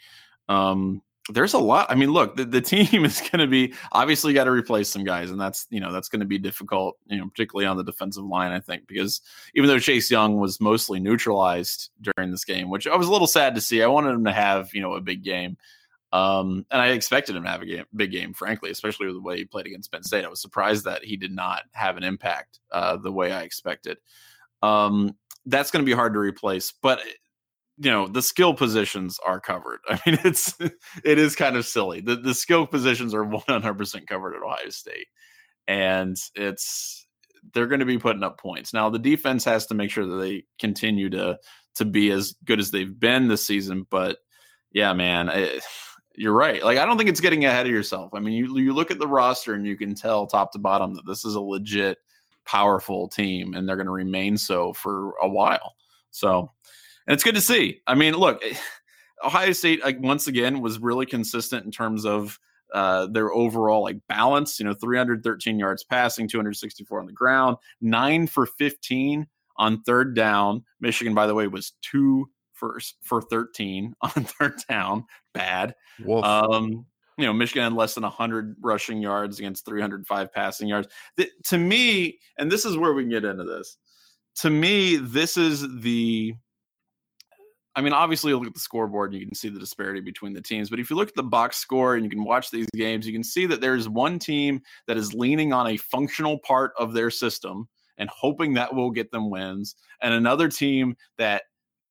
Um, 0.50 1.02
there's 1.30 1.54
a 1.54 1.60
lot. 1.60 1.88
I 1.90 1.96
mean, 1.96 2.12
look, 2.12 2.36
the, 2.36 2.46
the 2.46 2.62
team 2.62 3.06
is 3.06 3.22
going 3.22 3.40
to 3.40 3.48
be 3.48 3.74
obviously 3.92 4.34
got 4.34 4.46
to 4.46 4.52
replace 4.52 4.90
some 4.90 5.04
guys, 5.04 5.32
and 5.32 5.40
that's 5.40 5.68
you 5.70 5.80
know 5.80 5.92
that's 5.92 6.10
going 6.10 6.20
to 6.20 6.26
be 6.26 6.38
difficult, 6.38 6.98
you 7.08 7.18
know, 7.18 7.28
particularly 7.28 7.66
on 7.66 7.78
the 7.78 7.84
defensive 7.84 8.26
line. 8.26 8.52
I 8.52 8.60
think 8.60 8.88
because 8.88 9.22
even 9.56 9.68
though 9.68 9.80
Chase 9.80 10.12
Young 10.12 10.40
was 10.40 10.60
mostly 10.60 11.00
neutralized 11.00 11.90
during 12.02 12.32
this 12.32 12.46
game, 12.46 12.70
which 12.70 12.88
I 12.88 12.96
was 12.96 13.08
a 13.08 13.12
little 13.12 13.28
sad 13.28 13.56
to 13.56 13.62
see, 13.62 13.82
I 13.82 13.88
wanted 13.88 14.12
him 14.12 14.26
to 14.26 14.34
have 14.34 14.74
you 14.74 14.82
know 14.82 14.94
a 14.94 15.02
big 15.02 15.24
game, 15.24 15.58
um, 16.12 16.66
and 16.70 16.82
I 16.82 16.90
expected 16.90 17.36
him 17.36 17.44
to 17.44 17.50
have 17.50 17.62
a 17.62 17.66
game, 17.66 17.86
big 17.96 18.12
game, 18.12 18.34
frankly, 18.34 18.70
especially 18.70 19.08
with 19.08 19.16
the 19.16 19.22
way 19.22 19.38
he 19.38 19.46
played 19.46 19.66
against 19.66 19.92
Penn 19.92 20.04
State. 20.04 20.26
I 20.26 20.30
was 20.30 20.42
surprised 20.42 20.86
that 20.86 21.04
he 21.04 21.16
did 21.16 21.32
not 21.32 21.64
have 21.72 21.96
an 21.98 22.04
impact 22.04 22.60
uh, 22.72 22.98
the 22.98 23.12
way 23.12 23.32
I 23.32 23.42
expected. 23.44 23.98
Um, 24.62 25.16
that's 25.46 25.72
going 25.72 25.84
to 25.84 25.90
be 25.90 25.96
hard 25.96 26.14
to 26.14 26.20
replace, 26.20 26.72
but 26.72 27.02
you 27.78 27.90
know 27.90 28.08
the 28.08 28.22
skill 28.22 28.54
positions 28.54 29.20
are 29.26 29.40
covered. 29.40 29.80
I 29.90 30.00
mean, 30.06 30.20
it's 30.24 30.56
it 31.04 31.18
is 31.20 31.36
kind 31.36 31.56
of 31.56 31.66
silly. 31.66 32.02
The 32.02 32.16
the 32.16 32.34
skill 32.34 32.68
positions 32.68 33.14
are 33.14 33.24
100 33.26 33.74
percent 33.76 34.08
covered 34.08 34.36
at 34.36 34.44
Ohio 34.44 34.70
State, 34.70 35.08
and 35.68 36.18
it's 36.36 37.06
they're 37.54 37.68
going 37.68 37.80
to 37.80 37.86
be 37.86 37.98
putting 37.98 38.24
up 38.24 38.40
points. 38.40 38.74
Now 38.74 38.90
the 38.90 39.00
defense 39.00 39.44
has 39.46 39.66
to 39.68 39.76
make 39.76 39.92
sure 39.92 40.06
that 40.06 40.16
they 40.18 40.46
continue 40.60 41.10
to 41.12 41.40
to 41.76 41.86
be 41.86 42.12
as 42.12 42.36
good 42.46 42.60
as 42.60 42.72
they've 42.72 43.00
been 43.00 43.28
this 43.28 43.46
season. 43.46 43.86
But 43.90 44.18
yeah, 44.72 44.94
man, 44.94 45.30
it, 45.30 45.64
you're 46.16 46.34
right. 46.34 46.64
Like 46.64 46.78
I 46.78 46.86
don't 46.86 46.98
think 46.98 47.10
it's 47.10 47.22
getting 47.22 47.46
ahead 47.46 47.66
of 47.66 47.72
yourself. 47.72 48.12
I 48.14 48.20
mean, 48.20 48.34
you 48.34 48.58
you 48.60 48.74
look 48.74 48.92
at 48.92 49.00
the 49.00 49.08
roster 49.08 49.54
and 49.54 49.66
you 49.66 49.78
can 49.78 49.96
tell 49.96 50.28
top 50.28 50.52
to 50.54 50.60
bottom 50.60 50.94
that 50.96 51.06
this 51.08 51.26
is 51.26 51.36
a 51.36 51.42
legit 51.42 51.98
powerful 52.46 53.08
team, 53.08 53.54
and 53.54 53.68
they're 53.68 53.78
going 53.78 53.88
to 53.88 53.92
remain 53.92 54.38
so 54.38 54.74
for 54.74 55.14
a 55.22 55.28
while. 55.28 55.76
So 56.12 56.52
and 57.08 57.14
it's 57.14 57.24
good 57.24 57.36
to 57.36 57.42
see. 57.42 57.82
I 57.88 57.96
mean, 57.96 58.14
look, 58.16 58.44
Ohio 59.24 59.52
State 59.54 59.84
like, 59.84 60.00
once 60.00 60.28
again 60.28 60.62
was 60.62 60.80
really 60.80 61.06
consistent 61.06 61.66
in 61.66 61.72
terms 61.72 62.06
of 62.06 62.40
uh, 62.74 63.08
their 63.08 63.32
overall 63.32 63.84
like 63.84 63.98
balance. 64.08 64.60
You 64.60 64.66
know, 64.66 64.74
313 64.74 65.60
yards 65.60 65.84
passing, 65.84 66.28
264 66.28 67.00
on 67.00 67.06
the 67.06 67.14
ground, 67.14 67.58
nine 67.82 68.28
for 68.28 68.46
15 68.46 69.28
on 69.58 69.82
third 69.84 70.16
down. 70.16 70.64
Michigan, 70.80 71.14
by 71.14 71.28
the 71.28 71.36
way, 71.36 71.48
was 71.48 71.74
two 71.82 72.30
for 72.54 72.80
for 73.02 73.22
13 73.22 73.94
on 74.02 74.10
third 74.10 74.56
down. 74.68 75.06
Bad. 75.34 75.76
Um, 76.24 76.86
you 77.18 77.26
know, 77.26 77.34
Michigan 77.34 77.64
had 77.64 77.74
less 77.74 77.94
than 77.94 78.04
100 78.04 78.56
rushing 78.62 79.02
yards 79.02 79.38
against 79.38 79.66
305 79.66 80.34
passing 80.34 80.68
yards. 80.68 80.88
To 81.46 81.58
me, 81.58 82.20
and 82.40 82.52
this 82.52 82.66
is 82.66 82.76
where 82.76 82.94
we 82.94 83.04
can 83.04 83.12
get 83.12 83.26
into 83.26 83.44
this. 83.44 83.78
To 84.38 84.50
me, 84.50 84.96
this 84.96 85.38
is 85.38 85.62
the 85.82 86.34
I 87.76 87.82
mean, 87.82 87.94
obviously, 87.94 88.30
you 88.30 88.38
look 88.38 88.48
at 88.48 88.54
the 88.54 88.60
scoreboard 88.60 89.12
and 89.12 89.20
you 89.20 89.26
can 89.26 89.36
see 89.36 89.50
the 89.50 89.60
disparity 89.60 90.00
between 90.00 90.34
the 90.34 90.42
teams. 90.42 90.70
But 90.70 90.80
if 90.80 90.90
you 90.90 90.96
look 90.96 91.10
at 91.10 91.16
the 91.16 91.24
box 91.24 91.58
score 91.58 91.96
and 91.96 92.04
you 92.04 92.10
can 92.10 92.24
watch 92.24 92.52
these 92.52 92.68
games, 92.76 93.08
you 93.08 93.14
can 93.14 93.24
see 93.24 93.46
that 93.48 93.62
there's 93.62 93.90
one 93.90 94.20
team 94.20 94.62
that 94.88 94.98
is 94.98 95.14
leaning 95.14 95.54
on 95.54 95.68
a 95.68 95.78
functional 95.78 96.38
part 96.40 96.74
of 96.78 96.94
their 96.94 97.10
system 97.10 97.68
and 97.98 98.10
hoping 98.10 98.54
that 98.54 98.74
will 98.74 98.92
get 98.92 99.12
them 99.12 99.30
wins, 99.30 99.76
and 100.02 100.14
another 100.14 100.50
team 100.50 100.96
that 101.18 101.44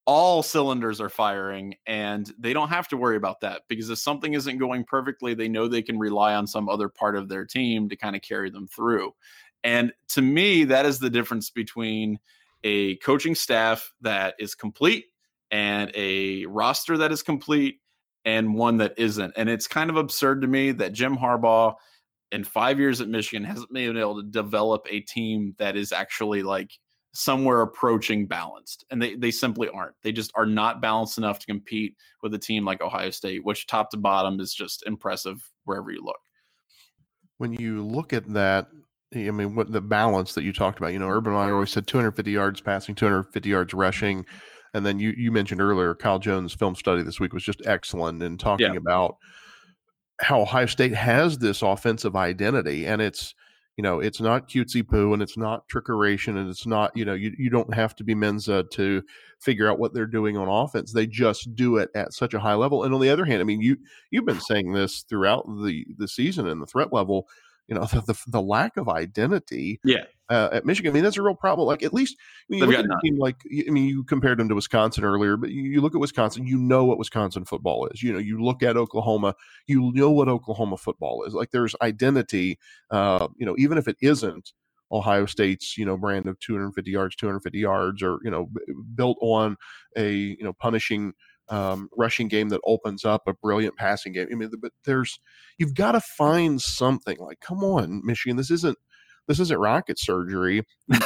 all 0.05 0.43
cylinders 0.43 1.01
are 1.01 1.09
firing 1.09 1.75
and 1.87 2.33
they 2.37 2.53
don't 2.53 2.71
have 2.71 2.89
to 2.89 2.97
worry 2.97 3.17
about 3.17 3.41
that 3.41 3.63
because 3.69 3.89
if 3.89 3.99
something 3.99 4.35
isn't 4.35 4.59
going 4.59 4.85
perfectly, 4.85 5.33
they 5.33 5.49
know 5.49 5.69
they 5.69 5.83
can 5.83 5.99
rely 5.99 6.35
on 6.35 6.47
some 6.47 6.69
other 6.69 6.89
part 6.89 7.17
of 7.17 7.29
their 7.29 7.45
team 7.45 7.89
to 7.89 7.95
kind 7.95 8.17
of 8.17 8.23
carry 8.23 8.51
them 8.51 8.67
through. 8.67 9.15
And 9.63 9.93
to 10.09 10.23
me, 10.23 10.65
that 10.65 10.87
is 10.87 10.99
the 10.99 11.11
difference 11.11 11.51
between 11.51 12.19
a 12.65 12.97
coaching 12.97 13.37
staff 13.37 13.93
that 14.01 14.35
is 14.41 14.57
complete 14.57 15.07
and 15.53 15.93
a 15.95 16.47
roster 16.47 16.97
that 16.99 17.13
is 17.13 17.23
complete 17.23 17.81
and 18.25 18.55
one 18.55 18.79
that 18.79 18.95
isn't. 18.97 19.35
And 19.37 19.49
it's 19.49 19.69
kind 19.69 19.91
of 19.91 19.97
absurd 19.97 20.41
to 20.41 20.49
me 20.49 20.73
that 20.73 20.95
Jim 20.95 21.17
Harbaugh 21.17 21.75
in 22.33 22.43
five 22.43 22.81
years 22.81 23.01
at 23.01 23.09
Michigan 23.09 23.45
hasn't 23.45 23.73
been 23.73 23.97
able 23.97 24.17
to 24.17 24.29
develop 24.29 24.87
a 24.91 25.01
team 25.01 25.55
that 25.59 25.77
is 25.77 25.93
actually 25.93 26.43
like 26.43 26.71
somewhere 27.13 27.61
approaching 27.61 28.27
balanced. 28.27 28.87
And 28.91 29.03
they, 29.03 29.15
they 29.17 29.31
simply 29.31 29.69
aren't. 29.69 29.95
They 30.03 30.13
just 30.13 30.33
are 30.35 30.47
not 30.47 30.81
balanced 30.81 31.19
enough 31.19 31.39
to 31.41 31.47
compete 31.47 31.95
with 32.23 32.33
a 32.33 32.39
team 32.39 32.65
like 32.65 32.81
Ohio 32.81 33.11
State, 33.11 33.45
which 33.45 33.67
top 33.67 33.91
to 33.91 33.99
bottom 33.99 34.41
is 34.41 34.55
just 34.55 34.87
impressive 34.87 35.39
wherever 35.65 35.91
you 35.91 36.03
look. 36.03 36.21
When 37.37 37.53
you 37.53 37.85
look 37.85 38.15
at 38.15 38.27
that, 38.33 38.69
I 39.15 39.31
mean, 39.31 39.55
what 39.55 39.71
the 39.71 39.83
balance 39.83 40.33
that 40.33 40.45
you 40.45 40.55
talked 40.55 40.79
about, 40.79 40.95
you 40.95 40.99
know, 40.99 41.09
Urban 41.09 41.35
Meyer 41.35 41.53
always 41.53 41.71
said 41.71 41.87
250 41.87 42.31
yards 42.31 42.63
passing, 42.63 42.95
250 42.95 43.49
yards 43.49 43.75
rushing. 43.75 44.25
And 44.75 44.87
then 44.87 44.99
you 44.99 45.15
you 45.17 45.31
mentioned 45.31 45.61
earlier 45.61 45.95
Kyle 45.95 46.19
Jones' 46.19 46.55
film 46.55 46.75
study 46.75 47.03
this 47.03 47.21
week 47.21 47.33
was 47.33 47.45
just 47.45 47.63
excellent 47.67 48.23
in 48.23 48.39
talking 48.39 48.73
yeah. 48.73 48.79
about 48.79 49.17
how 50.21 50.41
Ohio 50.41 50.67
State 50.67 50.95
has 50.95 51.39
this 51.39 51.63
offensive 51.63 52.17
identity, 52.17 52.87
and 52.87 53.03
it's 53.03 53.35
you 53.77 53.83
know 53.83 54.01
it's 54.01 54.21
not 54.21 54.49
cutesy 54.49 54.87
poo 54.87 55.13
and 55.13 55.23
it's 55.23 55.37
not 55.37 55.69
trickeration 55.69 56.37
and 56.37 56.49
it's 56.49 56.67
not 56.67 56.95
you 56.97 57.05
know 57.05 57.15
you, 57.15 57.35
you 57.39 57.51
don't 57.51 57.73
have 57.73 57.95
to 57.97 58.05
be 58.05 58.15
Mensa 58.15 58.65
to 58.73 59.03
figure 59.41 59.71
out 59.71 59.79
what 59.79 59.95
they're 59.95 60.07
doing 60.07 60.37
on 60.37 60.49
offense. 60.49 60.93
They 60.93 61.07
just 61.07 61.55
do 61.55 61.77
it 61.77 61.91
at 61.95 62.13
such 62.13 62.35
a 62.35 62.41
high 62.41 62.55
level. 62.55 62.85
And 62.85 62.95
on 62.95 63.01
the 63.01 63.11
other 63.11 63.25
hand, 63.25 63.41
I 63.41 63.45
mean 63.45 63.61
you 63.61 63.77
you've 64.11 64.27
been 64.27 64.41
saying 64.41 64.73
this 64.73 65.03
throughout 65.03 65.47
the 65.47 65.87
the 65.99 66.09
season 66.09 66.49
and 66.49 66.63
the 66.63 66.67
threat 66.67 66.93
level 66.93 67.29
you 67.69 67.75
know 67.75 67.85
the, 67.93 68.01
the, 68.03 68.19
the 68.29 68.43
lack 68.43 68.77
of 68.77 68.89
identity 68.89 69.81
yeah 69.85 70.05
uh, 70.33 70.49
at 70.51 70.65
Michigan. 70.65 70.91
I 70.91 70.95
mean, 70.95 71.05
that's 71.05 71.19
a 71.19 71.23
real 71.23 71.35
problem. 71.35 71.67
Like 71.67 71.83
at 71.83 71.93
least 71.93 72.17
I 72.51 72.55
mean, 72.55 72.63
at 72.63 73.19
like 73.19 73.37
I 73.69 73.71
mean, 73.71 73.85
you 73.85 74.03
compared 74.03 74.39
them 74.39 74.49
to 74.49 74.55
Wisconsin 74.55 75.05
earlier, 75.05 75.37
but 75.37 75.51
you, 75.51 75.63
you, 75.63 75.81
look 75.83 75.95
at 75.95 76.01
Wisconsin, 76.01 76.47
you 76.47 76.57
know 76.57 76.85
what 76.85 76.97
Wisconsin 76.97 77.45
football 77.45 77.87
is. 77.89 78.03
You 78.03 78.15
know, 78.15 78.19
you 78.19 78.43
look 78.43 78.63
at 78.63 78.79
Oklahoma, 78.79 79.35
you 79.67 79.93
know 79.93 80.11
what 80.11 80.29
Oklahoma 80.29 80.79
football 80.79 81.25
is. 81.25 81.35
Like 81.35 81.51
there's 81.51 81.75
identity. 81.83 82.59
Uh, 82.91 83.29
you 83.37 83.45
know, 83.45 83.55
even 83.59 83.77
if 83.77 83.87
it 83.89 83.97
isn't 84.01 84.53
Ohio 84.91 85.27
State's 85.27 85.77
you 85.77 85.85
know 85.85 85.99
brand 85.99 86.27
of 86.27 86.41
250 86.41 86.91
yards, 86.91 87.15
250 87.17 87.59
yards, 87.59 88.03
or 88.03 88.19
you 88.25 88.31
know 88.31 88.47
b- 88.47 88.63
built 88.95 89.19
on 89.21 89.57
a 89.97 90.13
you 90.13 90.45
know 90.45 90.55
punishing 90.55 91.13
um, 91.53 91.91
rushing 91.97 92.29
game 92.29 92.49
that 92.49 92.63
opens 92.67 93.05
up 93.05 93.23
a 93.27 93.35
brilliant 93.35 93.77
passing 93.77 94.15
game. 94.15 94.27
I 94.33 94.35
mean, 94.35 94.51
but 94.61 94.73
there's 94.87 95.21
you've 95.59 95.75
got 95.75 95.93
to 95.93 96.01
find 96.01 96.61
something. 96.61 97.19
Like, 97.19 97.41
come 97.41 97.63
on, 97.63 98.01
Michigan, 98.05 98.39
this 98.39 98.51
isn't 98.51 98.79
this 99.29 99.39
isn't 99.39 99.59
rocket 99.59 99.99
surgery. 99.99 100.63
you, 100.89 100.99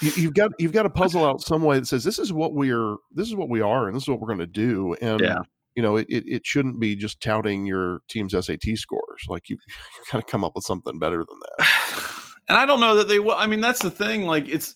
have 0.00 0.34
got 0.34 0.52
you've 0.60 0.72
got 0.72 0.84
to 0.84 0.90
puzzle 0.90 1.26
out 1.26 1.42
some 1.42 1.62
way 1.62 1.80
that 1.80 1.86
says 1.86 2.04
this 2.04 2.20
is 2.20 2.32
what 2.32 2.54
we're 2.54 2.96
this 3.12 3.26
is 3.26 3.34
what 3.34 3.48
we 3.48 3.60
are 3.60 3.88
and 3.88 3.96
this 3.96 4.04
is 4.04 4.08
what 4.08 4.20
we're 4.20 4.28
going 4.28 4.38
to 4.38 4.46
do. 4.46 4.94
And 5.00 5.20
yeah. 5.20 5.40
you 5.74 5.82
know, 5.82 5.96
it, 5.96 6.06
it 6.08 6.46
shouldn't 6.46 6.78
be 6.78 6.94
just 6.94 7.20
touting 7.20 7.66
your 7.66 7.98
team's 8.08 8.32
SAT 8.32 8.76
scores. 8.76 9.24
Like 9.28 9.48
you, 9.48 9.56
you 9.96 10.04
got 10.12 10.24
to 10.24 10.30
come 10.30 10.44
up 10.44 10.52
with 10.54 10.64
something 10.64 11.00
better 11.00 11.24
than 11.28 11.40
that. 11.58 11.68
And 12.50 12.56
I 12.56 12.64
don't 12.64 12.80
know 12.80 12.94
that 12.94 13.08
they 13.08 13.18
will. 13.18 13.34
I 13.34 13.46
mean, 13.46 13.60
that's 13.60 13.82
the 13.82 13.90
thing. 13.90 14.22
Like 14.22 14.48
it's 14.48 14.74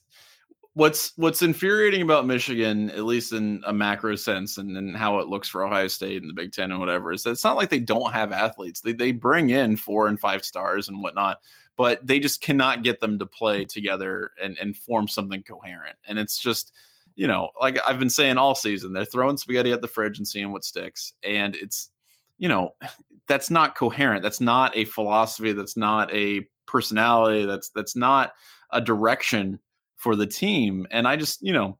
what's 0.74 1.12
what's 1.16 1.42
infuriating 1.42 2.02
about 2.02 2.26
Michigan, 2.26 2.90
at 2.90 3.04
least 3.04 3.32
in 3.32 3.62
a 3.66 3.72
macro 3.72 4.16
sense, 4.16 4.58
and, 4.58 4.76
and 4.76 4.96
how 4.96 5.18
it 5.18 5.28
looks 5.28 5.48
for 5.48 5.64
Ohio 5.64 5.88
State 5.88 6.22
and 6.22 6.30
the 6.30 6.34
Big 6.34 6.52
Ten 6.52 6.70
and 6.70 6.80
whatever, 6.80 7.12
is 7.12 7.22
that 7.22 7.30
it's 7.30 7.44
not 7.44 7.56
like 7.56 7.70
they 7.70 7.80
don't 7.80 8.12
have 8.12 8.32
athletes. 8.32 8.80
They 8.80 8.92
they 8.92 9.12
bring 9.12 9.50
in 9.50 9.76
four 9.76 10.06
and 10.08 10.18
five 10.18 10.44
stars 10.44 10.88
and 10.88 11.02
whatnot, 11.02 11.38
but 11.76 12.06
they 12.06 12.20
just 12.20 12.40
cannot 12.40 12.82
get 12.82 13.00
them 13.00 13.18
to 13.18 13.26
play 13.26 13.64
together 13.64 14.30
and 14.42 14.56
and 14.58 14.76
form 14.76 15.08
something 15.08 15.42
coherent. 15.42 15.96
And 16.06 16.18
it's 16.18 16.38
just 16.38 16.72
you 17.14 17.26
know, 17.26 17.50
like 17.60 17.78
I've 17.86 17.98
been 17.98 18.10
saying 18.10 18.38
all 18.38 18.54
season, 18.54 18.92
they're 18.92 19.04
throwing 19.04 19.36
spaghetti 19.36 19.72
at 19.72 19.82
the 19.82 19.88
fridge 19.88 20.18
and 20.18 20.26
seeing 20.26 20.52
what 20.52 20.64
sticks. 20.64 21.12
And 21.22 21.54
it's, 21.56 21.90
you 22.38 22.48
know, 22.48 22.74
that's 23.28 23.50
not 23.50 23.76
coherent. 23.76 24.22
That's 24.22 24.40
not 24.40 24.76
a 24.76 24.84
philosophy. 24.84 25.52
That's 25.52 25.76
not 25.76 26.12
a 26.12 26.46
personality. 26.66 27.46
That's 27.46 27.68
that's 27.70 27.94
not 27.94 28.32
a 28.70 28.80
direction 28.80 29.60
for 30.02 30.16
the 30.16 30.26
team. 30.26 30.86
And 30.90 31.06
I 31.06 31.16
just, 31.16 31.40
you 31.42 31.52
know, 31.52 31.78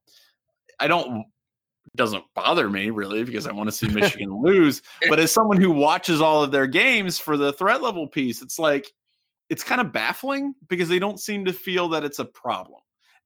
I 0.79 0.87
don't 0.87 1.25
doesn't 1.97 2.25
bother 2.35 2.71
me 2.71 2.91
really 2.91 3.25
because 3.25 3.47
I 3.47 3.53
want 3.53 3.69
to 3.69 3.73
see 3.73 3.89
Michigan 3.89 4.31
lose. 4.43 4.81
But 5.09 5.19
as 5.19 5.33
someone 5.33 5.61
who 5.61 5.71
watches 5.71 6.21
all 6.21 6.43
of 6.43 6.53
their 6.53 6.67
games 6.67 7.19
for 7.19 7.37
the 7.37 7.53
threat 7.53 7.83
level 7.83 8.07
piece, 8.07 8.41
it's 8.41 8.59
like 8.59 8.91
it's 9.51 9.65
kind 9.65 9.81
of 9.81 9.93
baffling 9.93 10.55
because 10.69 10.89
they 10.89 11.01
don't 11.01 11.21
seem 11.21 11.45
to 11.45 11.53
feel 11.53 11.89
that 11.91 12.05
it's 12.05 12.21
a 12.21 12.25
problem. 12.25 12.81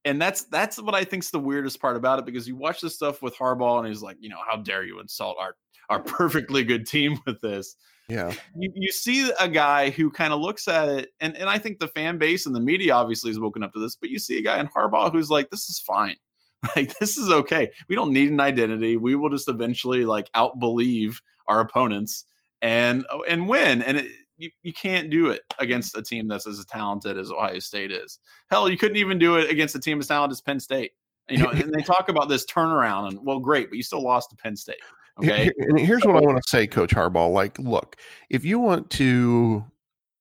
And 0.05 0.21
that's 0.21 0.45
that's 0.45 0.81
what 0.81 0.95
I 0.95 1.05
think's 1.05 1.31
the 1.31 1.39
weirdest 1.39 1.81
part 1.81 1.97
about 1.97 2.19
it 2.19 2.25
because 2.25 2.49
you 2.49 2.57
watch 2.57 2.81
this 2.81 2.95
stuff 2.95 3.23
with 3.23 3.37
Harbaugh 3.37 3.81
and 3.81 3.89
he's 3.89 4.03
like, 4.03 4.17
you 4.19 4.31
know, 4.31 4.41
how 4.49 4.57
dare 4.57 4.85
you 4.85 4.99
insult 5.01 5.37
our 5.39 5.55
our 5.91 6.01
perfectly 6.03 6.65
good 6.65 6.87
team 6.87 7.21
with 7.27 7.41
this. 7.43 7.77
Yeah. 8.09 8.33
You, 8.57 8.73
you 8.75 8.93
see 8.93 9.31
a 9.41 9.49
guy 9.49 9.91
who 9.91 10.11
kind 10.11 10.33
of 10.33 10.41
looks 10.41 10.69
at 10.69 10.89
it, 10.89 11.09
and, 11.21 11.37
and 11.37 11.49
I 11.49 11.59
think 11.59 11.79
the 11.79 11.89
fan 11.89 12.19
base 12.19 12.47
and 12.47 12.55
the 12.55 12.61
media 12.61 12.95
obviously 12.95 13.31
has 13.31 13.41
woken 13.41 13.63
up 13.63 13.73
to 13.73 13.81
this, 13.81 13.97
but 13.97 14.11
you 14.11 14.19
see 14.19 14.39
a 14.39 14.43
guy 14.43 14.61
in 14.61 14.69
Harbaugh 14.69 15.11
who's 15.11 15.31
like, 15.31 15.51
this 15.51 15.69
is 15.69 15.79
fine. 15.79 16.17
Like, 16.75 16.99
this 16.99 17.17
is 17.17 17.31
okay. 17.31 17.71
We 17.89 17.95
don't 17.95 18.13
need 18.13 18.33
an 18.33 18.41
identity. 18.41 18.97
We 18.97 19.15
will 19.15 19.29
just 19.29 19.49
eventually 19.49 20.05
like 20.05 20.29
outbelieve 20.35 21.21
our 21.47 21.61
opponents 21.61 22.25
and 22.61 23.07
oh, 23.11 23.23
and 23.29 23.49
win. 23.49 23.83
And 23.83 23.99
it, 23.99 24.07
you, 24.37 24.51
you 24.63 24.73
can't 24.73 25.11
do 25.11 25.29
it 25.29 25.43
against 25.59 25.97
a 25.97 26.03
team 26.03 26.29
that's 26.29 26.47
as 26.47 26.65
talented 26.65 27.19
as 27.19 27.31
Ohio 27.31 27.59
State 27.59 27.93
is. 27.93 28.19
Hell, 28.51 28.69
you 28.69 28.77
couldn't 28.77 28.97
even 28.97 29.19
do 29.19 29.37
it 29.37 29.51
against 29.51 29.77
a 29.77 29.81
team 29.81 30.01
as 30.01 30.09
talented 30.09 30.33
as 30.33 30.41
Penn 30.41 30.59
State. 30.59 30.93
You 31.29 31.39
know, 31.39 31.49
and 31.49 31.73
they 31.73 31.83
talk 31.83 32.09
about 32.09 32.29
this 32.29 32.47
turnaround, 32.47 33.09
and 33.09 33.19
well, 33.25 33.41
great, 33.41 33.69
but 33.69 33.77
you 33.77 33.83
still 33.83 34.03
lost 34.03 34.31
to 34.31 34.37
Penn 34.37 34.57
State. 34.57 34.81
Okay. 35.19 35.51
And 35.59 35.79
here's 35.79 36.05
what 36.05 36.17
I 36.17 36.21
want 36.21 36.37
to 36.37 36.49
say, 36.49 36.67
Coach 36.67 36.95
Harbaugh. 36.95 37.33
Like, 37.33 37.59
look, 37.59 37.97
if 38.29 38.45
you 38.45 38.59
want 38.59 38.91
to, 38.91 39.65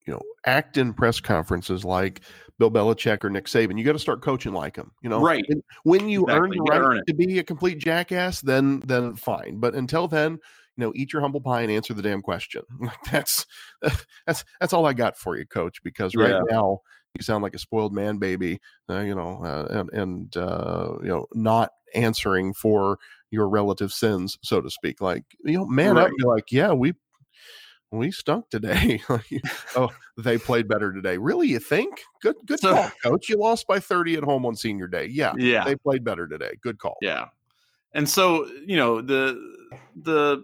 you 0.08 0.14
know, 0.14 0.22
act 0.46 0.78
in 0.78 0.94
press 0.94 1.20
conferences 1.20 1.84
like 1.84 2.22
Bill 2.60 2.72
Belichick 2.72 3.24
or 3.24 3.30
Nick 3.30 3.46
Saban, 3.46 3.78
you 3.78 3.84
got 3.84 3.94
to 3.94 4.00
start 4.00 4.22
coaching 4.22 4.54
like 4.54 4.76
him. 4.76 4.92
You 5.02 5.10
know, 5.10 5.22
right? 5.22 5.44
And 5.50 5.62
when 5.84 6.08
you 6.08 6.24
exactly. 6.24 6.44
earn 6.44 6.50
the 6.52 6.72
right 6.72 6.82
earn 6.82 7.02
to 7.08 7.14
be 7.14 7.40
a 7.40 7.44
complete 7.44 7.80
jackass, 7.80 8.42
then 8.42 8.82
then 8.86 9.16
fine. 9.16 9.60
But 9.60 9.76
until 9.76 10.08
then, 10.08 10.34
you 10.78 10.86
know, 10.86 10.94
eat 10.96 11.12
your 11.12 11.22
humble 11.22 11.42
pie 11.42 11.62
and 11.62 11.72
answer 11.72 11.94
the 11.94 12.02
damn 12.02 12.22
question. 12.22 12.64
that's 13.12 13.46
that's 14.26 14.46
that's 14.60 14.74
all 14.74 14.86
I 14.86 14.94
got 14.94 15.18
for 15.18 15.38
you, 15.38 15.46
Coach. 15.46 15.84
Because 15.84 16.16
right 16.16 16.30
yeah. 16.30 16.42
now 16.50 16.80
you 17.18 17.24
sound 17.24 17.44
like 17.44 17.56
a 17.56 17.60
spoiled 17.60 17.94
man 17.94 18.18
baby, 18.18 18.60
uh, 18.90 19.00
you 19.00 19.16
know, 19.16 19.42
uh, 19.44 19.68
and 19.70 19.90
and 19.92 20.38
uh, 20.38 20.94
you 21.02 21.10
know, 21.10 21.26
not 21.34 21.72
answering 21.96 22.54
for 22.54 23.00
your 23.32 23.50
relative 23.50 23.92
sins, 23.92 24.38
so 24.42 24.62
to 24.62 24.70
speak. 24.70 25.02
Like, 25.02 25.24
you 25.44 25.58
know, 25.58 25.66
man 25.66 25.96
right. 25.96 26.08
up, 26.08 26.12
you're 26.18 26.34
like, 26.34 26.52
yeah, 26.52 26.74
we 26.74 26.94
we 27.92 28.12
stunk 28.12 28.50
today. 28.50 29.02
oh, 29.76 29.90
they 30.18 30.38
played 30.38 30.68
better 30.68 30.92
today. 30.94 31.18
Really, 31.18 31.48
you 31.48 31.60
think? 31.60 32.02
Good, 32.22 32.36
good 32.46 32.60
so, 32.60 32.74
call, 32.74 32.92
coach. 33.04 33.30
You 33.30 33.38
lost 33.38 33.68
by 33.68 33.80
30 33.80 34.16
at 34.16 34.24
home 34.24 34.46
on 34.46 34.56
senior 34.56 34.88
day. 34.88 35.08
Yeah, 35.12 35.34
yeah, 35.38 35.64
they 35.64 35.76
played 35.76 36.04
better 36.04 36.28
today. 36.28 36.52
Good 36.62 36.80
call. 36.80 36.98
Yeah, 37.02 37.26
and 37.94 38.08
so 38.10 38.48
you 38.66 38.78
know 38.78 39.02
the 39.02 39.40
the 39.96 40.44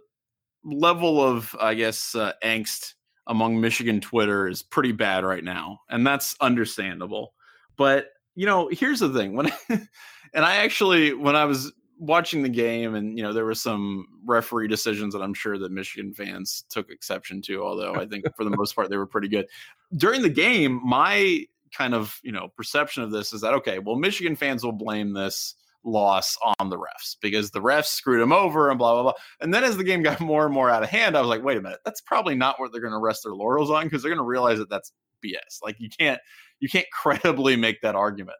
level 0.63 1.21
of 1.21 1.55
I 1.59 1.73
guess 1.73 2.15
uh, 2.15 2.33
angst 2.43 2.93
among 3.27 3.59
Michigan 3.59 4.01
Twitter 4.01 4.47
is 4.47 4.63
pretty 4.63 4.91
bad 4.91 5.23
right 5.23 5.43
now, 5.43 5.79
and 5.89 6.05
that's 6.05 6.35
understandable. 6.41 7.33
But 7.77 8.09
you 8.35 8.45
know, 8.45 8.69
here's 8.71 8.99
the 8.99 9.09
thing: 9.09 9.35
when 9.35 9.51
and 10.33 10.45
I 10.45 10.57
actually 10.57 11.13
when 11.13 11.35
I 11.35 11.45
was 11.45 11.71
watching 11.99 12.41
the 12.41 12.49
game, 12.49 12.95
and 12.95 13.17
you 13.17 13.23
know, 13.23 13.31
there 13.31 13.45
were 13.45 13.55
some 13.55 14.07
referee 14.25 14.67
decisions 14.67 15.13
that 15.13 15.21
I'm 15.21 15.33
sure 15.33 15.57
that 15.57 15.71
Michigan 15.71 16.13
fans 16.13 16.65
took 16.69 16.89
exception 16.89 17.41
to. 17.43 17.63
Although 17.63 17.95
I 17.95 18.05
think 18.05 18.25
for 18.35 18.43
the 18.43 18.55
most 18.55 18.75
part 18.75 18.89
they 18.89 18.97
were 18.97 19.07
pretty 19.07 19.27
good 19.27 19.47
during 19.95 20.21
the 20.21 20.29
game. 20.29 20.81
My 20.83 21.45
kind 21.73 21.93
of 21.93 22.19
you 22.23 22.31
know 22.31 22.49
perception 22.55 23.03
of 23.03 23.11
this 23.11 23.33
is 23.33 23.41
that 23.41 23.53
okay, 23.53 23.79
well, 23.79 23.95
Michigan 23.95 24.35
fans 24.35 24.63
will 24.63 24.71
blame 24.71 25.13
this 25.13 25.55
loss 25.83 26.37
on 26.59 26.69
the 26.69 26.77
refs 26.77 27.15
because 27.21 27.49
the 27.49 27.61
refs 27.61 27.85
screwed 27.85 28.21
them 28.21 28.31
over 28.31 28.69
and 28.69 28.77
blah 28.77 28.93
blah 28.93 29.03
blah. 29.03 29.13
And 29.39 29.53
then 29.53 29.63
as 29.63 29.77
the 29.77 29.83
game 29.83 30.03
got 30.03 30.19
more 30.19 30.45
and 30.45 30.53
more 30.53 30.69
out 30.69 30.83
of 30.83 30.89
hand, 30.89 31.15
I 31.15 31.21
was 31.21 31.29
like, 31.29 31.43
wait 31.43 31.57
a 31.57 31.61
minute, 31.61 31.79
that's 31.85 32.01
probably 32.01 32.35
not 32.35 32.59
what 32.59 32.71
they're 32.71 32.81
going 32.81 32.93
to 32.93 32.99
rest 32.99 33.23
their 33.23 33.33
laurels 33.33 33.71
on 33.71 33.85
because 33.85 34.01
they're 34.01 34.11
going 34.11 34.23
to 34.23 34.23
realize 34.23 34.57
that 34.59 34.69
that's 34.69 34.91
BS. 35.23 35.61
Like 35.63 35.77
you 35.79 35.89
can't 35.89 36.19
you 36.59 36.69
can't 36.69 36.87
credibly 36.93 37.55
make 37.55 37.81
that 37.81 37.95
argument. 37.95 38.37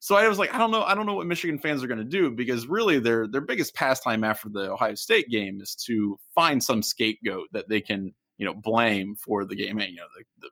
So 0.00 0.14
I 0.14 0.28
was 0.28 0.38
like, 0.38 0.54
I 0.54 0.58
don't 0.58 0.70
know, 0.70 0.84
I 0.84 0.94
don't 0.94 1.06
know 1.06 1.14
what 1.14 1.26
Michigan 1.26 1.58
fans 1.58 1.82
are 1.82 1.88
going 1.88 1.98
to 1.98 2.04
do 2.04 2.30
because 2.30 2.66
really 2.66 2.98
their 2.98 3.26
their 3.26 3.40
biggest 3.40 3.74
pastime 3.74 4.22
after 4.22 4.48
the 4.48 4.70
Ohio 4.70 4.94
State 4.94 5.28
game 5.28 5.60
is 5.60 5.74
to 5.86 6.18
find 6.34 6.62
some 6.62 6.82
scapegoat 6.82 7.48
that 7.52 7.68
they 7.68 7.80
can 7.80 8.14
you 8.36 8.46
know 8.46 8.54
blame 8.54 9.16
for 9.16 9.44
the 9.44 9.56
game. 9.56 9.80
You 9.80 9.96
know, 9.96 10.04
the, 10.16 10.24
the, 10.40 10.50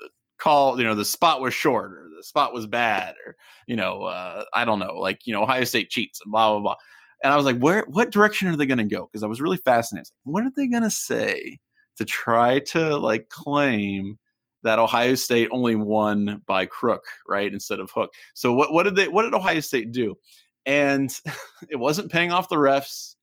the 0.00 0.08
call, 0.38 0.78
you 0.78 0.84
know, 0.84 0.94
the 0.94 1.04
spot 1.04 1.40
was 1.40 1.54
short 1.54 1.92
or 1.92 2.08
the 2.16 2.24
spot 2.24 2.52
was 2.52 2.66
bad 2.66 3.14
or 3.24 3.36
you 3.66 3.76
know, 3.76 4.02
uh, 4.02 4.44
I 4.52 4.64
don't 4.64 4.80
know, 4.80 4.94
like 4.94 5.26
you 5.26 5.32
know, 5.32 5.42
Ohio 5.42 5.64
State 5.64 5.90
cheats 5.90 6.20
and 6.24 6.32
blah 6.32 6.50
blah 6.52 6.60
blah. 6.60 6.76
And 7.22 7.32
I 7.32 7.36
was 7.36 7.46
like, 7.46 7.58
where, 7.58 7.84
what 7.88 8.10
direction 8.10 8.46
are 8.48 8.56
they 8.56 8.66
going 8.66 8.78
to 8.78 8.84
go? 8.84 9.08
Because 9.10 9.24
I 9.24 9.26
was 9.26 9.40
really 9.40 9.56
fascinated. 9.56 10.12
What 10.22 10.44
are 10.44 10.52
they 10.54 10.68
going 10.68 10.84
to 10.84 10.90
say 10.90 11.58
to 11.96 12.04
try 12.04 12.60
to 12.60 12.96
like 12.96 13.28
claim 13.28 14.18
that 14.62 14.78
Ohio 14.78 15.14
State 15.14 15.48
only 15.52 15.76
won 15.76 16.42
by 16.46 16.66
crook, 16.66 17.04
right, 17.26 17.52
instead 17.52 17.80
of 17.80 17.90
hook. 17.90 18.10
So 18.34 18.52
what 18.52 18.72
what 18.72 18.84
did 18.84 18.96
they 18.96 19.08
what 19.08 19.22
did 19.22 19.34
Ohio 19.34 19.60
State 19.60 19.92
do? 19.92 20.16
And 20.66 21.10
it 21.70 21.76
wasn't 21.76 22.12
paying 22.12 22.32
off 22.32 22.48
the 22.48 22.56
refs. 22.56 23.14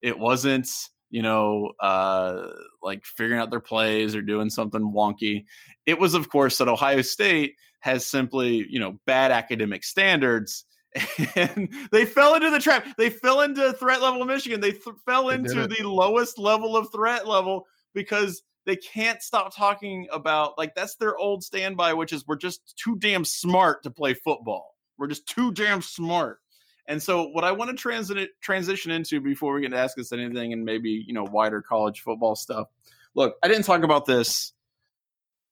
It 0.00 0.18
wasn't, 0.18 0.68
you 1.10 1.22
know, 1.22 1.72
uh, 1.80 2.48
like 2.82 3.04
figuring 3.04 3.40
out 3.40 3.50
their 3.50 3.60
plays 3.60 4.16
or 4.16 4.22
doing 4.22 4.50
something 4.50 4.92
wonky. 4.92 5.44
It 5.86 5.98
was, 6.00 6.14
of 6.14 6.28
course, 6.28 6.58
that 6.58 6.68
Ohio 6.68 7.02
State 7.02 7.54
has 7.80 8.06
simply, 8.06 8.66
you 8.68 8.80
know, 8.80 8.98
bad 9.06 9.30
academic 9.30 9.84
standards 9.84 10.64
and 11.36 11.68
they 11.90 12.04
fell 12.04 12.34
into 12.34 12.50
the 12.50 12.58
trap. 12.58 12.86
They 12.98 13.10
fell 13.10 13.40
into 13.40 13.72
threat 13.74 14.02
level 14.02 14.24
Michigan. 14.24 14.60
They 14.60 14.72
th- 14.72 14.96
fell 15.06 15.30
into 15.30 15.66
the 15.66 15.88
lowest 15.88 16.38
level 16.38 16.76
of 16.76 16.90
threat 16.92 17.26
level 17.26 17.66
because 17.94 18.42
they 18.64 18.76
can't 18.76 19.22
stop 19.22 19.54
talking 19.54 20.06
about 20.12 20.56
like 20.58 20.74
that's 20.74 20.96
their 20.96 21.16
old 21.16 21.42
standby, 21.42 21.94
which 21.94 22.12
is 22.12 22.26
we're 22.26 22.36
just 22.36 22.76
too 22.76 22.96
damn 22.96 23.24
smart 23.24 23.82
to 23.82 23.90
play 23.90 24.14
football. 24.14 24.76
We're 24.98 25.08
just 25.08 25.26
too 25.26 25.52
damn 25.52 25.82
smart. 25.82 26.38
And 26.86 27.02
so, 27.02 27.28
what 27.28 27.44
I 27.44 27.52
want 27.52 27.70
to 27.70 27.76
transit 27.76 28.30
transition 28.40 28.90
into 28.90 29.20
before 29.20 29.54
we 29.54 29.62
can 29.62 29.74
ask 29.74 29.98
us 29.98 30.12
anything 30.12 30.52
and 30.52 30.64
maybe 30.64 31.04
you 31.06 31.12
know 31.12 31.24
wider 31.24 31.62
college 31.62 32.00
football 32.00 32.36
stuff. 32.36 32.68
Look, 33.14 33.36
I 33.42 33.48
didn't 33.48 33.64
talk 33.64 33.82
about 33.82 34.06
this. 34.06 34.52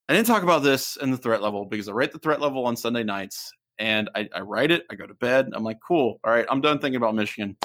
I 0.09 0.15
didn't 0.15 0.27
talk 0.27 0.43
about 0.43 0.63
this 0.63 0.97
in 0.97 1.11
the 1.11 1.17
threat 1.17 1.43
level 1.43 1.65
because 1.67 1.89
I 1.89 1.93
write 1.93 2.13
the 2.13 2.19
threat 2.19 2.41
level 2.41 2.67
on 2.67 2.77
Sunday 2.77 3.05
nights 3.05 3.53
and 3.79 4.11
I, 4.15 4.29
I 4.35 4.41
write 4.41 4.73
it. 4.73 4.85
I 4.91 4.97
go 4.97 5.07
to 5.07 5.15
bed. 5.15 5.51
I'm 5.53 5.63
like, 5.63 5.79
cool. 5.87 6.19
All 6.25 6.33
right, 6.33 6.47
I'm 6.51 6.61
done 6.61 6.81
thinking 6.81 6.97
about 6.97 7.15
Michigan 7.15 7.57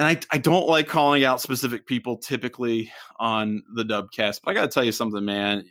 and 0.00 0.08
I, 0.08 0.18
I 0.34 0.38
don't 0.38 0.66
like 0.66 0.88
calling 0.88 1.24
out 1.24 1.42
specific 1.42 1.86
people 1.86 2.16
typically 2.16 2.90
on 3.18 3.62
the 3.74 3.84
dubcast, 3.84 4.40
but 4.42 4.50
I 4.50 4.54
got 4.54 4.62
to 4.62 4.68
tell 4.68 4.82
you 4.82 4.92
something, 4.92 5.22
man. 5.22 5.66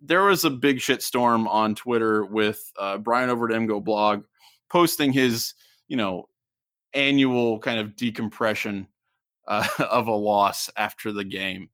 There 0.00 0.24
was 0.24 0.44
a 0.44 0.50
big 0.50 0.80
shit 0.80 1.00
storm 1.00 1.46
on 1.46 1.76
Twitter 1.76 2.24
with 2.24 2.60
uh, 2.76 2.98
Brian 2.98 3.30
over 3.30 3.48
at 3.48 3.54
MGoBlog 3.56 4.24
posting 4.68 5.12
his, 5.12 5.54
you 5.86 5.96
know, 5.96 6.28
annual 6.92 7.60
kind 7.60 7.78
of 7.78 7.94
decompression 7.94 8.88
uh, 9.46 9.68
of 9.78 10.08
a 10.08 10.12
loss 10.12 10.68
after 10.76 11.12
the 11.12 11.24
game. 11.24 11.70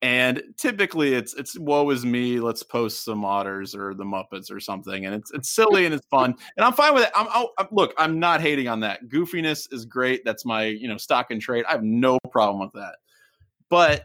And 0.00 0.42
typically 0.56 1.14
it's 1.14 1.34
it's 1.34 1.58
woe 1.58 1.90
is 1.90 2.04
me 2.04 2.38
let's 2.38 2.62
post 2.62 3.04
some 3.04 3.24
otters 3.24 3.74
or 3.74 3.94
the 3.94 4.04
muppets 4.04 4.50
or 4.50 4.60
something 4.60 5.06
and 5.06 5.14
it's 5.14 5.32
it's 5.32 5.50
silly 5.50 5.86
and 5.86 5.94
it's 5.94 6.06
fun 6.06 6.34
and 6.56 6.64
i'm 6.64 6.72
fine 6.72 6.94
with 6.94 7.02
it 7.02 7.10
I'm, 7.16 7.26
I'm, 7.58 7.66
look 7.72 7.94
i'm 7.98 8.20
not 8.20 8.40
hating 8.40 8.68
on 8.68 8.80
that 8.80 9.08
goofiness 9.08 9.72
is 9.72 9.84
great 9.86 10.24
that's 10.24 10.44
my 10.44 10.66
you 10.66 10.86
know 10.86 10.98
stock 10.98 11.30
and 11.30 11.40
trade 11.40 11.64
i 11.68 11.72
have 11.72 11.82
no 11.82 12.18
problem 12.30 12.60
with 12.60 12.72
that 12.74 12.96
but 13.68 14.04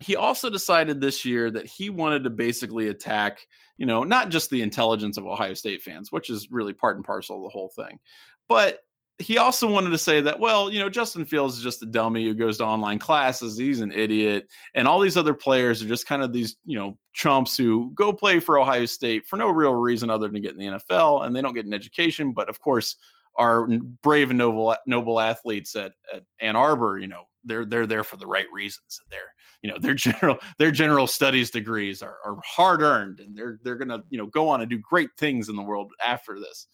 he 0.00 0.16
also 0.16 0.50
decided 0.50 1.00
this 1.00 1.24
year 1.24 1.50
that 1.50 1.66
he 1.66 1.88
wanted 1.88 2.24
to 2.24 2.30
basically 2.30 2.88
attack 2.88 3.46
you 3.78 3.86
know 3.86 4.04
not 4.04 4.28
just 4.28 4.50
the 4.50 4.60
intelligence 4.60 5.16
of 5.16 5.26
ohio 5.26 5.54
state 5.54 5.80
fans 5.82 6.12
which 6.12 6.28
is 6.28 6.48
really 6.50 6.74
part 6.74 6.96
and 6.96 7.04
parcel 7.04 7.38
of 7.38 7.44
the 7.44 7.48
whole 7.48 7.72
thing 7.74 7.98
but 8.46 8.80
he 9.18 9.38
also 9.38 9.70
wanted 9.70 9.90
to 9.90 9.98
say 9.98 10.20
that, 10.20 10.40
well, 10.40 10.72
you 10.72 10.78
know, 10.78 10.88
Justin 10.88 11.24
Fields 11.24 11.56
is 11.56 11.62
just 11.62 11.82
a 11.82 11.86
dummy 11.86 12.24
who 12.24 12.34
goes 12.34 12.58
to 12.58 12.64
online 12.64 12.98
classes. 12.98 13.56
He's 13.56 13.80
an 13.80 13.92
idiot. 13.92 14.48
And 14.74 14.88
all 14.88 14.98
these 14.98 15.16
other 15.16 15.34
players 15.34 15.82
are 15.82 15.88
just 15.88 16.06
kind 16.06 16.22
of 16.22 16.32
these, 16.32 16.56
you 16.64 16.78
know, 16.78 16.96
chumps 17.12 17.56
who 17.56 17.92
go 17.94 18.12
play 18.12 18.40
for 18.40 18.58
Ohio 18.58 18.86
State 18.86 19.26
for 19.26 19.36
no 19.36 19.48
real 19.48 19.74
reason 19.74 20.10
other 20.10 20.26
than 20.26 20.34
to 20.34 20.40
get 20.40 20.52
in 20.52 20.58
the 20.58 20.78
NFL 20.78 21.26
and 21.26 21.36
they 21.36 21.42
don't 21.42 21.54
get 21.54 21.66
an 21.66 21.74
education. 21.74 22.32
But 22.32 22.48
of 22.48 22.60
course, 22.60 22.96
are 23.36 23.66
brave 24.02 24.30
and 24.30 24.38
noble 24.38 24.74
noble 24.86 25.20
athletes 25.20 25.74
at, 25.76 25.92
at 26.12 26.22
Ann 26.40 26.56
Arbor, 26.56 26.98
you 26.98 27.06
know, 27.06 27.24
they're 27.44 27.64
they're 27.64 27.86
there 27.86 28.04
for 28.04 28.16
the 28.16 28.26
right 28.26 28.46
reasons. 28.52 29.00
They're 29.10 29.34
you 29.62 29.70
know 29.70 29.78
their 29.78 29.94
general 29.94 30.38
their 30.58 30.70
general 30.70 31.06
studies 31.06 31.50
degrees 31.50 32.02
are, 32.02 32.18
are 32.24 32.36
hard 32.44 32.82
earned 32.82 33.20
and 33.20 33.36
they're 33.36 33.58
they're 33.62 33.76
gonna 33.76 34.02
you 34.10 34.18
know 34.18 34.26
go 34.26 34.48
on 34.48 34.60
and 34.60 34.70
do 34.70 34.78
great 34.78 35.10
things 35.18 35.48
in 35.48 35.56
the 35.56 35.62
world 35.62 35.92
after 36.04 36.38
this. 36.38 36.66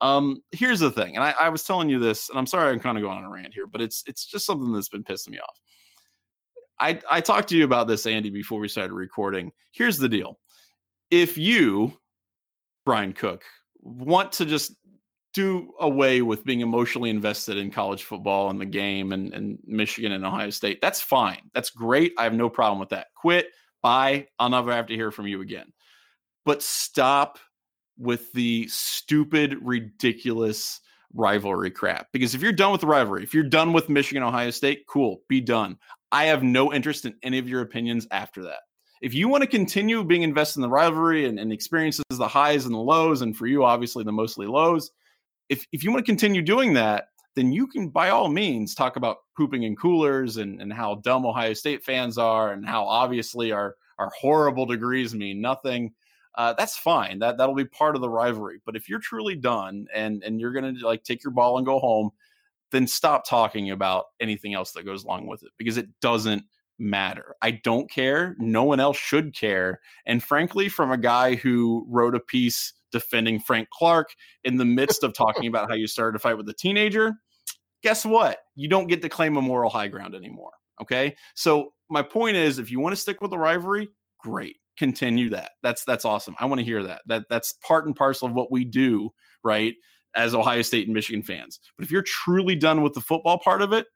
Um, 0.00 0.42
here's 0.52 0.80
the 0.80 0.90
thing, 0.90 1.16
and 1.16 1.24
I, 1.24 1.34
I 1.40 1.48
was 1.48 1.64
telling 1.64 1.88
you 1.88 1.98
this, 1.98 2.28
and 2.28 2.38
I'm 2.38 2.46
sorry 2.46 2.72
I'm 2.72 2.80
kind 2.80 2.98
of 2.98 3.02
going 3.02 3.16
on 3.16 3.24
a 3.24 3.30
rant 3.30 3.54
here, 3.54 3.66
but 3.66 3.80
it's 3.80 4.02
it's 4.06 4.26
just 4.26 4.44
something 4.44 4.72
that's 4.72 4.88
been 4.88 5.04
pissing 5.04 5.30
me 5.30 5.38
off. 5.38 5.60
I 6.80 7.00
I 7.10 7.20
talked 7.20 7.48
to 7.50 7.56
you 7.56 7.64
about 7.64 7.86
this, 7.86 8.06
Andy, 8.06 8.30
before 8.30 8.60
we 8.60 8.68
started 8.68 8.92
recording. 8.92 9.52
Here's 9.70 9.96
the 9.98 10.08
deal: 10.08 10.38
if 11.10 11.38
you, 11.38 11.96
Brian 12.84 13.12
Cook, 13.12 13.44
want 13.80 14.32
to 14.32 14.44
just 14.44 14.74
do 15.34 15.72
away 15.80 16.22
with 16.22 16.44
being 16.44 16.60
emotionally 16.60 17.10
invested 17.10 17.56
in 17.56 17.70
college 17.70 18.04
football 18.04 18.50
and 18.50 18.60
the 18.60 18.64
game 18.64 19.12
and, 19.12 19.34
and 19.34 19.58
Michigan 19.66 20.12
and 20.12 20.24
Ohio 20.24 20.48
State, 20.50 20.80
that's 20.80 21.00
fine. 21.00 21.50
That's 21.52 21.70
great. 21.70 22.14
I 22.16 22.22
have 22.22 22.34
no 22.34 22.48
problem 22.48 22.78
with 22.78 22.90
that. 22.90 23.08
Quit. 23.16 23.48
Bye. 23.82 24.28
I'll 24.38 24.48
never 24.48 24.72
have 24.72 24.86
to 24.86 24.94
hear 24.94 25.10
from 25.10 25.26
you 25.26 25.40
again. 25.40 25.72
But 26.44 26.62
stop 26.62 27.38
with 27.98 28.32
the 28.32 28.66
stupid, 28.68 29.56
ridiculous 29.62 30.80
rivalry 31.14 31.70
crap. 31.70 32.08
Because 32.12 32.34
if 32.34 32.42
you're 32.42 32.52
done 32.52 32.72
with 32.72 32.80
the 32.80 32.86
rivalry, 32.86 33.22
if 33.22 33.34
you're 33.34 33.44
done 33.44 33.72
with 33.72 33.88
Michigan, 33.88 34.22
Ohio 34.22 34.50
State, 34.50 34.84
cool, 34.88 35.22
be 35.28 35.40
done. 35.40 35.78
I 36.12 36.24
have 36.24 36.42
no 36.42 36.72
interest 36.72 37.04
in 37.04 37.14
any 37.22 37.38
of 37.38 37.48
your 37.48 37.60
opinions 37.60 38.06
after 38.10 38.42
that. 38.44 38.60
If 39.02 39.14
you 39.14 39.28
want 39.28 39.42
to 39.42 39.48
continue 39.48 40.02
being 40.04 40.22
invested 40.22 40.58
in 40.58 40.62
the 40.62 40.68
rivalry 40.68 41.26
and, 41.26 41.38
and 41.38 41.52
experiences 41.52 42.04
the 42.10 42.28
highs 42.28 42.64
and 42.64 42.74
the 42.74 42.78
lows, 42.78 43.22
and 43.22 43.36
for 43.36 43.46
you, 43.46 43.64
obviously 43.64 44.04
the 44.04 44.12
mostly 44.12 44.46
lows, 44.46 44.90
if, 45.48 45.66
if 45.72 45.84
you 45.84 45.90
want 45.90 46.04
to 46.04 46.10
continue 46.10 46.42
doing 46.42 46.72
that, 46.74 47.08
then 47.36 47.52
you 47.52 47.66
can 47.66 47.88
by 47.88 48.10
all 48.10 48.28
means 48.28 48.74
talk 48.74 48.96
about 48.96 49.18
pooping 49.36 49.64
in 49.64 49.76
coolers 49.76 50.36
and, 50.36 50.60
and 50.62 50.72
how 50.72 50.96
dumb 50.96 51.26
Ohio 51.26 51.52
State 51.52 51.84
fans 51.84 52.16
are 52.16 52.52
and 52.52 52.66
how 52.66 52.84
obviously 52.84 53.52
our, 53.52 53.74
our 53.98 54.10
horrible 54.18 54.66
degrees 54.66 55.14
mean 55.14 55.40
nothing 55.40 55.92
uh, 56.36 56.52
that's 56.54 56.76
fine. 56.76 57.20
That 57.20 57.38
that'll 57.38 57.54
be 57.54 57.64
part 57.64 57.94
of 57.94 58.02
the 58.02 58.08
rivalry. 58.08 58.60
But 58.64 58.76
if 58.76 58.88
you're 58.88 58.98
truly 58.98 59.36
done 59.36 59.86
and 59.94 60.22
and 60.24 60.40
you're 60.40 60.52
gonna 60.52 60.74
like 60.82 61.04
take 61.04 61.22
your 61.22 61.32
ball 61.32 61.58
and 61.58 61.66
go 61.66 61.78
home, 61.78 62.10
then 62.72 62.86
stop 62.86 63.28
talking 63.28 63.70
about 63.70 64.06
anything 64.20 64.54
else 64.54 64.72
that 64.72 64.84
goes 64.84 65.04
along 65.04 65.26
with 65.26 65.42
it 65.42 65.52
because 65.58 65.76
it 65.76 65.88
doesn't 66.00 66.42
matter. 66.78 67.36
I 67.40 67.52
don't 67.52 67.88
care. 67.88 68.34
No 68.38 68.64
one 68.64 68.80
else 68.80 68.96
should 68.96 69.34
care. 69.34 69.80
And 70.06 70.22
frankly, 70.22 70.68
from 70.68 70.90
a 70.90 70.98
guy 70.98 71.36
who 71.36 71.86
wrote 71.88 72.16
a 72.16 72.20
piece 72.20 72.72
defending 72.90 73.38
Frank 73.38 73.68
Clark 73.70 74.14
in 74.42 74.56
the 74.56 74.64
midst 74.64 75.04
of 75.04 75.14
talking 75.14 75.46
about 75.46 75.68
how 75.68 75.76
you 75.76 75.86
started 75.86 76.16
a 76.16 76.18
fight 76.18 76.36
with 76.36 76.48
a 76.48 76.52
teenager, 76.52 77.14
guess 77.82 78.04
what? 78.04 78.38
You 78.56 78.68
don't 78.68 78.88
get 78.88 79.02
to 79.02 79.08
claim 79.08 79.36
a 79.36 79.42
moral 79.42 79.70
high 79.70 79.88
ground 79.88 80.16
anymore. 80.16 80.52
Okay. 80.82 81.14
So 81.36 81.74
my 81.88 82.02
point 82.02 82.36
is 82.36 82.58
if 82.58 82.72
you 82.72 82.80
want 82.80 82.92
to 82.92 83.00
stick 83.00 83.20
with 83.20 83.30
the 83.30 83.38
rivalry, 83.38 83.88
great 84.18 84.56
continue 84.78 85.30
that. 85.30 85.52
That's 85.62 85.84
that's 85.84 86.04
awesome. 86.04 86.34
I 86.38 86.46
want 86.46 86.58
to 86.60 86.64
hear 86.64 86.82
that. 86.82 87.02
That 87.06 87.24
that's 87.28 87.54
part 87.66 87.86
and 87.86 87.96
parcel 87.96 88.28
of 88.28 88.34
what 88.34 88.50
we 88.50 88.64
do, 88.64 89.10
right? 89.42 89.74
As 90.16 90.34
Ohio 90.34 90.62
State 90.62 90.86
and 90.86 90.94
Michigan 90.94 91.22
fans. 91.22 91.60
But 91.76 91.84
if 91.84 91.90
you're 91.90 92.02
truly 92.02 92.54
done 92.54 92.82
with 92.82 92.94
the 92.94 93.00
football 93.00 93.38
part 93.38 93.62
of 93.62 93.72
it, 93.72 93.86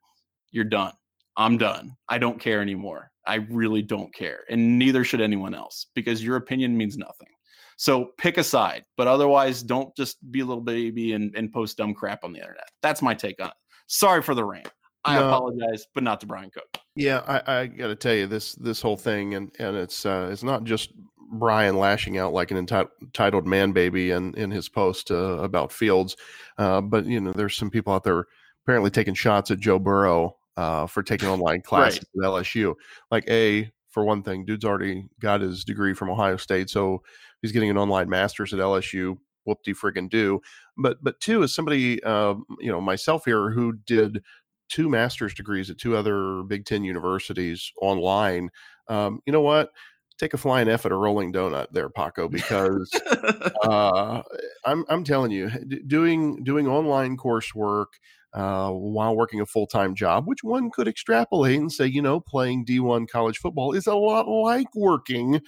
you're 0.51 0.65
done. 0.65 0.93
I'm 1.37 1.57
done. 1.57 1.97
I 2.09 2.19
don't 2.19 2.41
care 2.41 2.61
anymore. 2.61 3.11
I 3.27 3.37
really 3.51 3.83
don't 3.83 4.13
care. 4.13 4.41
And 4.51 4.79
neither 4.79 5.05
should 5.05 5.21
anyone 5.21 5.55
else 5.55 5.87
because 5.95 6.25
your 6.25 6.37
opinion 6.37 6.77
means 6.77 6.97
nothing. 6.97 7.29
So 7.77 8.11
pick 8.19 8.39
a 8.39 8.45
side, 8.45 8.83
but 8.97 9.07
otherwise 9.07 9.63
don't 9.63 9.95
just 9.97 10.17
be 10.33 10.41
a 10.41 10.45
little 10.45 10.65
baby 10.65 11.13
and, 11.13 11.33
and 11.37 11.53
post 11.53 11.77
dumb 11.77 11.95
crap 11.95 12.25
on 12.25 12.33
the 12.33 12.41
internet. 12.41 12.69
That's 12.83 13.03
my 13.03 13.15
take 13.15 13.41
on 13.41 13.49
it. 13.49 13.55
Sorry 13.87 14.21
for 14.21 14.35
the 14.35 14.45
rant. 14.45 14.69
I 15.05 15.19
no. 15.19 15.29
apologize, 15.29 15.87
but 15.95 16.03
not 16.03 16.21
to 16.21 16.27
Brian 16.27 16.51
Cook. 16.51 16.79
Yeah, 16.97 17.23
I, 17.27 17.61
I 17.61 17.67
got 17.67 17.89
to 17.89 17.97
tell 17.97 18.15
you 18.15 18.27
this 18.27 18.55
this 18.55 18.83
whole 18.83 18.97
thing, 18.97 19.35
and 19.35 19.51
and 19.59 19.77
it's 19.77 20.05
uh, 20.05 20.29
it's 20.33 20.43
not 20.43 20.65
just 20.65 20.93
Brian 21.31 21.77
lashing 21.77 22.19
out 22.19 22.33
like 22.33 22.51
an 22.51 22.57
entitled 22.57 23.47
man 23.47 23.73
baby 23.73 24.11
in 24.11 24.35
in 24.35 24.51
his 24.51 24.69
post 24.69 25.11
uh, 25.11 25.39
about 25.39 25.73
Fields, 25.73 26.17
uh, 26.59 26.81
but 26.81 27.07
you 27.07 27.21
know 27.21 27.33
there's 27.33 27.57
some 27.57 27.71
people 27.71 27.93
out 27.93 28.05
there 28.05 28.25
apparently 28.65 28.91
taking 28.91 29.15
shots 29.15 29.51
at 29.51 29.61
Joe 29.61 29.79
Burrow 29.79 30.37
uh, 30.57 30.87
for 30.87 31.03
taking 31.03 31.29
online 31.29 31.63
classes 31.63 32.05
right. 32.17 32.27
at 32.27 32.33
LSU. 32.33 32.75
Like 33.11 33.29
a 33.29 33.71
for 33.91 34.05
one 34.05 34.23
thing, 34.23 34.45
dude's 34.45 34.65
already 34.65 35.07
got 35.21 35.41
his 35.41 35.65
degree 35.65 35.95
from 35.95 36.11
Ohio 36.11 36.37
State, 36.37 36.71
so 36.71 37.03
he's 37.43 37.53
getting 37.53 37.71
an 37.71 37.79
online 37.79 38.09
master's 38.09 38.53
at 38.53 38.61
LSU. 38.61 39.17
Whoop 39.45 39.63
de 39.65 39.73
friggin' 39.73 40.11
do. 40.11 40.41
But 40.77 41.03
but 41.03 41.21
two 41.21 41.43
is 41.43 41.55
somebody 41.55 42.03
uh, 42.03 42.35
you 42.61 42.71
know 42.71 42.81
myself 42.81 43.25
here 43.25 43.51
who 43.51 43.75
did 43.87 44.23
two 44.69 44.89
master's 44.89 45.35
degrees 45.35 45.71
at 45.71 45.79
two 45.79 45.97
other 45.97 46.43
Big 46.43 46.65
Ten 46.65 46.85
universities 46.85 47.73
online. 47.81 48.51
Um, 48.89 49.21
you 49.27 49.33
know 49.33 49.41
what? 49.41 49.71
Take 50.19 50.35
a 50.35 50.39
flying 50.39 50.69
F 50.69 50.85
at 50.85 50.93
a 50.93 50.97
rolling 50.97 51.33
donut 51.33 51.67
there, 51.71 51.89
Paco, 51.89 52.29
because 52.29 52.91
uh, 53.63 54.23
I'm 54.65 54.85
I'm 54.89 55.05
telling 55.05 55.31
you, 55.31 55.51
doing 55.87 56.43
doing 56.43 56.67
online 56.67 57.17
coursework 57.17 57.87
uh, 58.35 58.71
while 58.71 59.17
working 59.17 59.41
a 59.41 59.47
full 59.47 59.67
time 59.67 59.95
job, 59.95 60.27
which 60.27 60.43
one 60.43 60.71
could 60.71 60.89
extrapolate 60.89 61.59
and 61.59 61.73
say, 61.73 61.87
you 61.87 62.03
know, 62.03 62.21
playing 62.21 62.65
D1 62.65 63.09
college 63.09 63.39
football 63.39 63.73
is 63.73 63.87
a 63.87 63.95
lot 63.95 64.29
like 64.29 64.75
working 64.75 65.41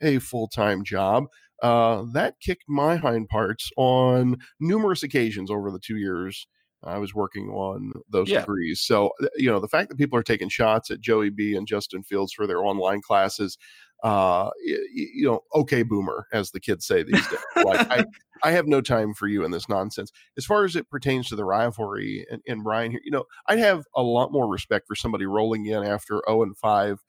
a 0.00 0.18
full 0.18 0.48
time 0.48 0.84
job. 0.84 1.24
Uh, 1.62 2.04
that 2.12 2.38
kicked 2.40 2.64
my 2.68 2.96
hind 2.96 3.28
parts 3.28 3.70
on 3.76 4.36
numerous 4.60 5.02
occasions 5.02 5.50
over 5.50 5.70
the 5.72 5.80
two 5.80 5.96
years 5.96 6.46
I 6.84 6.98
was 6.98 7.14
working 7.14 7.48
on 7.48 7.92
those 8.08 8.28
yeah. 8.28 8.40
degrees. 8.40 8.80
So, 8.80 9.10
you 9.36 9.50
know, 9.50 9.60
the 9.60 9.68
fact 9.68 9.88
that 9.88 9.98
people 9.98 10.18
are 10.18 10.22
taking 10.22 10.48
shots 10.48 10.90
at 10.90 11.00
Joey 11.00 11.30
B 11.30 11.56
and 11.56 11.66
Justin 11.66 12.02
Fields 12.02 12.32
for 12.32 12.46
their 12.46 12.64
online 12.64 13.00
classes, 13.00 13.58
uh, 14.04 14.50
you, 14.64 14.86
you 14.94 15.26
know, 15.26 15.40
okay, 15.54 15.82
boomer, 15.82 16.26
as 16.32 16.52
the 16.52 16.60
kids 16.60 16.86
say 16.86 17.02
these 17.02 17.26
days. 17.28 17.64
like, 17.64 17.90
I, 17.90 18.04
I 18.44 18.52
have 18.52 18.68
no 18.68 18.80
time 18.80 19.12
for 19.14 19.26
you 19.26 19.44
in 19.44 19.50
this 19.50 19.68
nonsense. 19.68 20.12
As 20.36 20.44
far 20.44 20.64
as 20.64 20.76
it 20.76 20.88
pertains 20.88 21.28
to 21.28 21.36
the 21.36 21.44
rivalry 21.44 22.24
and, 22.30 22.40
and 22.46 22.62
Brian 22.62 22.92
here, 22.92 23.00
you 23.02 23.10
know, 23.10 23.24
I'd 23.48 23.58
have 23.58 23.84
a 23.96 24.02
lot 24.02 24.30
more 24.30 24.48
respect 24.48 24.86
for 24.86 24.94
somebody 24.94 25.26
rolling 25.26 25.66
in 25.66 25.82
after 25.82 26.22
0 26.28 26.44
and 26.44 26.56
5 26.56 27.02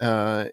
uh, 0.00 0.46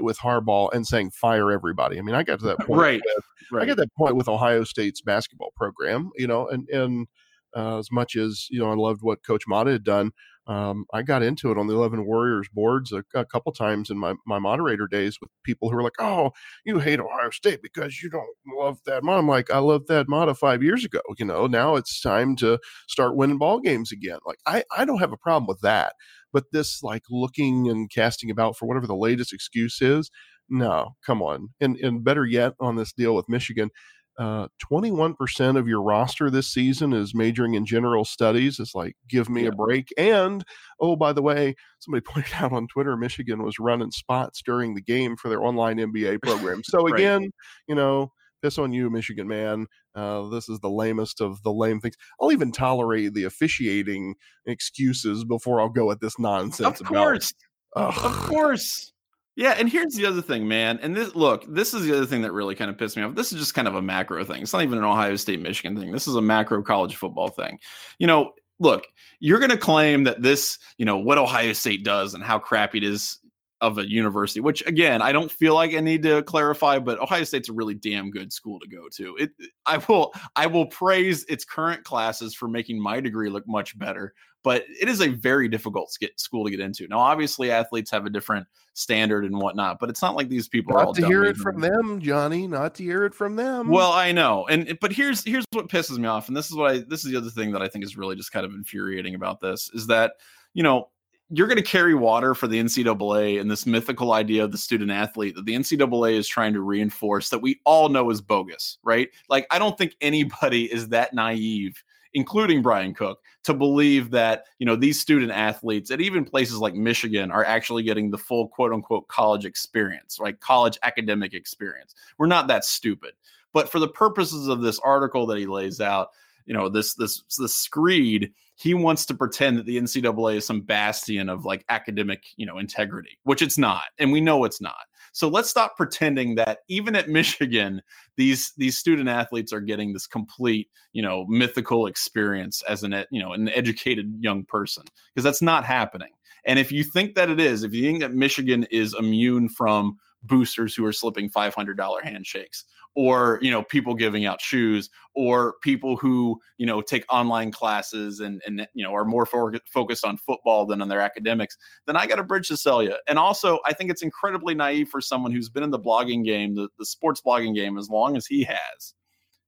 with 0.00 0.18
Harbaugh 0.18 0.72
and 0.72 0.84
saying 0.84 1.10
fire 1.10 1.52
everybody. 1.52 1.98
I 1.98 2.02
mean, 2.02 2.16
I 2.16 2.24
got 2.24 2.40
to 2.40 2.46
that 2.46 2.58
point. 2.58 2.80
right, 2.80 3.00
with, 3.04 3.24
right. 3.52 3.62
I 3.62 3.66
got 3.66 3.76
that 3.76 3.94
point 3.96 4.16
with 4.16 4.28
Ohio 4.28 4.64
State's 4.64 5.00
basketball 5.00 5.52
program. 5.54 6.10
You 6.16 6.26
know, 6.26 6.48
and 6.48 6.68
and 6.70 7.06
uh, 7.54 7.78
as 7.78 7.90
much 7.92 8.16
as 8.16 8.46
you 8.50 8.60
know, 8.60 8.70
I 8.70 8.74
loved 8.74 9.02
what 9.02 9.24
Coach 9.24 9.44
Matta 9.46 9.72
had 9.72 9.84
done. 9.84 10.12
Um, 10.48 10.84
I 10.92 11.02
got 11.02 11.24
into 11.24 11.50
it 11.50 11.58
on 11.58 11.66
the 11.66 11.74
Eleven 11.74 12.06
Warriors 12.06 12.48
boards 12.52 12.92
a, 12.92 13.02
a, 13.16 13.24
couple 13.24 13.50
times 13.50 13.90
in 13.90 13.98
my, 13.98 14.14
my 14.28 14.38
moderator 14.38 14.86
days 14.86 15.18
with 15.20 15.28
people 15.42 15.68
who 15.68 15.76
were 15.76 15.82
like, 15.82 15.96
"Oh, 15.98 16.30
you 16.64 16.78
hate 16.78 17.00
Ohio 17.00 17.30
State 17.30 17.62
because 17.62 18.00
you 18.00 18.10
don't 18.10 18.28
love 18.56 18.78
that." 18.86 19.02
Matta. 19.02 19.18
I'm 19.18 19.28
like, 19.28 19.50
I 19.50 19.58
loved 19.58 19.88
that 19.88 20.08
Matta 20.08 20.34
five 20.34 20.62
years 20.62 20.84
ago. 20.84 21.00
You 21.18 21.24
know, 21.24 21.46
now 21.48 21.74
it's 21.74 22.00
time 22.00 22.36
to 22.36 22.60
start 22.86 23.16
winning 23.16 23.38
ball 23.38 23.60
games 23.60 23.90
again. 23.90 24.18
Like, 24.24 24.38
I 24.46 24.62
I 24.76 24.84
don't 24.84 25.00
have 25.00 25.12
a 25.12 25.16
problem 25.16 25.46
with 25.48 25.60
that, 25.62 25.94
but 26.32 26.44
this 26.52 26.82
like 26.82 27.02
looking 27.10 27.68
and 27.68 27.90
casting 27.90 28.30
about 28.30 28.56
for 28.56 28.66
whatever 28.66 28.86
the 28.86 28.94
latest 28.94 29.32
excuse 29.32 29.80
is, 29.80 30.10
no, 30.48 30.94
come 31.04 31.22
on. 31.22 31.48
And 31.60 31.76
and 31.78 32.04
better 32.04 32.24
yet, 32.24 32.54
on 32.60 32.76
this 32.76 32.92
deal 32.92 33.14
with 33.14 33.28
Michigan, 33.28 33.70
uh, 34.18 34.48
21% 34.72 35.58
of 35.58 35.68
your 35.68 35.82
roster 35.82 36.30
this 36.30 36.48
season 36.48 36.92
is 36.92 37.14
majoring 37.14 37.54
in 37.54 37.66
general 37.66 38.04
studies. 38.04 38.58
It's 38.58 38.74
like, 38.74 38.96
give 39.08 39.28
me 39.28 39.42
yeah. 39.42 39.48
a 39.48 39.52
break. 39.52 39.92
And, 39.98 40.44
oh, 40.80 40.96
by 40.96 41.12
the 41.12 41.22
way, 41.22 41.54
somebody 41.80 42.00
pointed 42.06 42.32
out 42.34 42.52
on 42.52 42.66
Twitter, 42.68 42.96
Michigan 42.96 43.42
was 43.42 43.58
running 43.58 43.90
spots 43.90 44.42
during 44.44 44.74
the 44.74 44.82
game 44.82 45.16
for 45.16 45.28
their 45.28 45.42
online 45.42 45.78
MBA 45.78 46.22
program. 46.22 46.62
So, 46.66 46.86
again, 46.88 47.20
right. 47.20 47.30
you 47.68 47.74
know, 47.74 48.12
piss 48.42 48.58
on 48.58 48.72
you, 48.72 48.90
Michigan 48.90 49.28
man. 49.28 49.66
Uh, 49.94 50.28
this 50.28 50.48
is 50.48 50.58
the 50.60 50.70
lamest 50.70 51.20
of 51.20 51.42
the 51.42 51.52
lame 51.52 51.80
things. 51.80 51.94
I'll 52.20 52.32
even 52.32 52.50
tolerate 52.50 53.14
the 53.14 53.24
officiating 53.24 54.14
excuses 54.46 55.24
before 55.24 55.60
I'll 55.60 55.68
go 55.68 55.90
at 55.90 56.00
this 56.00 56.18
nonsense. 56.18 56.80
Of 56.80 56.86
course. 56.86 57.32
About, 57.74 57.96
of 57.96 58.12
course. 58.28 58.92
Yeah, 59.36 59.50
and 59.50 59.68
here's 59.68 59.94
the 59.94 60.06
other 60.06 60.22
thing, 60.22 60.48
man. 60.48 60.78
And 60.80 60.96
this 60.96 61.14
look, 61.14 61.44
this 61.46 61.74
is 61.74 61.84
the 61.84 61.94
other 61.94 62.06
thing 62.06 62.22
that 62.22 62.32
really 62.32 62.54
kind 62.54 62.70
of 62.70 62.78
pissed 62.78 62.96
me 62.96 63.02
off. 63.02 63.14
This 63.14 63.32
is 63.32 63.38
just 63.38 63.54
kind 63.54 63.68
of 63.68 63.74
a 63.74 63.82
macro 63.82 64.24
thing. 64.24 64.42
It's 64.42 64.52
not 64.52 64.62
even 64.62 64.78
an 64.78 64.84
Ohio 64.84 65.14
State 65.16 65.40
Michigan 65.42 65.78
thing. 65.78 65.92
This 65.92 66.08
is 66.08 66.14
a 66.14 66.22
macro 66.22 66.62
college 66.62 66.96
football 66.96 67.28
thing. 67.28 67.58
You 67.98 68.06
know, 68.06 68.32
look, 68.58 68.86
you're 69.20 69.38
going 69.38 69.50
to 69.50 69.58
claim 69.58 70.04
that 70.04 70.22
this, 70.22 70.58
you 70.78 70.86
know, 70.86 70.96
what 70.96 71.18
Ohio 71.18 71.52
State 71.52 71.84
does 71.84 72.14
and 72.14 72.24
how 72.24 72.38
crappy 72.38 72.78
it 72.78 72.84
is 72.84 73.18
of 73.60 73.78
a 73.78 73.88
university, 73.88 74.40
which 74.40 74.66
again, 74.66 75.00
I 75.00 75.12
don't 75.12 75.30
feel 75.30 75.54
like 75.54 75.74
I 75.74 75.80
need 75.80 76.02
to 76.02 76.22
clarify, 76.22 76.78
but 76.78 76.98
Ohio 76.98 77.24
State's 77.24 77.48
a 77.48 77.54
really 77.54 77.74
damn 77.74 78.10
good 78.10 78.32
school 78.32 78.60
to 78.60 78.68
go 78.68 78.88
to. 78.96 79.16
It 79.16 79.30
I 79.66 79.78
will 79.78 80.12
I 80.34 80.46
will 80.46 80.66
praise 80.66 81.24
its 81.24 81.44
current 81.44 81.84
classes 81.84 82.34
for 82.34 82.48
making 82.48 82.82
my 82.82 83.00
degree 83.00 83.30
look 83.30 83.44
much 83.46 83.78
better, 83.78 84.12
but 84.46 84.62
it 84.80 84.88
is 84.88 85.00
a 85.00 85.08
very 85.08 85.48
difficult 85.48 85.92
school 86.14 86.44
to 86.44 86.50
get 86.52 86.60
into. 86.60 86.86
Now, 86.86 87.00
obviously, 87.00 87.50
athletes 87.50 87.90
have 87.90 88.06
a 88.06 88.10
different 88.10 88.46
standard 88.74 89.24
and 89.24 89.36
whatnot, 89.40 89.80
but 89.80 89.90
it's 89.90 90.00
not 90.00 90.14
like 90.14 90.28
these 90.28 90.46
people 90.46 90.72
not 90.72 90.80
are 90.80 90.86
all 90.86 90.94
to 90.94 91.04
hear 91.04 91.24
it 91.24 91.36
from 91.36 91.60
them, 91.60 92.00
Johnny. 92.00 92.46
Not 92.46 92.76
to 92.76 92.84
hear 92.84 93.04
it 93.04 93.12
from 93.12 93.34
them. 93.34 93.66
Well, 93.66 93.90
I 93.90 94.12
know, 94.12 94.46
and 94.46 94.78
but 94.80 94.92
here's 94.92 95.24
here's 95.24 95.44
what 95.50 95.66
pisses 95.68 95.98
me 95.98 96.06
off, 96.06 96.28
and 96.28 96.36
this 96.36 96.48
is 96.48 96.56
what 96.56 96.70
I 96.70 96.78
this 96.78 97.04
is 97.04 97.10
the 97.10 97.16
other 97.16 97.28
thing 97.28 97.50
that 97.50 97.60
I 97.60 97.66
think 97.66 97.84
is 97.84 97.96
really 97.96 98.14
just 98.14 98.30
kind 98.30 98.46
of 98.46 98.52
infuriating 98.52 99.16
about 99.16 99.40
this 99.40 99.68
is 99.74 99.88
that 99.88 100.12
you 100.54 100.62
know 100.62 100.90
you're 101.30 101.48
going 101.48 101.56
to 101.56 101.62
carry 101.62 101.96
water 101.96 102.32
for 102.32 102.46
the 102.46 102.62
NCAA 102.62 103.40
and 103.40 103.50
this 103.50 103.66
mythical 103.66 104.12
idea 104.12 104.44
of 104.44 104.52
the 104.52 104.58
student 104.58 104.92
athlete 104.92 105.34
that 105.34 105.44
the 105.44 105.56
NCAA 105.56 106.12
is 106.12 106.28
trying 106.28 106.52
to 106.52 106.60
reinforce 106.60 107.30
that 107.30 107.40
we 107.40 107.60
all 107.64 107.88
know 107.88 108.10
is 108.10 108.20
bogus, 108.20 108.78
right? 108.84 109.08
Like, 109.28 109.44
I 109.50 109.58
don't 109.58 109.76
think 109.76 109.96
anybody 110.00 110.72
is 110.72 110.90
that 110.90 111.14
naive, 111.14 111.82
including 112.16 112.62
Brian 112.62 112.94
Cook, 112.94 113.20
to 113.44 113.52
believe 113.52 114.10
that, 114.10 114.46
you 114.58 114.64
know, 114.64 114.74
these 114.74 114.98
student 114.98 115.30
athletes 115.30 115.90
at 115.90 116.00
even 116.00 116.24
places 116.24 116.56
like 116.58 116.74
Michigan 116.74 117.30
are 117.30 117.44
actually 117.44 117.82
getting 117.82 118.10
the 118.10 118.16
full 118.16 118.48
quote 118.48 118.72
unquote 118.72 119.06
college 119.06 119.44
experience, 119.44 120.18
like 120.18 120.40
college 120.40 120.78
academic 120.82 121.34
experience. 121.34 121.94
We're 122.16 122.26
not 122.26 122.48
that 122.48 122.64
stupid. 122.64 123.12
But 123.52 123.68
for 123.68 123.78
the 123.78 123.88
purposes 123.88 124.48
of 124.48 124.62
this 124.62 124.78
article 124.78 125.26
that 125.26 125.38
he 125.38 125.46
lays 125.46 125.78
out, 125.78 126.08
you 126.46 126.54
know, 126.54 126.70
this, 126.70 126.94
this, 126.94 127.22
this 127.38 127.54
screed, 127.54 128.32
he 128.54 128.72
wants 128.72 129.04
to 129.06 129.14
pretend 129.14 129.58
that 129.58 129.66
the 129.66 129.76
NCAA 129.76 130.36
is 130.36 130.46
some 130.46 130.62
bastion 130.62 131.28
of 131.28 131.44
like 131.44 131.66
academic, 131.68 132.24
you 132.36 132.46
know, 132.46 132.56
integrity, 132.56 133.18
which 133.24 133.42
it's 133.42 133.58
not, 133.58 133.84
and 133.98 134.10
we 134.10 134.22
know 134.22 134.44
it's 134.44 134.62
not. 134.62 134.86
So 135.16 135.28
let's 135.28 135.48
stop 135.48 135.78
pretending 135.78 136.34
that 136.34 136.58
even 136.68 136.94
at 136.94 137.08
Michigan, 137.20 137.80
these 138.16 138.52
these 138.58 138.78
student 138.78 139.08
athletes 139.08 139.50
are 139.50 139.62
getting 139.62 139.94
this 139.94 140.06
complete, 140.06 140.68
you 140.92 141.00
know, 141.00 141.24
mythical 141.26 141.86
experience 141.86 142.62
as 142.68 142.82
an 142.82 142.92
you 143.10 143.22
know 143.22 143.32
an 143.32 143.48
educated 143.48 144.14
young 144.20 144.44
person 144.44 144.82
because 145.14 145.24
that's 145.24 145.40
not 145.40 145.64
happening. 145.64 146.10
And 146.44 146.58
if 146.58 146.70
you 146.70 146.84
think 146.84 147.14
that 147.14 147.30
it 147.30 147.40
is, 147.40 147.64
if 147.64 147.72
you 147.72 147.82
think 147.82 148.00
that 148.00 148.12
Michigan 148.12 148.64
is 148.70 148.94
immune 148.94 149.48
from 149.48 149.96
boosters 150.26 150.74
who 150.74 150.84
are 150.84 150.92
slipping 150.92 151.30
$500 151.30 152.02
handshakes 152.02 152.64
or 152.96 153.38
you 153.42 153.50
know 153.50 153.62
people 153.62 153.94
giving 153.94 154.24
out 154.24 154.40
shoes 154.40 154.90
or 155.14 155.54
people 155.62 155.96
who 155.96 156.40
you 156.56 156.66
know 156.66 156.80
take 156.80 157.04
online 157.12 157.52
classes 157.52 158.20
and 158.20 158.42
and 158.46 158.66
you 158.74 158.82
know 158.82 158.92
are 158.94 159.04
more 159.04 159.26
for, 159.26 159.54
focused 159.72 160.04
on 160.04 160.16
football 160.16 160.66
than 160.66 160.80
on 160.82 160.88
their 160.88 161.00
academics 161.00 161.56
then 161.86 161.96
i 161.96 162.06
got 162.06 162.18
a 162.18 162.24
bridge 162.24 162.48
to 162.48 162.56
sell 162.56 162.82
you 162.82 162.96
and 163.06 163.18
also 163.18 163.58
i 163.66 163.72
think 163.72 163.90
it's 163.90 164.02
incredibly 164.02 164.54
naive 164.54 164.88
for 164.88 165.00
someone 165.00 165.30
who's 165.30 165.50
been 165.50 165.62
in 165.62 165.70
the 165.70 165.78
blogging 165.78 166.24
game 166.24 166.54
the, 166.54 166.68
the 166.78 166.86
sports 166.86 167.20
blogging 167.24 167.54
game 167.54 167.78
as 167.78 167.88
long 167.88 168.16
as 168.16 168.26
he 168.26 168.42
has 168.42 168.94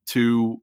to 0.07 0.61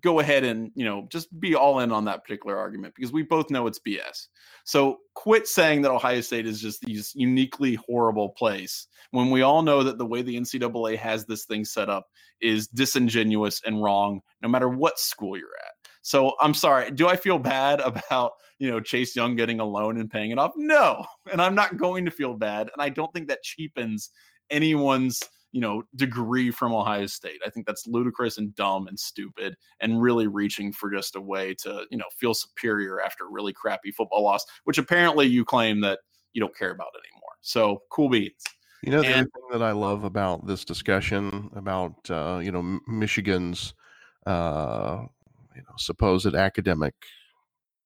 go 0.00 0.20
ahead 0.20 0.44
and 0.44 0.70
you 0.74 0.84
know 0.84 1.06
just 1.10 1.28
be 1.40 1.54
all 1.54 1.80
in 1.80 1.90
on 1.90 2.04
that 2.04 2.22
particular 2.22 2.56
argument 2.56 2.94
because 2.94 3.12
we 3.12 3.22
both 3.22 3.50
know 3.50 3.66
it's 3.66 3.80
bs 3.80 4.28
so 4.64 4.98
quit 5.14 5.48
saying 5.48 5.82
that 5.82 5.90
ohio 5.90 6.20
state 6.20 6.46
is 6.46 6.60
just 6.60 6.80
this 6.82 7.12
uniquely 7.14 7.76
horrible 7.88 8.28
place 8.30 8.86
when 9.10 9.30
we 9.30 9.42
all 9.42 9.62
know 9.62 9.82
that 9.82 9.98
the 9.98 10.06
way 10.06 10.22
the 10.22 10.36
ncaa 10.36 10.96
has 10.96 11.26
this 11.26 11.44
thing 11.44 11.64
set 11.64 11.88
up 11.88 12.06
is 12.40 12.68
disingenuous 12.68 13.60
and 13.66 13.82
wrong 13.82 14.20
no 14.42 14.48
matter 14.48 14.68
what 14.68 14.98
school 14.98 15.36
you're 15.36 15.48
at. 15.58 15.74
So 16.02 16.34
i'm 16.40 16.54
sorry 16.54 16.90
do 16.92 17.08
i 17.08 17.16
feel 17.16 17.38
bad 17.38 17.80
about 17.80 18.32
you 18.58 18.70
know 18.70 18.80
chase 18.80 19.16
young 19.16 19.34
getting 19.34 19.58
a 19.58 19.64
loan 19.64 19.98
and 19.98 20.10
paying 20.10 20.30
it 20.30 20.38
off? 20.38 20.52
No 20.56 21.04
and 21.32 21.42
i'm 21.42 21.54
not 21.54 21.76
going 21.76 22.04
to 22.04 22.10
feel 22.10 22.34
bad 22.34 22.70
and 22.72 22.80
i 22.80 22.88
don't 22.88 23.12
think 23.12 23.28
that 23.28 23.42
cheapens 23.42 24.10
anyone's 24.50 25.20
you 25.52 25.60
know, 25.60 25.82
degree 25.96 26.50
from 26.50 26.72
Ohio 26.72 27.06
State. 27.06 27.40
I 27.44 27.50
think 27.50 27.66
that's 27.66 27.86
ludicrous 27.86 28.38
and 28.38 28.54
dumb 28.54 28.86
and 28.86 28.98
stupid 28.98 29.56
and 29.80 30.00
really 30.00 30.26
reaching 30.26 30.72
for 30.72 30.90
just 30.90 31.16
a 31.16 31.20
way 31.20 31.54
to, 31.62 31.84
you 31.90 31.98
know, 31.98 32.04
feel 32.16 32.34
superior 32.34 33.00
after 33.00 33.24
a 33.24 33.30
really 33.30 33.52
crappy 33.52 33.90
football 33.90 34.22
loss, 34.22 34.44
which 34.64 34.78
apparently 34.78 35.26
you 35.26 35.44
claim 35.44 35.80
that 35.80 36.00
you 36.32 36.40
don't 36.40 36.56
care 36.56 36.70
about 36.70 36.88
anymore. 36.94 37.32
So 37.40 37.82
cool 37.90 38.08
beats. 38.08 38.44
You 38.82 38.92
know, 38.92 39.02
the 39.02 39.08
and, 39.08 39.26
thing 39.26 39.58
that 39.58 39.62
I 39.62 39.72
love 39.72 40.04
about 40.04 40.46
this 40.46 40.64
discussion 40.64 41.50
about, 41.54 42.10
uh, 42.10 42.40
you 42.42 42.50
know, 42.50 42.80
Michigan's, 42.86 43.74
uh, 44.26 45.02
you 45.54 45.62
know, 45.62 45.74
supposed 45.76 46.34
academic 46.34 46.94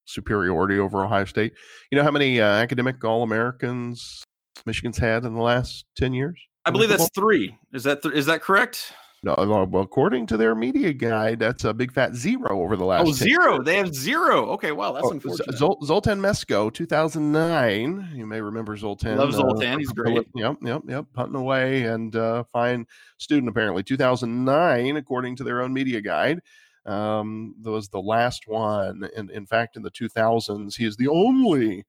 superiority 0.05 0.79
over 0.79 1.03
Ohio 1.03 1.25
State. 1.25 1.53
You 1.91 1.97
know 1.97 2.03
how 2.03 2.11
many 2.11 2.39
uh, 2.39 2.45
academic 2.45 3.03
All 3.03 3.23
Americans 3.23 4.23
Michigan's 4.65 4.97
had 4.97 5.25
in 5.25 5.33
the 5.33 5.41
last 5.41 5.85
10 5.97 6.13
years? 6.13 6.39
I 6.65 6.71
believe 6.71 6.89
that's 6.89 7.09
three. 7.09 7.57
Is 7.73 7.83
that 7.83 8.01
th- 8.01 8.15
is 8.15 8.25
that 8.25 8.41
correct? 8.41 8.93
No, 9.25 9.33
well, 9.39 9.81
according 9.81 10.27
to 10.27 10.37
their 10.37 10.53
media 10.53 10.93
guide, 10.93 11.39
that's 11.39 11.63
a 11.63 11.73
big 11.73 11.91
fat 11.91 12.13
zero 12.13 12.61
over 12.61 12.75
the 12.75 12.85
last. 12.85 13.07
Oh, 13.07 13.11
zero. 13.11 13.63
They 13.63 13.77
have 13.77 13.95
zero. 13.95 14.51
Okay, 14.51 14.71
wow, 14.71 14.91
that's 14.91 15.07
oh, 15.07 15.11
unfortunate. 15.11 15.55
Zol- 15.55 15.83
Zoltan 15.83 16.19
Mesko, 16.21 16.71
2009. 16.71 18.11
You 18.13 18.27
may 18.27 18.39
remember 18.39 18.77
Zoltan. 18.77 19.17
Love 19.17 19.29
uh, 19.29 19.31
Zoltan. 19.31 19.73
Uh, 19.73 19.77
He's 19.79 19.91
great. 19.91 20.27
Yep, 20.35 20.57
yep, 20.61 20.81
yep. 20.87 21.05
Hunting 21.15 21.37
away 21.37 21.85
and 21.85 22.15
uh, 22.15 22.43
fine 22.53 22.85
student, 23.17 23.49
apparently. 23.49 23.81
2009, 23.81 24.95
according 24.95 25.35
to 25.37 25.43
their 25.43 25.63
own 25.63 25.73
media 25.73 26.01
guide. 26.01 26.41
Um, 26.85 27.55
was 27.63 27.89
the 27.89 27.99
last 27.99 28.47
one. 28.47 29.09
And 29.17 29.31
in 29.31 29.47
fact, 29.47 29.75
in 29.75 29.81
the 29.81 29.89
2000s, 29.89 30.75
he 30.75 30.85
is 30.85 30.97
the 30.97 31.07
only 31.07 31.85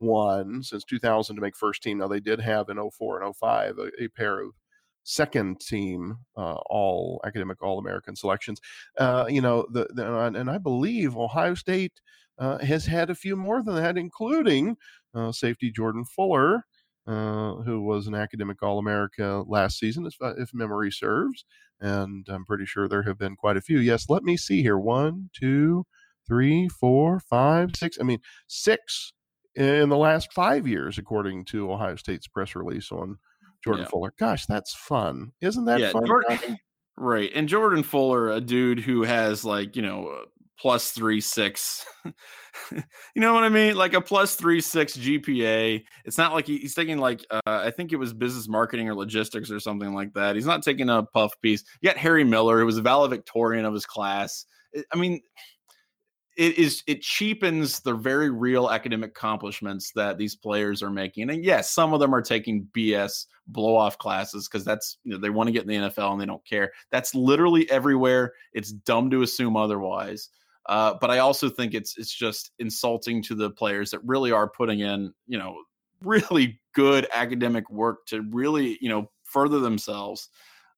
one 0.00 0.62
since 0.62 0.84
2000 0.84 1.36
to 1.36 1.42
make 1.42 1.56
first 1.56 1.82
team. 1.82 1.98
Now 1.98 2.08
they 2.08 2.20
did 2.20 2.40
have 2.40 2.68
in 2.68 2.90
04 2.90 3.22
and 3.22 3.36
05 3.36 3.78
a, 3.78 4.04
a 4.04 4.08
pair 4.08 4.40
of 4.40 4.50
second 5.04 5.60
team 5.60 6.16
uh, 6.36 6.56
all 6.66 7.20
academic 7.24 7.62
all 7.62 7.78
American 7.78 8.16
selections. 8.16 8.60
Uh, 8.98 9.26
you 9.28 9.40
know, 9.40 9.66
the, 9.72 9.86
the, 9.90 10.24
and 10.24 10.50
I 10.50 10.58
believe 10.58 11.16
Ohio 11.16 11.54
State 11.54 12.00
uh, 12.38 12.58
has 12.58 12.86
had 12.86 13.10
a 13.10 13.14
few 13.14 13.36
more 13.36 13.62
than 13.62 13.76
that, 13.76 13.96
including 13.98 14.76
uh, 15.14 15.32
safety 15.32 15.70
Jordan 15.70 16.04
Fuller. 16.04 16.64
Uh, 17.06 17.54
who 17.62 17.80
was 17.80 18.06
an 18.06 18.14
academic 18.14 18.62
All 18.62 18.78
America 18.78 19.42
last 19.48 19.78
season, 19.78 20.06
if, 20.06 20.14
uh, 20.20 20.34
if 20.36 20.54
memory 20.54 20.92
serves. 20.92 21.44
And 21.80 22.24
I'm 22.28 22.44
pretty 22.44 22.66
sure 22.66 22.86
there 22.88 23.02
have 23.02 23.18
been 23.18 23.34
quite 23.34 23.56
a 23.56 23.60
few. 23.60 23.78
Yes, 23.80 24.08
let 24.08 24.22
me 24.22 24.36
see 24.36 24.62
here. 24.62 24.78
One, 24.78 25.30
two, 25.32 25.86
three, 26.28 26.68
four, 26.68 27.18
five, 27.18 27.70
six. 27.74 27.98
I 27.98 28.04
mean, 28.04 28.20
six 28.46 29.12
in 29.54 29.88
the 29.88 29.96
last 29.96 30.32
five 30.32 30.66
years, 30.66 30.98
according 30.98 31.44
to 31.46 31.70
Ohio 31.70 31.96
State's 31.96 32.28
press 32.28 32.54
release 32.54 32.92
on 32.92 33.18
Jordan 33.62 33.84
yeah. 33.84 33.90
Fuller. 33.90 34.14
Gosh, 34.18 34.46
that's 34.46 34.74
fun. 34.74 35.32
Isn't 35.40 35.64
that 35.66 35.80
yeah, 35.80 35.90
fun? 35.90 36.06
Jordan, 36.06 36.58
right. 36.96 37.30
And 37.34 37.48
Jordan 37.48 37.82
Fuller, 37.82 38.30
a 38.30 38.40
dude 38.40 38.80
who 38.80 39.02
has 39.02 39.44
like, 39.44 39.76
you 39.76 39.82
know, 39.82 40.24
plus 40.58 40.90
three 40.92 41.20
six. 41.20 41.84
you 42.04 42.82
know 43.16 43.32
what 43.32 43.44
I 43.44 43.48
mean? 43.48 43.76
Like 43.76 43.94
a 43.94 44.00
plus 44.00 44.34
three 44.34 44.60
six 44.60 44.96
GPA. 44.96 45.82
It's 46.04 46.18
not 46.18 46.32
like 46.32 46.46
he, 46.46 46.58
he's 46.58 46.74
taking 46.74 46.98
like 46.98 47.24
uh, 47.30 47.40
I 47.46 47.70
think 47.70 47.92
it 47.92 47.96
was 47.96 48.12
business 48.12 48.48
marketing 48.48 48.88
or 48.88 48.94
logistics 48.94 49.50
or 49.50 49.60
something 49.60 49.94
like 49.94 50.12
that. 50.14 50.36
He's 50.36 50.46
not 50.46 50.62
taking 50.62 50.90
a 50.90 51.02
puff 51.02 51.32
piece. 51.42 51.64
You 51.80 51.88
got 51.88 51.96
Harry 51.96 52.24
Miller, 52.24 52.58
who 52.58 52.66
was 52.66 52.78
a 52.78 52.82
valedictorian 52.82 53.64
of 53.64 53.74
his 53.74 53.86
class. 53.86 54.44
I 54.92 54.96
mean, 54.96 55.20
it 56.40 56.56
is 56.56 56.82
it 56.86 57.02
cheapens 57.02 57.80
the 57.80 57.92
very 57.92 58.30
real 58.30 58.70
academic 58.70 59.10
accomplishments 59.10 59.92
that 59.94 60.16
these 60.16 60.34
players 60.34 60.82
are 60.82 60.88
making. 60.88 61.28
And 61.28 61.44
yes, 61.44 61.70
some 61.70 61.92
of 61.92 62.00
them 62.00 62.14
are 62.14 62.22
taking 62.22 62.66
BS 62.74 63.26
blow 63.48 63.76
off 63.76 63.98
classes 63.98 64.48
because 64.48 64.64
that's 64.64 64.96
you 65.04 65.12
know, 65.12 65.18
they 65.18 65.28
want 65.28 65.48
to 65.48 65.52
get 65.52 65.68
in 65.68 65.68
the 65.68 65.90
NFL 65.90 66.12
and 66.12 66.20
they 66.20 66.24
don't 66.24 66.44
care. 66.46 66.72
That's 66.90 67.14
literally 67.14 67.70
everywhere. 67.70 68.32
It's 68.54 68.72
dumb 68.72 69.10
to 69.10 69.20
assume 69.20 69.54
otherwise. 69.54 70.30
Uh, 70.64 70.94
but 70.98 71.10
I 71.10 71.18
also 71.18 71.50
think 71.50 71.74
it's 71.74 71.98
it's 71.98 72.14
just 72.14 72.52
insulting 72.58 73.22
to 73.24 73.34
the 73.34 73.50
players 73.50 73.90
that 73.90 74.00
really 74.02 74.32
are 74.32 74.48
putting 74.48 74.80
in 74.80 75.12
you 75.26 75.36
know 75.36 75.58
really 76.02 76.58
good 76.74 77.06
academic 77.12 77.68
work 77.68 78.06
to 78.06 78.22
really 78.30 78.78
you 78.80 78.88
know 78.88 79.10
further 79.24 79.60
themselves 79.60 80.30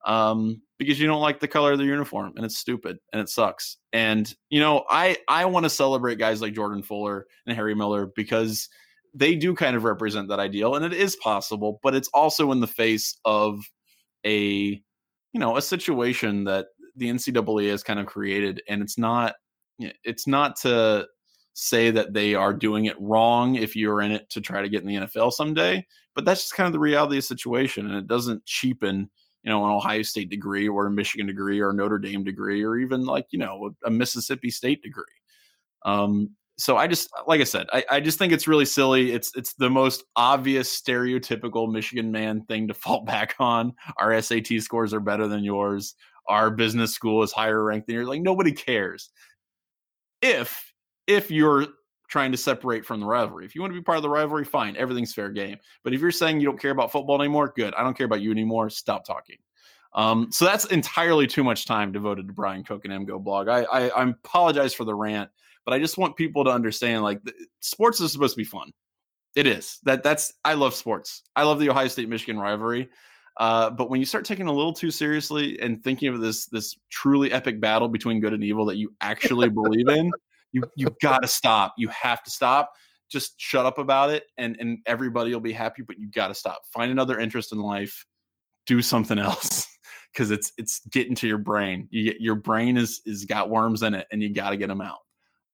um, 0.06 0.60
because 0.78 0.98
you 0.98 1.06
don't 1.06 1.20
like 1.20 1.40
the 1.40 1.48
color 1.48 1.72
of 1.72 1.79
the 1.79 1.85
uniform 1.85 2.33
and 2.37 2.44
it's 2.44 2.58
stupid 2.58 2.98
and 3.12 3.20
it 3.20 3.29
sucks. 3.29 3.77
And 3.92 4.33
you 4.50 4.60
know, 4.60 4.85
I 4.90 5.16
I 5.29 5.44
want 5.46 5.64
to 5.64 5.70
celebrate 5.70 6.18
guys 6.18 6.40
like 6.40 6.54
Jordan 6.54 6.83
Fuller 6.83 7.27
and 7.46 7.56
Harry 7.56 7.74
Miller 7.74 8.10
because 8.14 8.68
they 9.14 9.35
do 9.35 9.54
kind 9.54 9.77
of 9.77 9.85
represent 9.85 10.29
that 10.29 10.40
ideal 10.40 10.74
and 10.74 10.85
it 10.85 10.92
is 10.92 11.16
possible, 11.16 11.79
but 11.83 11.94
it's 11.94 12.08
also 12.14 12.50
in 12.52 12.60
the 12.60 12.66
face 12.66 13.16
of 13.24 13.60
a 14.24 14.81
you 15.33 15.40
know 15.40 15.56
a 15.56 15.62
situation 15.62 16.44
that 16.44 16.66
the 16.96 17.08
NCAA 17.08 17.70
has 17.70 17.83
kind 17.83 17.98
of 17.98 18.06
created 18.06 18.62
and 18.68 18.83
it's 18.83 18.98
not 18.98 19.35
it's 19.79 20.27
not 20.27 20.56
to 20.56 21.06
say 21.54 21.90
that 21.90 22.12
they 22.14 22.35
are 22.35 22.54
doing 22.54 22.87
it 22.87 23.00
wrong 23.00 23.56
if 23.56 23.77
you're 23.77 24.00
in 24.00 24.12
it 24.12 24.29
to 24.31 24.40
try 24.40 24.62
to 24.62 24.68
get 24.68 24.83
in 24.83 24.88
the 24.88 25.06
NFL 25.06 25.33
someday. 25.33 25.87
But 26.14 26.24
that's 26.24 26.42
just 26.42 26.54
kind 26.54 26.66
of 26.66 26.72
the 26.72 26.79
reality 26.79 27.16
of 27.16 27.22
the 27.22 27.27
situation, 27.27 27.87
and 27.87 27.96
it 27.96 28.06
doesn't 28.06 28.44
cheapen, 28.44 29.10
you 29.42 29.50
know, 29.50 29.64
an 29.64 29.70
Ohio 29.70 30.02
State 30.02 30.30
degree 30.30 30.68
or 30.68 30.86
a 30.86 30.90
Michigan 30.90 31.26
degree 31.26 31.60
or 31.60 31.70
a 31.70 31.74
Notre 31.74 31.98
Dame 31.98 32.24
degree 32.24 32.62
or 32.62 32.76
even 32.76 33.04
like 33.04 33.26
you 33.30 33.38
know 33.38 33.74
a, 33.84 33.90
Mississippi 33.90 34.50
State 34.50 34.82
degree. 34.82 35.04
Um, 35.84 36.30
so 36.58 36.76
I 36.76 36.86
just 36.86 37.08
like 37.26 37.40
I 37.40 37.44
said, 37.44 37.66
I, 37.72 37.84
I 37.90 38.00
just 38.00 38.18
think 38.18 38.32
it's 38.32 38.46
really 38.46 38.64
silly. 38.64 39.12
It's 39.12 39.32
it's 39.34 39.54
the 39.54 39.70
most 39.70 40.04
obvious 40.16 40.80
stereotypical 40.80 41.70
Michigan 41.70 42.12
man 42.12 42.44
thing 42.44 42.68
to 42.68 42.74
fall 42.74 43.04
back 43.04 43.34
on. 43.38 43.72
Our 43.98 44.20
SAT 44.20 44.48
scores 44.60 44.94
are 44.94 45.00
better 45.00 45.26
than 45.26 45.44
yours. 45.44 45.94
Our 46.28 46.50
business 46.50 46.94
school 46.94 47.22
is 47.22 47.32
higher 47.32 47.64
ranked 47.64 47.88
than 47.88 47.96
yours. 47.96 48.08
Like 48.08 48.22
nobody 48.22 48.52
cares. 48.52 49.10
If 50.20 50.72
if 51.08 51.30
you're 51.30 51.66
trying 52.13 52.31
to 52.31 52.38
separate 52.38 52.85
from 52.85 53.00
the 53.00 53.06
rivalry. 53.06 53.44
If 53.44 53.54
you 53.54 53.63
want 53.63 53.73
to 53.73 53.81
be 53.81 53.83
part 53.83 53.96
of 53.96 54.02
the 54.02 54.10
rivalry, 54.10 54.44
fine, 54.44 54.77
everything's 54.77 55.15
fair 55.15 55.31
game. 55.31 55.56
But 55.83 55.94
if 55.94 56.00
you're 56.00 56.13
saying 56.13 56.40
you 56.40 56.46
don't 56.46 56.60
care 56.60 56.71
about 56.71 56.92
football 56.92 57.21
anymore, 57.21 57.52
good. 57.56 57.75
I 57.75 57.83
don't 57.83 57.96
care 57.96 58.06
about 58.06 58.21
you 58.21 58.31
anymore. 58.31 58.71
Stop 58.71 59.04
talking. 59.04 59.37
Um, 59.94 60.29
so 60.31 60.44
that's 60.44 60.67
entirely 60.67 61.27
too 61.27 61.42
much 61.42 61.67
time 61.67 61.90
devoted 61.90 62.27
to 62.27 62.33
Brian 62.33 62.65
Cook 62.65 62.85
and 62.85 63.06
MGoBlog. 63.06 63.48
I, 63.48 63.65
I, 63.65 63.88
I 63.88 64.08
apologize 64.08 64.75
for 64.75 64.85
the 64.85 64.94
rant 64.94 65.31
but 65.65 65.75
I 65.75 65.79
just 65.79 65.98
want 65.98 66.17
people 66.17 66.44
to 66.44 66.50
understand 66.50 67.02
like 67.02 67.21
sports 67.60 68.00
is 68.00 68.13
supposed 68.13 68.35
to 68.35 68.38
be 68.38 68.44
fun. 68.44 68.73
It 69.35 69.46
is. 69.46 69.79
That 69.85 70.02
that's 70.02 70.33
I 70.44 70.54
love 70.54 70.75
sports. 70.75 71.23
I 71.35 71.44
love 71.44 71.58
the 71.58 71.71
Ohio 71.71 71.88
State 71.88 72.08
Michigan 72.08 72.38
rivalry. 72.38 72.90
Uh, 73.38 73.71
but 73.71 73.88
when 73.88 73.98
you 73.98 74.04
start 74.04 74.27
taking 74.27 74.46
a 74.46 74.52
little 74.52 74.75
too 74.75 74.90
seriously 74.90 75.58
and 75.60 75.83
thinking 75.83 76.08
of 76.08 76.21
this 76.21 76.46
this 76.46 76.77
truly 76.90 77.33
epic 77.33 77.60
battle 77.60 77.88
between 77.88 78.21
good 78.21 78.35
and 78.35 78.44
evil 78.44 78.67
that 78.67 78.77
you 78.77 78.92
actually 79.00 79.48
believe 79.48 79.88
in, 79.88 80.10
you 80.53 80.63
you 80.77 80.88
got 81.00 81.23
to 81.23 81.29
stop. 81.29 81.75
You 81.77 81.88
have 81.88 82.23
to 82.25 82.31
stop. 82.31 82.73
Just 83.11 83.35
shut 83.38 83.67
up 83.67 83.79
about 83.79 84.11
it, 84.11 84.25
and 84.38 84.57
and 84.61 84.79
everybody 84.87 85.33
will 85.33 85.40
be 85.40 85.53
happy. 85.53 85.83
But 85.83 85.98
you 85.98 86.11
got 86.11 86.29
to 86.29 86.35
stop. 86.35 86.63
Find 86.73 86.90
another 86.90 87.19
interest 87.19 87.53
in 87.53 87.59
life. 87.59 88.05
Do 88.67 88.81
something 88.83 89.19
else 89.19 89.67
because 90.13 90.31
it's 90.31 90.53
it's 90.59 90.81
getting 90.90 91.15
to 91.17 91.29
your 91.29 91.38
brain. 91.38 91.88
You, 91.90 92.15
your 92.19 92.35
brain 92.35 92.77
is 92.77 93.00
is 93.05 93.25
got 93.25 93.50
worms 93.50 93.83
in 93.83 93.94
it, 93.94 94.07
and 94.13 94.23
you 94.23 94.33
got 94.33 94.50
to 94.50 94.57
get 94.57 94.69
them 94.69 94.81
out. 94.81 94.98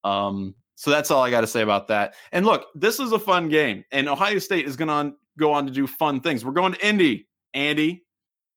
Um, 0.05 0.55
so 0.75 0.91
that's 0.91 1.11
all 1.11 1.23
I 1.23 1.31
got 1.31 1.41
to 1.41 1.47
say 1.47 1.63
about 1.63 1.89
that. 1.89 2.15
And 2.31 2.47
look, 2.47 2.67
this 2.75 3.01
is 3.01 3.13
a 3.13 3.19
fun 3.19 3.49
game, 3.49 3.85
and 3.91 4.09
Ohio 4.09 4.39
State 4.39 4.67
is 4.67 4.77
going 4.77 4.89
to 4.89 5.17
go 5.39 5.53
on 5.53 5.67
to 5.67 5.73
do 5.73 5.87
fun 5.87 6.21
things. 6.21 6.45
We're 6.45 6.53
going 6.53 6.73
to 6.73 6.87
Indy. 6.87 7.27
Andy, 7.55 8.05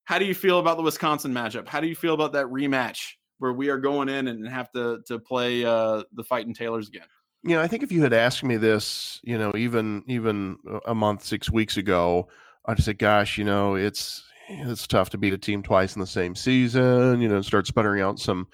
how 0.06 0.20
do 0.20 0.26
you 0.26 0.36
feel 0.36 0.60
about 0.60 0.78
the 0.78 0.84
Wisconsin 0.84 1.34
matchup? 1.34 1.68
How 1.68 1.80
do 1.80 1.88
you 1.88 1.96
feel 1.96 2.14
about 2.14 2.34
that 2.34 2.48
rematch 2.48 3.14
where 3.42 3.54
we 3.54 3.70
are 3.70 3.80
going 3.80 4.08
in 4.08 4.28
and 4.28 4.48
have 4.48 4.72
to 4.72 5.02
to 5.08 5.18
play 5.18 5.66
uh, 5.66 6.04
the 6.14 6.24
fighting 6.24 6.54
Taylors 6.54 6.88
again? 6.88 7.08
You 7.44 7.56
know, 7.56 7.62
I 7.62 7.68
think 7.68 7.82
if 7.82 7.92
you 7.92 8.04
had 8.04 8.14
asked 8.14 8.44
me 8.44 8.58
this, 8.58 9.20
you 9.24 9.38
know, 9.38 9.52
even 9.56 10.04
even 10.08 10.58
a 10.86 10.94
month, 10.94 11.26
six 11.26 11.50
weeks 11.50 11.78
ago, 11.78 12.28
I'd 12.66 12.84
say, 12.84 12.94
"Gosh, 12.94 13.38
you 13.38 13.44
know, 13.44 13.76
it's 13.76 14.24
it's 14.48 14.86
tough 14.86 15.10
to 15.12 15.18
beat 15.18 15.34
a 15.34 15.38
team 15.40 15.64
twice 15.64 15.96
in 15.96 16.00
the 16.00 16.08
same 16.08 16.36
season." 16.36 17.20
You 17.20 17.30
know, 17.30 17.42
start 17.42 17.66
sputtering 17.66 18.02
out 18.02 18.20
some 18.20 18.48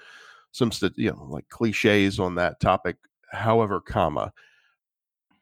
some 0.52 0.72
you 0.96 1.10
know 1.10 1.26
like 1.28 1.48
cliches 1.50 2.18
on 2.18 2.36
that 2.36 2.60
topic. 2.60 2.96
However, 3.30 3.80
comma 3.80 4.32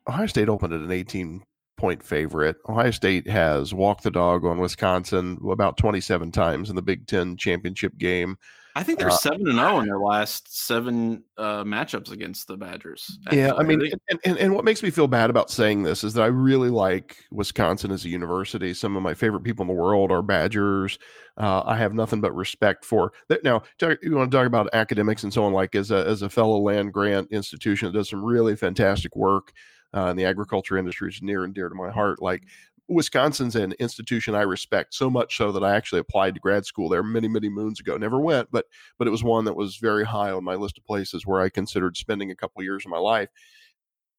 Ohio 0.09 0.27
State 0.27 0.49
opened 0.49 0.73
at 0.73 0.81
an 0.81 0.91
18 0.91 1.43
point 1.77 2.03
favorite. 2.03 2.57
Ohio 2.69 2.91
State 2.91 3.29
has 3.29 3.75
walked 3.75 4.03
the 4.03 4.11
dog 4.11 4.45
on 4.45 4.59
Wisconsin 4.59 5.39
about 5.51 5.77
27 5.77 6.33
times 6.33 6.71
in 6.71 6.77
the 6.77 6.83
Big 6.83 7.07
Ten 7.07 7.37
championship 7.37 7.97
game. 7.99 8.37
I 8.77 8.83
think 8.83 8.99
they're 8.99 9.09
uh, 9.09 9.17
seven 9.17 9.49
and 9.49 9.57
zero 9.57 9.77
oh 9.77 9.81
in 9.81 9.87
their 9.87 9.99
last 9.99 10.55
seven 10.55 11.25
uh, 11.39 11.65
matchups 11.65 12.13
against 12.13 12.47
the 12.47 12.59
Badgers. 12.59 13.19
Actually. 13.25 13.41
Yeah, 13.41 13.55
I 13.55 13.63
mean, 13.63 13.81
and, 14.11 14.21
and, 14.27 14.37
and 14.37 14.55
what 14.55 14.67
makes 14.67 14.83
me 14.83 14.91
feel 14.91 15.09
bad 15.09 15.31
about 15.31 15.51
saying 15.51 15.83
this 15.83 16.05
is 16.05 16.13
that 16.13 16.23
I 16.23 16.27
really 16.27 16.69
like 16.69 17.25
Wisconsin 17.33 17.91
as 17.91 18.05
a 18.05 18.11
university. 18.11 18.75
Some 18.75 18.95
of 18.95 19.03
my 19.03 19.15
favorite 19.15 19.45
people 19.45 19.63
in 19.63 19.69
the 19.69 19.83
world 19.83 20.13
are 20.13 20.21
Badgers. 20.21 20.99
Uh, 21.39 21.63
I 21.65 21.79
have 21.79 21.95
nothing 21.95 22.21
but 22.21 22.37
respect 22.37 22.85
for 22.85 23.15
that. 23.29 23.43
Now, 23.43 23.63
you 23.81 24.15
want 24.15 24.31
to 24.31 24.37
talk 24.37 24.47
about 24.47 24.69
academics 24.75 25.23
and 25.23 25.33
so 25.33 25.45
on. 25.45 25.55
Like 25.55 25.75
as 25.75 25.91
a 25.91 26.07
as 26.07 26.21
a 26.21 26.29
fellow 26.29 26.59
land 26.59 26.93
grant 26.93 27.33
institution 27.33 27.87
that 27.87 27.99
does 27.99 28.11
some 28.11 28.23
really 28.23 28.57
fantastic 28.57 29.17
work. 29.17 29.55
Uh, 29.95 30.11
in 30.11 30.17
the 30.17 30.27
agriculture 30.27 30.77
industry 30.77 31.09
is 31.09 31.23
near 31.23 31.45
and 31.45 31.55
dear 31.55 31.71
to 31.71 31.75
my 31.75 31.91
heart. 31.91 32.21
Like 32.21 32.43
Wisconsin's 32.89 33.57
an 33.57 33.73
institution 33.79 34.35
I 34.35 34.43
respect 34.43 34.95
so 34.95 35.11
much 35.11 35.37
so 35.37 35.51
that 35.53 35.65
I 35.65 35.75
actually 35.75 36.01
applied 36.01 36.35
to 36.35 36.41
grad 36.41 36.65
school 36.67 36.89
there 36.89 37.03
many, 37.03 37.29
many 37.29 37.49
moons 37.49 37.81
ago. 37.81 37.97
Never 37.97 38.21
went, 38.21 38.49
but 38.51 38.67
but 38.99 39.09
it 39.09 39.11
was 39.11 39.25
one 39.25 39.45
that 39.47 39.57
was 39.57 39.77
very 39.77 40.05
high 40.05 40.31
on 40.31 40.45
my 40.45 40.55
list 40.55 40.79
of 40.79 40.85
places 40.85 41.27
where 41.27 41.41
I 41.41 41.49
considered 41.49 41.97
spending 41.97 42.31
a 42.31 42.37
couple 42.37 42.61
of 42.61 42.65
years 42.65 42.85
of 42.85 42.91
my 42.91 42.99
life. 42.99 43.29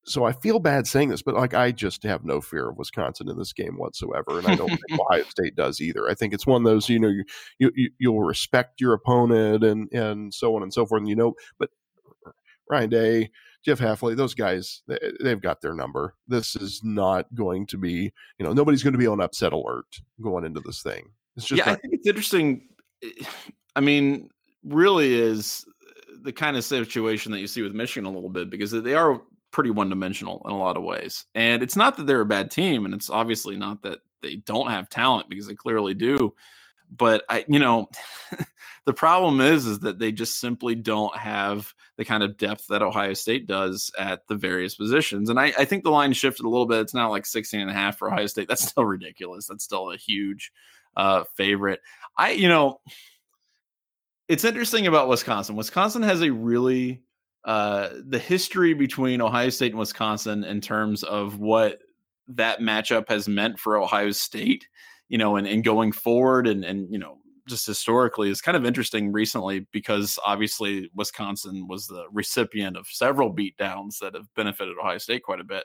So 0.05 0.24
I 0.24 0.32
feel 0.32 0.59
bad 0.59 0.88
saying 0.88 1.09
this, 1.09 1.22
but 1.22 1.36
like 1.36 1.53
I 1.53 1.72
just 1.72 2.03
have 2.03 2.24
no 2.24 2.39
fear 2.39 2.70
of 2.70 2.78
Wisconsin 2.78 3.30
in 3.30 3.38
this 3.38 3.53
game 3.53 3.78
whatsoever, 3.78 4.38
and 4.38 4.47
I 4.47 4.55
don't 4.55 4.70
think 4.70 4.82
Ohio 4.99 5.24
State 5.24 5.55
does 5.55 5.82
either. 5.82 6.09
I 6.09 6.13
think 6.13 6.34
it's 6.34 6.47
one 6.47 6.61
of 6.61 6.65
those 6.65 6.89
you 6.89 6.99
know 6.99 7.09
you, 7.09 7.24
you 7.59 7.89
you'll 7.99 8.24
respect 8.24 8.82
your 8.82 8.93
opponent 8.93 9.63
and 9.63 9.91
and 9.93 10.34
so 10.34 10.55
on 10.55 10.63
and 10.63 10.74
so 10.74 10.86
forth, 10.86 11.01
and 11.01 11.09
you 11.09 11.15
know, 11.15 11.34
but 11.59 11.70
Ryan 12.70 12.89
Day, 12.89 13.30
Jeff 13.68 13.80
Hafley, 13.80 14.15
those 14.15 14.34
guys, 14.34 14.82
they, 14.88 15.30
have 15.30 15.41
got 15.41 15.59
their 15.59 15.74
number. 15.74 16.15
This 16.26 16.55
is 16.55 16.80
not 16.86 17.26
going 17.36 17.65
to 17.68 17.78
be, 17.78 18.13
you 18.39 18.45
know, 18.45 18.53
nobody's 18.53 18.82
going 18.82 18.93
to 18.93 18.97
be 18.97 19.07
on 19.07 19.20
upset 19.20 19.51
alert 19.51 19.99
going 20.22 20.45
into 20.45 20.61
this 20.61 20.82
thing. 20.82 21.09
It's 21.36 21.45
just 21.45 21.59
yeah. 21.59 21.65
Not- 21.65 21.80
I 21.80 21.82
think 21.82 21.95
it's 21.95 22.07
interesting. 22.07 22.70
Eh, 23.03 23.09
I 23.76 23.82
mean, 23.82 24.30
really 24.63 25.15
is 25.15 25.65
the 26.22 26.32
kind 26.32 26.55
of 26.55 26.63
situation 26.63 27.34
that 27.34 27.39
you 27.39 27.47
see 27.47 27.61
with 27.61 27.74
Michigan 27.74 28.05
a 28.05 28.11
little 28.11 28.30
bit 28.30 28.49
because 28.49 28.72
they 28.72 28.95
are 28.95 29.22
pretty 29.51 29.70
one 29.70 29.89
dimensional 29.89 30.41
in 30.45 30.51
a 30.51 30.57
lot 30.57 30.78
of 30.78 30.84
ways. 30.84 31.26
And 31.36 31.61
it's 31.61 31.76
not 31.76 31.97
that 31.97 32.07
they're 32.07 32.22
a 32.22 32.26
bad 32.26 32.49
team, 32.49 32.86
and 32.86 32.93
it's 32.93 33.09
obviously 33.09 33.57
not 33.57 33.82
that 33.84 33.99
they 34.22 34.38
don't 34.38 34.72
have 34.72 34.89
talent 34.89 35.28
because 35.28 35.45
they 35.45 35.55
clearly 35.55 35.93
do. 35.93 36.34
But 36.96 37.24
I, 37.30 37.46
you 37.48 37.60
know, 37.60 37.90
the 38.86 38.94
problem 38.94 39.42
is 39.42 39.66
is 39.66 39.80
that 39.80 40.00
they 40.00 40.12
just 40.12 40.40
simply 40.40 40.76
don't 40.76 41.16
have 41.16 41.74
the 41.98 42.06
kind 42.06 42.24
of 42.24 42.38
depth 42.38 42.68
that 42.68 42.84
Ohio 42.84 43.14
State 43.14 43.48
does 43.48 43.92
at 43.98 44.28
the 44.28 44.36
various 44.36 44.76
positions. 44.76 45.30
And 45.30 45.40
I, 45.40 45.54
I 45.58 45.66
think 45.66 45.84
the 45.84 45.90
line 45.90 46.14
shifted 46.14 46.46
a 46.46 46.50
little 46.50 46.68
bit. 46.68 46.82
It's 46.82 46.94
not 46.94 47.10
like 47.10 47.26
16 47.26 47.60
and 47.60 47.70
a 47.70 47.74
half 47.74 47.98
for 47.98 48.12
Ohio 48.12 48.28
State. 48.28 48.48
That's 48.48 48.68
still 48.70 48.86
ridiculous. 48.86 49.48
That's 49.48 49.64
still 49.64 49.92
a 49.92 49.98
huge 49.98 50.52
uh, 50.96 51.24
favorite. 51.36 51.82
I, 52.18 52.32
you 52.32 52.48
know, 52.48 52.80
it's 54.28 54.44
interesting 54.44 54.88
about 54.88 55.08
Wisconsin. 55.08 55.56
Wisconsin 55.56 56.04
has 56.04 56.22
a 56.22 56.32
really 56.32 57.02
uh, 57.46 57.90
the 58.06 58.20
history 58.20 58.74
between 58.74 59.22
Ohio 59.22 59.50
State 59.50 59.72
and 59.72 59.80
Wisconsin 59.80 60.44
in 60.44 60.60
terms 60.60 61.04
of 61.04 61.40
what 61.40 61.80
that 62.28 62.60
matchup 62.60 63.08
has 63.08 63.30
meant 63.30 63.58
for 63.58 63.78
Ohio 63.78 64.12
State, 64.12 64.68
you 65.10 65.18
know, 65.18 65.36
and, 65.36 65.47
and 65.47 65.64
going 65.64 65.91
forward 65.91 66.47
and 66.47 66.64
and 66.64 66.91
you 66.91 66.99
know 66.99 67.18
just 67.47 67.66
historically 67.66 68.30
is 68.30 68.41
kind 68.41 68.58
of 68.58 68.66
interesting 68.66 69.12
recently 69.12 69.66
because 69.72 70.20
obviously 70.26 70.91
Wisconsin 70.93 71.66
was 71.68 71.88
the 71.88 72.05
recipient 72.12 72.78
of 72.78 72.88
several 72.88 73.34
beatdowns 73.34 73.99
that 73.99 74.14
have 74.14 74.28
benefited 74.36 74.76
Ohio 74.78 74.97
State 74.97 75.24
quite 75.24 75.39
a 75.39 75.45
bit. 75.45 75.64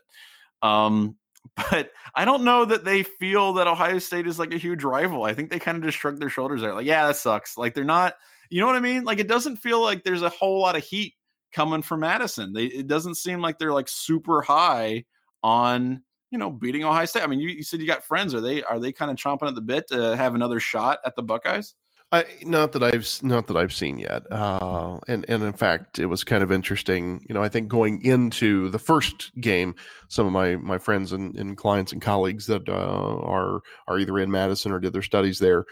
Um, 0.63 1.17
but 1.71 1.91
I 2.15 2.25
don't 2.25 2.45
know 2.45 2.65
that 2.65 2.85
they 2.85 3.03
feel 3.03 3.55
that 3.55 3.67
Ohio 3.67 3.99
State 3.99 4.29
is 4.29 4.39
like 4.39 4.55
a 4.55 4.59
huge 4.59 4.85
rival. 4.85 5.25
I 5.25 5.35
think 5.35 5.51
they 5.51 5.59
kind 5.59 5.77
of 5.77 5.83
just 5.83 5.99
shrug 5.99 6.21
their 6.21 6.31
shoulders 6.31 6.61
there, 6.61 6.73
like, 6.73 6.87
yeah, 6.87 7.07
that 7.07 7.17
sucks. 7.17 7.59
Like 7.59 7.75
they're 7.75 7.85
not, 7.85 8.15
you 8.49 8.61
know 8.61 8.67
what 8.67 8.77
I 8.77 8.81
mean? 8.81 9.03
Like 9.03 9.19
it 9.19 9.29
doesn't 9.29 9.57
feel 9.57 9.83
like 9.83 10.05
there's 10.05 10.23
a 10.23 10.29
whole 10.29 10.61
lot 10.61 10.77
of 10.77 10.85
heat 10.85 11.15
coming 11.53 11.83
from 11.83 12.01
Madison. 12.01 12.53
They 12.53 12.67
it 12.67 12.87
doesn't 12.87 13.17
seem 13.17 13.41
like 13.41 13.59
they're 13.59 13.73
like 13.73 13.89
super 13.89 14.41
high 14.41 15.05
on 15.43 16.03
you 16.33 16.39
know, 16.39 16.51
beating 16.51 16.83
Ohio 16.83 17.05
State. 17.05 17.23
I 17.23 17.27
mean, 17.27 17.39
you, 17.39 17.51
you 17.51 17.63
said 17.63 17.81
you 17.81 17.87
got 17.87 18.03
friends. 18.03 18.35
Are 18.35 18.41
they 18.41 18.63
are 18.63 18.81
they 18.81 18.91
kind 18.91 19.11
of 19.11 19.19
chomping 19.19 19.49
at 19.49 19.55
the 19.55 19.61
bit 19.61 19.87
to 19.89 20.17
have 20.17 20.35
another 20.35 20.59
shot 20.59 20.99
at 21.05 21.15
the 21.15 21.23
Buckeyes? 21.23 21.75
I, 22.11 22.25
not 22.43 22.73
that 22.73 22.83
I've 22.83 23.07
not 23.23 23.47
that 23.47 23.57
I've 23.57 23.73
seen 23.73 23.99
yet, 23.99 24.31
uh, 24.31 24.99
and 25.09 25.25
and 25.29 25.43
in 25.43 25.53
fact, 25.53 25.99
it 25.99 26.07
was 26.07 26.25
kind 26.25 26.43
of 26.43 26.51
interesting. 26.51 27.25
You 27.29 27.35
know, 27.35 27.43
I 27.43 27.49
think 27.49 27.69
going 27.69 28.03
into 28.03 28.71
the 28.71 28.79
first 28.79 29.31
game, 29.41 29.75
some 30.09 30.27
of 30.27 30.33
my 30.33 30.57
my 30.57 30.79
friends 30.79 31.13
and, 31.13 31.37
and 31.37 31.57
clients 31.57 31.93
and 31.93 32.03
colleagues 32.03 32.47
that 32.47 32.69
uh, 32.69 32.73
are 32.73 33.61
are 33.87 33.99
either 33.99 34.19
in 34.19 34.31
Madison 34.31 34.73
or 34.73 34.81
did 34.81 34.93
their 34.93 35.03
studies 35.03 35.39
there, 35.39 35.65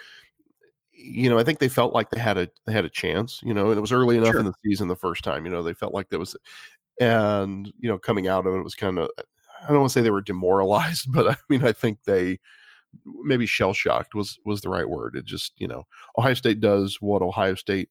you 0.92 1.28
know, 1.28 1.38
I 1.38 1.44
think 1.44 1.58
they 1.58 1.68
felt 1.68 1.94
like 1.94 2.11
they 2.11 2.20
had 2.20 2.38
a 2.38 2.48
they 2.66 2.72
had 2.72 2.86
a 2.86 2.90
chance. 2.90 3.40
You 3.42 3.52
know, 3.52 3.70
and 3.70 3.78
it 3.78 3.82
was 3.82 3.92
early 3.92 4.16
enough 4.16 4.32
sure. 4.32 4.40
in 4.40 4.46
the 4.46 4.54
season 4.64 4.88
the 4.88 4.96
first 4.96 5.24
time. 5.24 5.44
You 5.44 5.50
know, 5.50 5.62
they 5.62 5.74
felt 5.74 5.94
like 5.94 6.08
there 6.08 6.18
was, 6.18 6.36
and 6.98 7.70
you 7.78 7.88
know, 7.88 7.98
coming 7.98 8.28
out 8.28 8.46
of 8.46 8.54
it, 8.54 8.58
it 8.58 8.64
was 8.64 8.74
kind 8.74 8.98
of 8.98 9.11
I 9.62 9.68
don't 9.68 9.80
want 9.80 9.90
to 9.90 9.92
say 9.92 10.02
they 10.02 10.11
were 10.11 10.22
demoralized, 10.22 11.06
but 11.12 11.28
I 11.28 11.36
mean, 11.48 11.64
I 11.64 11.72
think 11.72 12.04
they 12.04 12.38
maybe 13.22 13.46
shell 13.46 13.72
shocked 13.72 14.14
was 14.14 14.38
was 14.44 14.61
the 14.61 14.68
right 14.68 14.88
word. 14.88 15.16
It 15.16 15.24
just 15.24 15.52
you 15.56 15.68
know, 15.68 15.86
Ohio 16.18 16.34
State 16.34 16.61
does 16.61 16.98
what 17.00 17.22
Ohio 17.22 17.54
State 17.54 17.88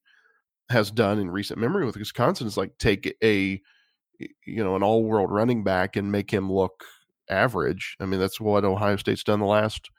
has 0.69 0.91
done 0.91 1.19
in 1.19 1.31
recent 1.31 1.59
memory 1.59 1.85
with 1.85 1.97
Wisconsin 1.97 2.45
is 2.45 2.57
like 2.57 2.77
take 2.77 3.15
a 3.23 3.61
you 4.19 4.63
know 4.63 4.75
an 4.75 4.83
all 4.83 5.03
world 5.03 5.31
running 5.31 5.63
back 5.63 5.95
and 5.95 6.11
make 6.11 6.31
him 6.31 6.51
look 6.51 6.83
average. 7.29 7.95
I 7.99 8.05
mean, 8.05 8.19
that's 8.19 8.39
what 8.39 8.65
Ohio 8.65 8.97
State's 8.97 9.23
done 9.23 9.39
the 9.39 9.45
last 9.45 9.89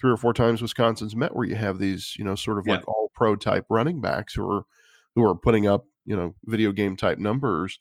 three 0.00 0.10
or 0.10 0.16
four 0.16 0.34
times 0.34 0.62
Wisconsin's 0.62 1.16
met, 1.16 1.34
where 1.34 1.46
you 1.46 1.56
have 1.56 1.78
these 1.78 2.14
you 2.18 2.24
know 2.24 2.34
sort 2.34 2.58
of 2.58 2.66
yeah. 2.66 2.74
like 2.74 2.88
all 2.88 3.10
pro 3.14 3.36
type 3.36 3.66
running 3.68 4.00
backs 4.00 4.34
who 4.34 4.48
are 4.48 4.64
who 5.14 5.24
are 5.24 5.34
putting 5.34 5.66
up 5.66 5.86
you 6.04 6.16
know 6.16 6.34
video 6.44 6.72
game 6.72 6.96
type 6.96 7.18
numbers 7.18 7.78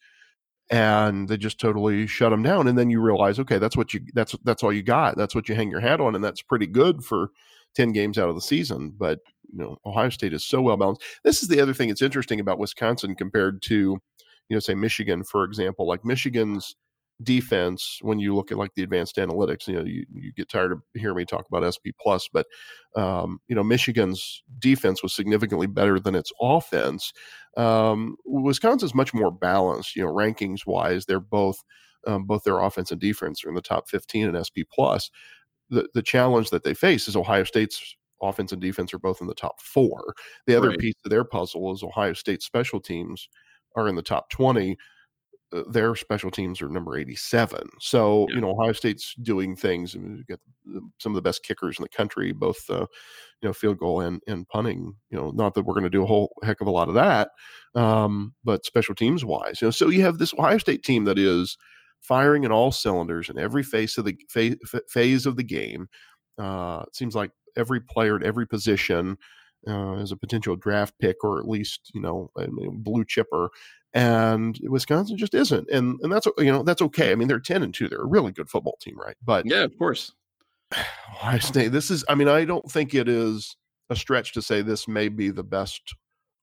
and 0.73 1.29
they 1.29 1.37
just 1.37 1.59
totally 1.59 2.07
shut 2.07 2.31
them 2.31 2.41
down. 2.41 2.67
And 2.67 2.75
then 2.75 2.89
you 2.89 2.99
realize, 2.99 3.37
okay, 3.37 3.59
that's 3.59 3.77
what 3.77 3.93
you 3.93 4.01
that's 4.15 4.35
that's 4.43 4.63
all 4.63 4.73
you 4.73 4.81
got. 4.81 5.15
That's 5.15 5.35
what 5.35 5.47
you 5.47 5.53
hang 5.53 5.69
your 5.69 5.79
hat 5.79 6.01
on, 6.01 6.15
and 6.15 6.23
that's 6.23 6.41
pretty 6.41 6.65
good 6.65 7.03
for 7.05 7.29
ten 7.75 7.91
games 7.91 8.17
out 8.17 8.27
of 8.27 8.33
the 8.33 8.41
season. 8.41 8.91
But 8.97 9.19
you 9.51 9.59
know, 9.59 9.77
Ohio 9.85 10.09
State 10.09 10.33
is 10.33 10.43
so 10.43 10.61
well 10.61 10.75
balanced. 10.75 11.03
This 11.23 11.43
is 11.43 11.47
the 11.47 11.61
other 11.61 11.75
thing 11.75 11.89
that's 11.89 12.01
interesting 12.01 12.39
about 12.39 12.57
Wisconsin 12.57 13.13
compared 13.13 13.61
to, 13.63 13.75
you 13.75 14.55
know, 14.55 14.59
say 14.59 14.73
Michigan, 14.73 15.23
for 15.23 15.43
example. 15.43 15.87
Like 15.87 16.03
Michigan's 16.03 16.75
defense 17.21 17.99
when 18.01 18.19
you 18.19 18.35
look 18.35 18.51
at 18.51 18.57
like 18.57 18.73
the 18.75 18.83
advanced 18.83 19.17
analytics 19.17 19.67
you 19.67 19.75
know 19.75 19.85
you, 19.85 20.05
you 20.13 20.33
get 20.33 20.49
tired 20.49 20.71
of 20.71 20.81
hearing 20.95 21.17
me 21.17 21.25
talk 21.25 21.45
about 21.47 21.63
sp 21.75 21.93
plus 22.01 22.27
but 22.31 22.47
um, 22.95 23.39
you 23.47 23.55
know 23.55 23.63
michigan's 23.63 24.41
defense 24.59 25.03
was 25.03 25.13
significantly 25.13 25.67
better 25.67 25.99
than 25.99 26.15
its 26.15 26.31
offense. 26.41 27.13
Um, 27.55 28.17
wisconsin's 28.25 28.95
much 28.95 29.13
more 29.13 29.31
balanced 29.31 29.95
you 29.95 30.03
know 30.03 30.11
rankings 30.11 30.65
wise 30.65 31.05
they're 31.05 31.19
both 31.19 31.63
um, 32.07 32.25
both 32.25 32.43
their 32.43 32.59
offense 32.59 32.91
and 32.91 32.99
defense 32.99 33.45
are 33.45 33.49
in 33.49 33.55
the 33.55 33.61
top 33.61 33.87
15 33.89 34.35
in 34.35 34.43
sp 34.43 34.65
plus. 34.73 35.09
The, 35.69 35.87
the 35.93 36.01
challenge 36.01 36.49
that 36.49 36.63
they 36.63 36.73
face 36.73 37.07
is 37.07 37.15
ohio 37.15 37.43
state's 37.43 37.95
offense 38.21 38.51
and 38.51 38.61
defense 38.61 38.93
are 38.93 38.99
both 38.99 39.21
in 39.21 39.27
the 39.27 39.35
top 39.35 39.61
four. 39.61 40.13
The 40.47 40.55
other 40.55 40.69
right. 40.69 40.79
piece 40.79 40.95
of 41.05 41.11
their 41.11 41.23
puzzle 41.23 41.73
is 41.73 41.83
ohio 41.83 42.13
state 42.13 42.41
special 42.41 42.79
teams 42.79 43.29
are 43.75 43.87
in 43.87 43.95
the 43.95 44.01
top 44.01 44.29
20 44.29 44.71
uh, 44.71 44.75
their 45.69 45.95
special 45.95 46.31
teams 46.31 46.61
are 46.61 46.69
number 46.69 46.97
87. 46.97 47.69
So, 47.79 48.27
yeah. 48.29 48.35
you 48.35 48.41
know, 48.41 48.51
Ohio 48.51 48.73
State's 48.73 49.13
doing 49.21 49.55
things 49.55 49.95
and 49.95 50.17
we've 50.17 50.27
got 50.27 50.39
some 50.99 51.11
of 51.11 51.15
the 51.15 51.21
best 51.21 51.43
kickers 51.43 51.77
in 51.77 51.83
the 51.83 51.89
country, 51.89 52.31
both, 52.31 52.69
uh, 52.69 52.85
you 53.41 53.49
know, 53.49 53.53
field 53.53 53.77
goal 53.77 54.01
and, 54.01 54.21
and 54.27 54.47
punting, 54.47 54.95
you 55.09 55.17
know, 55.17 55.31
not 55.31 55.53
that 55.53 55.63
we're 55.63 55.73
going 55.73 55.83
to 55.83 55.89
do 55.89 56.03
a 56.03 56.07
whole 56.07 56.33
heck 56.43 56.61
of 56.61 56.67
a 56.67 56.71
lot 56.71 56.87
of 56.87 56.95
that, 56.95 57.29
um, 57.75 58.33
but 58.43 58.65
special 58.65 58.95
teams 58.95 59.23
wise, 59.25 59.61
you 59.61 59.67
know, 59.67 59.71
so 59.71 59.89
you 59.89 60.01
have 60.01 60.17
this 60.17 60.33
Ohio 60.33 60.57
State 60.57 60.83
team 60.83 61.03
that 61.05 61.19
is 61.19 61.57
firing 62.01 62.43
in 62.43 62.51
all 62.51 62.71
cylinders 62.71 63.29
in 63.29 63.37
every 63.37 63.63
phase 63.63 63.97
of 63.97 64.05
the 64.05 64.17
phase, 64.29 64.55
phase 64.89 65.25
of 65.25 65.35
the 65.35 65.43
game. 65.43 65.87
Uh, 66.37 66.83
it 66.87 66.95
seems 66.95 67.15
like 67.15 67.31
every 67.55 67.79
player 67.79 68.15
at 68.15 68.23
every 68.23 68.47
position 68.47 69.17
uh, 69.67 69.93
is 69.93 70.11
a 70.11 70.17
potential 70.17 70.55
draft 70.55 70.93
pick 70.99 71.23
or 71.23 71.39
at 71.39 71.47
least, 71.47 71.91
you 71.93 72.01
know, 72.01 72.29
a 72.37 72.47
blue 72.71 73.05
chipper 73.05 73.49
and 73.93 74.59
Wisconsin 74.63 75.17
just 75.17 75.33
isn't, 75.33 75.69
and 75.69 75.99
and 76.01 76.11
that's 76.11 76.27
you 76.37 76.51
know 76.51 76.63
that's 76.63 76.81
okay. 76.81 77.11
I 77.11 77.15
mean, 77.15 77.27
they're 77.27 77.39
ten 77.39 77.63
and 77.63 77.73
two; 77.73 77.87
they're 77.87 78.01
a 78.01 78.07
really 78.07 78.31
good 78.31 78.49
football 78.49 78.77
team, 78.81 78.99
right? 78.99 79.15
But 79.23 79.45
yeah, 79.45 79.63
of 79.63 79.77
course. 79.77 80.11
I 81.23 81.39
say 81.39 81.67
this 81.67 81.91
is. 81.91 82.03
I 82.09 82.15
mean, 82.15 82.27
I 82.27 82.45
don't 82.45 82.69
think 82.69 82.93
it 82.93 83.07
is 83.07 83.55
a 83.89 83.95
stretch 83.95 84.33
to 84.33 84.41
say 84.41 84.61
this 84.61 84.87
may 84.87 85.09
be 85.09 85.29
the 85.29 85.43
best 85.43 85.95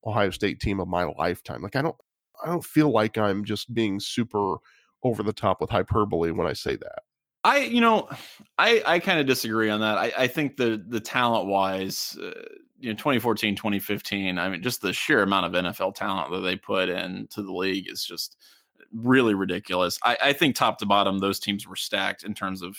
Ohio 0.06 0.30
State 0.30 0.60
team 0.60 0.80
of 0.80 0.88
my 0.88 1.04
lifetime. 1.04 1.62
Like 1.62 1.76
I 1.76 1.82
don't, 1.82 1.96
I 2.42 2.48
don't 2.48 2.64
feel 2.64 2.90
like 2.90 3.18
I'm 3.18 3.44
just 3.44 3.72
being 3.74 4.00
super 4.00 4.56
over 5.02 5.22
the 5.22 5.32
top 5.32 5.60
with 5.60 5.70
hyperbole 5.70 6.30
when 6.30 6.46
I 6.46 6.52
say 6.52 6.76
that. 6.76 7.02
I, 7.42 7.60
you 7.60 7.80
know, 7.80 8.08
I 8.58 8.82
I 8.86 8.98
kind 9.00 9.20
of 9.20 9.26
disagree 9.26 9.70
on 9.70 9.80
that. 9.80 9.98
I, 9.98 10.12
I 10.16 10.26
think 10.26 10.56
the 10.56 10.82
the 10.88 11.00
talent 11.00 11.48
wise, 11.48 12.16
uh, 12.22 12.30
you 12.80 12.88
know 12.88 12.96
2014 12.96 13.54
2015 13.54 14.38
i 14.38 14.48
mean 14.48 14.62
just 14.62 14.80
the 14.80 14.92
sheer 14.92 15.22
amount 15.22 15.46
of 15.46 15.64
nfl 15.64 15.94
talent 15.94 16.30
that 16.30 16.40
they 16.40 16.56
put 16.56 16.88
into 16.88 17.42
the 17.42 17.52
league 17.52 17.90
is 17.90 18.04
just 18.04 18.36
really 18.92 19.34
ridiculous. 19.34 19.98
I, 20.02 20.16
I 20.22 20.32
think 20.32 20.54
top 20.54 20.78
to 20.78 20.86
bottom 20.86 21.18
those 21.18 21.38
teams 21.38 21.66
were 21.66 21.76
stacked 21.76 22.24
in 22.24 22.34
terms 22.34 22.62
of 22.62 22.76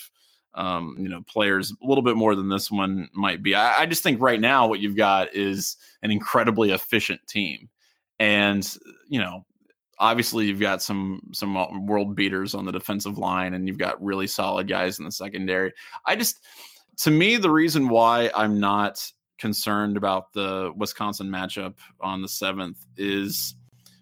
um, 0.54 0.96
you 0.98 1.08
know 1.08 1.22
players 1.22 1.72
a 1.82 1.86
little 1.86 2.02
bit 2.02 2.16
more 2.16 2.34
than 2.34 2.48
this 2.48 2.70
one 2.70 3.08
might 3.14 3.42
be. 3.42 3.54
I, 3.54 3.82
I 3.82 3.86
just 3.86 4.02
think 4.02 4.20
right 4.20 4.40
now 4.40 4.66
what 4.66 4.80
you've 4.80 4.96
got 4.96 5.34
is 5.34 5.76
an 6.02 6.10
incredibly 6.10 6.72
efficient 6.72 7.20
team. 7.26 7.68
And 8.18 8.76
you 9.08 9.18
know 9.18 9.46
obviously 9.98 10.46
you've 10.46 10.60
got 10.60 10.82
some 10.82 11.20
some 11.32 11.86
world 11.86 12.14
beaters 12.14 12.54
on 12.54 12.64
the 12.64 12.72
defensive 12.72 13.18
line 13.18 13.54
and 13.54 13.66
you've 13.66 13.78
got 13.78 14.02
really 14.02 14.26
solid 14.26 14.68
guys 14.68 14.98
in 14.98 15.04
the 15.04 15.12
secondary. 15.12 15.72
I 16.06 16.16
just 16.16 16.38
to 16.98 17.10
me 17.10 17.38
the 17.38 17.48
reason 17.48 17.88
why 17.88 18.30
i'm 18.34 18.60
not 18.60 19.10
concerned 19.42 19.96
about 19.96 20.32
the 20.32 20.72
Wisconsin 20.76 21.26
matchup 21.26 21.74
on 22.00 22.22
the 22.22 22.28
7th 22.28 22.76
is 22.96 23.56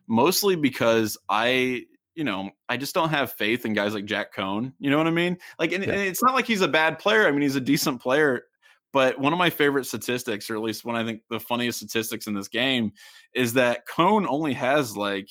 mostly 0.06 0.54
because 0.54 1.16
I, 1.30 1.86
you 2.14 2.24
know, 2.24 2.50
I 2.68 2.76
just 2.76 2.94
don't 2.94 3.08
have 3.08 3.32
faith 3.32 3.64
in 3.64 3.72
guys 3.72 3.94
like 3.94 4.04
Jack 4.04 4.34
Coan. 4.34 4.74
You 4.78 4.90
know 4.90 4.98
what 4.98 5.06
I 5.06 5.12
mean? 5.12 5.38
Like, 5.58 5.72
and, 5.72 5.82
yeah. 5.82 5.92
and 5.92 6.02
it's 6.02 6.22
not 6.22 6.34
like 6.34 6.46
he's 6.46 6.60
a 6.60 6.68
bad 6.68 6.98
player. 6.98 7.26
I 7.26 7.30
mean, 7.30 7.40
he's 7.40 7.56
a 7.56 7.60
decent 7.60 8.02
player. 8.02 8.42
But 8.92 9.18
one 9.18 9.32
of 9.32 9.38
my 9.38 9.48
favorite 9.48 9.86
statistics, 9.86 10.50
or 10.50 10.56
at 10.56 10.62
least 10.62 10.84
one 10.84 10.94
I 10.94 11.06
think 11.06 11.22
the 11.30 11.40
funniest 11.40 11.78
statistics 11.78 12.26
in 12.26 12.34
this 12.34 12.48
game, 12.48 12.92
is 13.32 13.54
that 13.54 13.88
Coan 13.88 14.26
only 14.28 14.52
has 14.52 14.94
like 14.94 15.30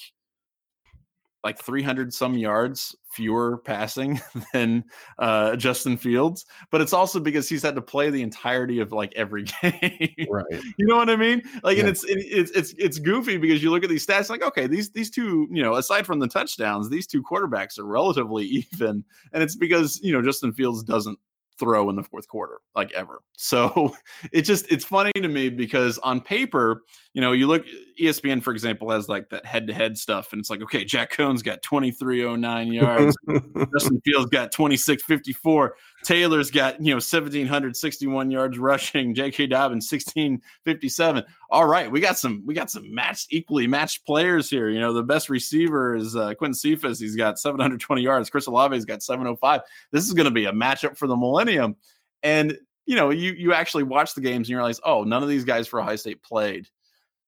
like 1.43 1.59
300 1.59 2.13
some 2.13 2.37
yards 2.37 2.95
fewer 3.11 3.57
passing 3.65 4.21
than 4.53 4.83
uh, 5.17 5.55
Justin 5.55 5.97
Fields, 5.97 6.45
but 6.71 6.81
it's 6.81 6.93
also 6.93 7.19
because 7.19 7.49
he's 7.49 7.63
had 7.63 7.75
to 7.75 7.81
play 7.81 8.09
the 8.09 8.21
entirety 8.21 8.79
of 8.79 8.91
like 8.91 9.13
every 9.15 9.43
game. 9.61 10.27
Right. 10.29 10.61
you 10.77 10.85
know 10.85 10.97
what 10.97 11.09
I 11.09 11.15
mean? 11.15 11.41
Like, 11.63 11.77
yeah. 11.77 11.81
and 11.81 11.89
it's 11.89 12.03
it, 12.03 12.19
it's 12.19 12.51
it's 12.51 12.73
it's 12.77 12.99
goofy 12.99 13.37
because 13.37 13.63
you 13.63 13.71
look 13.71 13.83
at 13.83 13.89
these 13.89 14.05
stats, 14.05 14.29
like, 14.29 14.43
okay, 14.43 14.67
these 14.67 14.91
these 14.91 15.09
two, 15.09 15.47
you 15.51 15.63
know, 15.63 15.75
aside 15.75 16.05
from 16.05 16.19
the 16.19 16.27
touchdowns, 16.27 16.89
these 16.89 17.07
two 17.07 17.23
quarterbacks 17.23 17.79
are 17.79 17.85
relatively 17.85 18.45
even, 18.73 19.03
and 19.33 19.43
it's 19.43 19.55
because 19.55 19.99
you 20.03 20.13
know 20.13 20.21
Justin 20.21 20.53
Fields 20.53 20.83
doesn't 20.83 21.19
throw 21.59 21.89
in 21.89 21.95
the 21.95 22.03
fourth 22.03 22.27
quarter 22.27 22.59
like 22.75 22.91
ever. 22.93 23.21
So 23.37 23.95
it 24.31 24.43
just 24.43 24.71
it's 24.71 24.85
funny 24.85 25.11
to 25.15 25.27
me 25.27 25.49
because 25.49 25.97
on 25.99 26.21
paper, 26.21 26.83
you 27.13 27.21
know, 27.21 27.31
you 27.33 27.47
look 27.47 27.65
ESPN 28.01 28.41
for 28.41 28.51
example 28.51 28.89
has 28.89 29.09
like 29.09 29.29
that 29.29 29.45
head 29.45 29.67
to 29.67 29.73
head 29.73 29.97
stuff 29.97 30.31
and 30.31 30.39
it's 30.39 30.49
like 30.49 30.61
okay, 30.61 30.85
Jack 30.85 31.11
Coan's 31.11 31.43
got 31.43 31.61
2309 31.61 32.73
yards, 32.73 33.15
Justin 33.73 34.01
Fields 34.05 34.29
got 34.29 34.51
2654, 34.51 35.75
Taylor's 36.03 36.49
got, 36.49 36.79
you 36.79 36.91
know, 36.91 36.95
1761 36.95 38.31
yards 38.31 38.57
rushing, 38.57 39.13
JK 39.13 39.49
Dobbins 39.49 39.91
1657. 39.91 41.23
All 41.49 41.65
right, 41.65 41.91
we 41.91 41.99
got 41.99 42.17
some 42.17 42.43
we 42.45 42.53
got 42.53 42.71
some 42.71 42.93
matched 42.93 43.27
equally 43.31 43.67
matched 43.67 44.05
players 44.05 44.49
here. 44.49 44.69
You 44.69 44.79
know, 44.79 44.93
the 44.93 45.03
best 45.03 45.29
receiver 45.29 45.95
is 45.95 46.15
uh, 46.15 46.33
Quintez 46.35 46.57
Cephus, 46.57 46.99
he's 46.99 47.15
got 47.15 47.39
720 47.39 48.01
yards. 48.01 48.29
Chris 48.29 48.47
Olave's 48.47 48.85
got 48.85 49.03
705. 49.03 49.61
This 49.91 50.05
is 50.05 50.13
going 50.13 50.25
to 50.25 50.31
be 50.31 50.45
a 50.45 50.53
matchup 50.53 50.97
for 50.97 51.07
the 51.07 51.17
millennium. 51.17 51.75
And 52.23 52.57
you 52.85 52.95
know, 52.95 53.09
you 53.09 53.33
you 53.33 53.53
actually 53.53 53.83
watch 53.83 54.15
the 54.15 54.21
games 54.21 54.47
and 54.47 54.49
you 54.49 54.57
realize, 54.57 54.79
oh, 54.83 55.03
none 55.03 55.21
of 55.21 55.29
these 55.29 55.45
guys 55.45 55.67
for 55.67 55.81
Ohio 55.81 55.95
State 55.95 56.23
played 56.23 56.67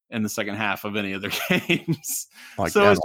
in 0.10 0.24
the 0.24 0.30
second 0.30 0.56
half 0.56 0.86
of 0.86 0.96
any 0.96 1.14
of 1.14 1.22
their 1.22 1.32
games. 1.50 2.28
Like 2.58 2.72
so 2.72 2.86
all, 2.86 2.96
just, 2.96 3.02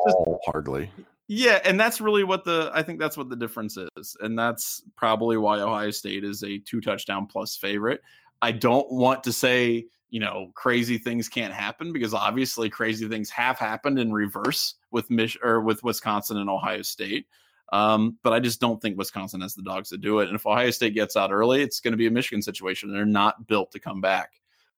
hardly. 0.46 0.90
Yeah, 1.28 1.58
and 1.64 1.78
that's 1.78 2.00
really 2.00 2.22
what 2.22 2.44
the 2.44 2.70
I 2.72 2.82
think 2.82 3.00
that's 3.00 3.16
what 3.16 3.28
the 3.28 3.36
difference 3.36 3.76
is, 3.76 4.16
and 4.20 4.38
that's 4.38 4.82
probably 4.96 5.36
why 5.36 5.60
Ohio 5.60 5.90
State 5.90 6.22
is 6.22 6.44
a 6.44 6.58
two 6.58 6.80
touchdown 6.80 7.26
plus 7.26 7.56
favorite. 7.56 8.00
I 8.42 8.52
don't 8.52 8.90
want 8.92 9.24
to 9.24 9.32
say 9.32 9.86
you 10.10 10.20
know 10.20 10.52
crazy 10.54 10.98
things 10.98 11.28
can't 11.28 11.52
happen 11.52 11.92
because 11.92 12.14
obviously 12.14 12.70
crazy 12.70 13.08
things 13.08 13.28
have 13.30 13.58
happened 13.58 13.98
in 13.98 14.12
reverse 14.12 14.74
with 14.92 15.10
Mich- 15.10 15.38
or 15.42 15.60
with 15.62 15.82
Wisconsin 15.82 16.36
and 16.36 16.48
Ohio 16.48 16.82
State. 16.82 17.26
Um, 17.72 18.16
but 18.22 18.32
I 18.32 18.38
just 18.38 18.60
don't 18.60 18.80
think 18.80 18.96
Wisconsin 18.96 19.40
has 19.40 19.56
the 19.56 19.62
dogs 19.62 19.88
to 19.88 19.98
do 19.98 20.20
it. 20.20 20.28
And 20.28 20.36
if 20.36 20.46
Ohio 20.46 20.70
State 20.70 20.94
gets 20.94 21.16
out 21.16 21.32
early, 21.32 21.62
it's 21.62 21.80
going 21.80 21.92
to 21.92 21.98
be 21.98 22.06
a 22.06 22.10
Michigan 22.12 22.40
situation. 22.40 22.92
They're 22.92 23.04
not 23.04 23.48
built 23.48 23.72
to 23.72 23.80
come 23.80 24.00
back. 24.00 24.34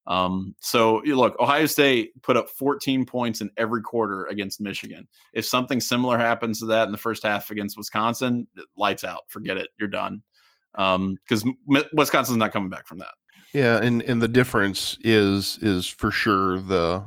Um, 0.09 0.55
so 0.61 1.03
look, 1.05 1.39
Ohio 1.39 1.67
State 1.67 2.21
put 2.23 2.37
up 2.37 2.49
14 2.49 3.05
points 3.05 3.43
in 3.43 3.51
every 3.59 3.83
quarter 3.83 4.25
against 4.27 4.61
Michigan. 4.61 5.07
If 5.35 5.45
something 5.45 5.81
similar 5.81 6.17
happens 6.17 6.59
to 6.61 6.67
that 6.67 6.87
in 6.87 6.93
the 6.93 6.99
first 6.99 7.23
half 7.23 7.51
against 7.51 7.77
Wisconsin, 7.77 8.49
lights 8.77 9.05
out. 9.05 9.23
Forget 9.29 9.59
it. 9.59 9.69
You're 9.79 9.89
done. 9.89 10.23
Um, 10.77 11.19
because 11.29 11.45
um, 11.45 11.57
Wisconsin's 11.93 12.39
not 12.39 12.53
coming 12.53 12.71
back 12.71 12.87
from 12.87 12.99
that. 12.99 13.15
Yeah, 13.53 13.79
and 13.83 14.03
and 14.03 14.21
the 14.21 14.29
difference 14.29 14.99
is 15.03 15.59
is 15.63 15.87
for 15.87 16.11
sure 16.11 16.61
the 16.61 17.07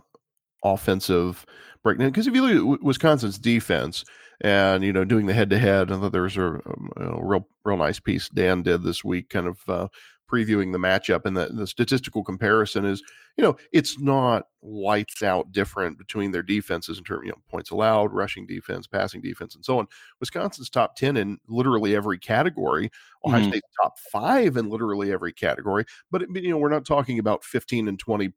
offensive 0.64 1.46
breakdown. 1.84 2.10
Because 2.10 2.28
if 2.28 2.36
you 2.36 2.42
look 2.42 2.80
at 2.80 2.84
Wisconsin's 2.84 3.38
defense, 3.38 4.04
and 4.42 4.84
you 4.84 4.92
know 4.92 5.06
doing 5.06 5.28
the 5.28 5.34
head 5.34 5.50
to 5.52 5.60
head. 5.60 5.92
I 5.92 6.00
thought 6.00 6.12
there 6.12 6.24
was 6.24 6.38
a, 6.38 6.56
a, 6.98 7.24
real 7.24 7.48
real 7.64 7.78
nice 7.78 8.00
piece 8.00 8.28
Dan 8.30 8.64
did 8.64 8.84
this 8.84 9.04
week, 9.04 9.30
kind 9.30 9.48
of 9.48 9.60
uh, 9.68 9.88
previewing 10.32 10.72
the 10.72 10.78
matchup, 10.78 11.26
and 11.26 11.36
the, 11.36 11.48
the 11.48 11.68
statistical 11.68 12.24
comparison 12.24 12.86
is 12.86 13.04
you 13.38 13.44
know 13.44 13.56
it's 13.72 14.00
not 14.00 14.46
lights 14.62 15.24
out 15.24 15.52
different 15.52 15.98
between 15.98 16.32
their 16.32 16.44
defenses 16.44 16.98
in 16.98 17.04
terms 17.04 17.20
of 17.20 17.26
you 17.26 17.32
know, 17.32 17.42
points 17.50 17.72
allowed, 17.72 18.14
rushing 18.14 18.46
defense, 18.46 18.88
passing 18.88 19.22
defense, 19.22 19.56
and 19.56 19.66
so 19.66 19.80
on. 19.80 19.88
Wisconsin's 20.20 20.70
top 20.70 20.96
ten 20.96 21.18
in 21.18 21.38
literally 21.48 21.96
every 21.96 22.18
category. 22.18 22.90
Ohio 23.26 23.42
mm-hmm. 23.42 23.50
State's 23.50 23.68
top 23.82 23.98
five 24.12 24.58
in 24.58 24.70
literally 24.70 25.12
every 25.12 25.34
category. 25.34 25.86
But 26.12 26.24
you 26.34 26.50
know 26.50 26.58
we're 26.58 26.70
not 26.70 26.86
talking 26.86 27.20
about 27.20 27.44
fifteen 27.44 27.88
and 27.88 28.00
twenty 28.00 28.34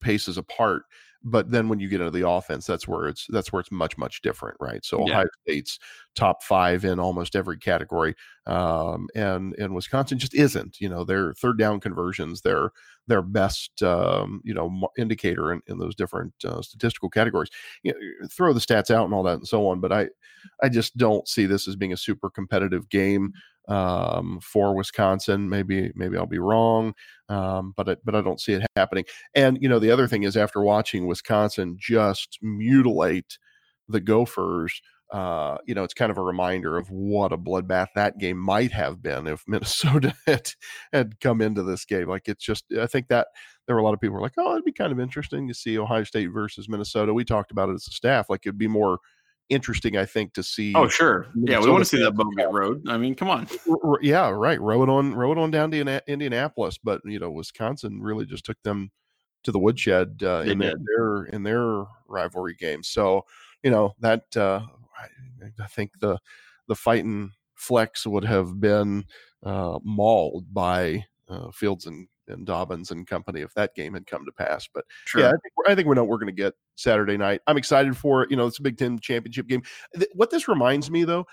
paces 0.00 0.38
apart 0.38 0.84
but 1.24 1.50
then 1.50 1.68
when 1.68 1.80
you 1.80 1.88
get 1.88 2.00
into 2.00 2.12
the 2.16 2.28
offense, 2.28 2.66
that's 2.66 2.86
where 2.86 3.08
it's 3.08 3.26
that's 3.30 3.52
where 3.52 3.60
it's 3.60 3.72
much 3.72 3.98
much 3.98 4.22
different, 4.22 4.56
right? 4.60 4.84
So 4.84 5.02
Yeah. 5.04 5.20
Ohio 5.20 5.26
State's 5.42 5.78
top 6.14 6.42
five 6.42 6.84
in 6.84 7.00
almost 7.00 7.34
every 7.36 7.58
category, 7.58 8.14
um, 8.46 9.08
and 9.14 9.54
and 9.58 9.74
Wisconsin 9.74 10.18
just 10.18 10.34
isn't. 10.34 10.80
You 10.80 10.88
know, 10.88 11.04
their 11.04 11.34
third 11.34 11.58
down 11.58 11.80
conversions, 11.80 12.42
their 12.42 12.70
their 13.06 13.22
best 13.22 13.82
um, 13.82 14.40
you 14.44 14.54
know 14.54 14.88
indicator 14.96 15.52
in, 15.52 15.60
in 15.66 15.78
those 15.78 15.94
different 15.94 16.34
uh, 16.44 16.62
statistical 16.62 17.10
categories. 17.10 17.50
You 17.82 17.92
know, 17.92 18.28
throw 18.30 18.52
the 18.52 18.60
stats 18.60 18.90
out 18.90 19.04
and 19.04 19.14
all 19.14 19.22
that 19.24 19.38
and 19.38 19.48
so 19.48 19.66
on, 19.68 19.80
but 19.80 19.92
I 19.92 20.08
I 20.62 20.68
just 20.68 20.96
don't 20.96 21.28
see 21.28 21.46
this 21.46 21.68
as 21.68 21.76
being 21.76 21.92
a 21.92 21.96
super 21.96 22.30
competitive 22.30 22.88
game 22.88 23.32
um, 23.68 24.40
for 24.42 24.74
Wisconsin. 24.74 25.48
Maybe 25.48 25.92
maybe 25.94 26.16
I'll 26.16 26.26
be 26.26 26.38
wrong, 26.38 26.94
um, 27.28 27.74
but 27.76 27.88
I, 27.88 27.96
but 28.04 28.14
I 28.14 28.22
don't 28.22 28.40
see 28.40 28.54
it 28.54 28.66
happening. 28.76 29.04
And 29.34 29.58
you 29.60 29.68
know, 29.68 29.78
the 29.78 29.90
other 29.90 30.08
thing 30.08 30.22
is 30.22 30.36
after 30.36 30.62
watching 30.62 31.06
Wisconsin 31.08 31.76
just 31.78 32.38
mutilate 32.42 33.38
the 33.88 34.00
Gophers. 34.00 34.80
Uh, 35.12 35.56
you 35.66 35.74
know, 35.74 35.84
it's 35.84 35.94
kind 35.94 36.10
of 36.10 36.18
a 36.18 36.22
reminder 36.22 36.76
of 36.76 36.90
what 36.90 37.32
a 37.32 37.38
bloodbath 37.38 37.88
that 37.94 38.18
game 38.18 38.36
might 38.36 38.70
have 38.72 39.02
been 39.02 39.26
if 39.26 39.42
Minnesota 39.48 40.14
had, 40.26 40.50
had 40.92 41.18
come 41.20 41.40
into 41.40 41.62
this 41.62 41.84
game. 41.84 42.08
Like, 42.08 42.28
it's 42.28 42.44
just, 42.44 42.64
I 42.78 42.86
think 42.86 43.08
that 43.08 43.28
there 43.66 43.74
were 43.74 43.80
a 43.80 43.84
lot 43.84 43.94
of 43.94 44.00
people 44.00 44.14
who 44.14 44.20
were 44.20 44.26
like, 44.26 44.34
oh, 44.38 44.52
it'd 44.52 44.64
be 44.64 44.72
kind 44.72 44.92
of 44.92 45.00
interesting 45.00 45.48
to 45.48 45.54
see 45.54 45.78
Ohio 45.78 46.04
State 46.04 46.28
versus 46.28 46.68
Minnesota. 46.68 47.14
We 47.14 47.24
talked 47.24 47.50
about 47.50 47.70
it 47.70 47.74
as 47.74 47.86
a 47.88 47.92
staff. 47.92 48.28
Like, 48.28 48.42
it'd 48.44 48.58
be 48.58 48.68
more 48.68 48.98
interesting, 49.48 49.96
I 49.96 50.04
think, 50.04 50.34
to 50.34 50.42
see. 50.42 50.74
Oh, 50.74 50.88
sure. 50.88 51.26
Yeah, 51.34 51.60
we 51.60 51.70
want 51.70 51.80
to 51.80 51.84
see 51.88 52.02
that 52.02 52.12
boat 52.12 52.34
rowed. 52.50 52.86
I 52.88 52.98
mean, 52.98 53.14
come 53.14 53.30
on. 53.30 53.48
Yeah, 54.02 54.28
right. 54.28 54.60
Row 54.60 54.82
it 54.82 54.88
on, 54.88 55.14
row 55.14 55.32
it 55.32 55.38
on 55.38 55.50
down 55.50 55.70
to 55.70 55.78
Indiana- 55.78 56.02
Indianapolis, 56.06 56.78
but 56.82 57.00
you 57.04 57.18
know, 57.18 57.30
Wisconsin 57.30 58.00
really 58.02 58.26
just 58.26 58.44
took 58.44 58.58
them 58.62 58.90
to 59.48 59.52
the 59.52 59.58
woodshed 59.58 60.20
uh, 60.22 60.42
in 60.44 60.58
their, 60.58 60.74
their 60.94 61.24
in 61.24 61.42
their 61.42 61.84
rivalry 62.06 62.54
game. 62.54 62.82
So 62.82 63.24
you 63.62 63.70
know 63.70 63.94
that 64.00 64.36
uh, 64.36 64.60
I, 64.98 65.64
I 65.64 65.66
think 65.68 65.98
the 66.00 66.18
the 66.66 66.74
fighting 66.74 67.32
flex 67.54 68.06
would 68.06 68.26
have 68.26 68.60
been 68.60 69.06
uh, 69.42 69.78
mauled 69.82 70.52
by 70.52 71.06
uh, 71.30 71.50
Fields 71.50 71.86
and, 71.86 72.08
and 72.28 72.44
Dobbins 72.46 72.90
and 72.90 73.06
company 73.06 73.40
if 73.40 73.54
that 73.54 73.74
game 73.74 73.94
had 73.94 74.06
come 74.06 74.26
to 74.26 74.32
pass. 74.32 74.68
But 74.72 74.84
Sure. 75.06 75.22
yeah, 75.22 75.28
I 75.28 75.30
think, 75.30 75.52
I 75.66 75.74
think 75.74 75.88
we 75.88 75.94
know 75.94 76.04
we're 76.04 76.18
going 76.18 76.26
to 76.26 76.42
get 76.42 76.52
Saturday 76.74 77.16
night. 77.16 77.40
I'm 77.46 77.56
excited 77.56 77.96
for 77.96 78.22
it. 78.22 78.30
You 78.30 78.36
know, 78.36 78.46
it's 78.46 78.58
a 78.58 78.62
Big 78.62 78.76
Ten 78.76 78.98
championship 78.98 79.46
game. 79.48 79.62
Th- 79.96 80.10
what 80.12 80.28
this 80.30 80.46
reminds 80.46 80.90
me, 80.90 81.04
though, 81.04 81.26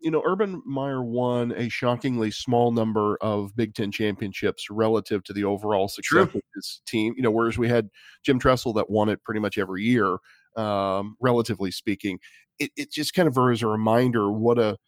you 0.00 0.10
know, 0.10 0.22
Urban 0.24 0.62
Meyer 0.64 1.02
won 1.02 1.52
a 1.56 1.68
shockingly 1.68 2.30
small 2.30 2.72
number 2.72 3.16
of 3.20 3.54
Big 3.54 3.74
Ten 3.74 3.92
championships 3.92 4.70
relative 4.70 5.22
to 5.24 5.32
the 5.32 5.44
overall 5.44 5.88
success 5.88 6.30
True. 6.30 6.40
of 6.40 6.42
his 6.54 6.80
team. 6.86 7.14
You 7.16 7.22
know, 7.22 7.30
whereas 7.30 7.58
we 7.58 7.68
had 7.68 7.88
Jim 8.24 8.38
Tressel 8.38 8.72
that 8.74 8.90
won 8.90 9.08
it 9.08 9.22
pretty 9.24 9.40
much 9.40 9.58
every 9.58 9.82
year, 9.82 10.16
um, 10.56 11.16
relatively 11.20 11.70
speaking. 11.70 12.18
It, 12.58 12.70
it 12.76 12.90
just 12.90 13.14
kind 13.14 13.28
of 13.28 13.36
as 13.52 13.62
a 13.62 13.66
reminder 13.66 14.30
what 14.30 14.58
a 14.58 14.78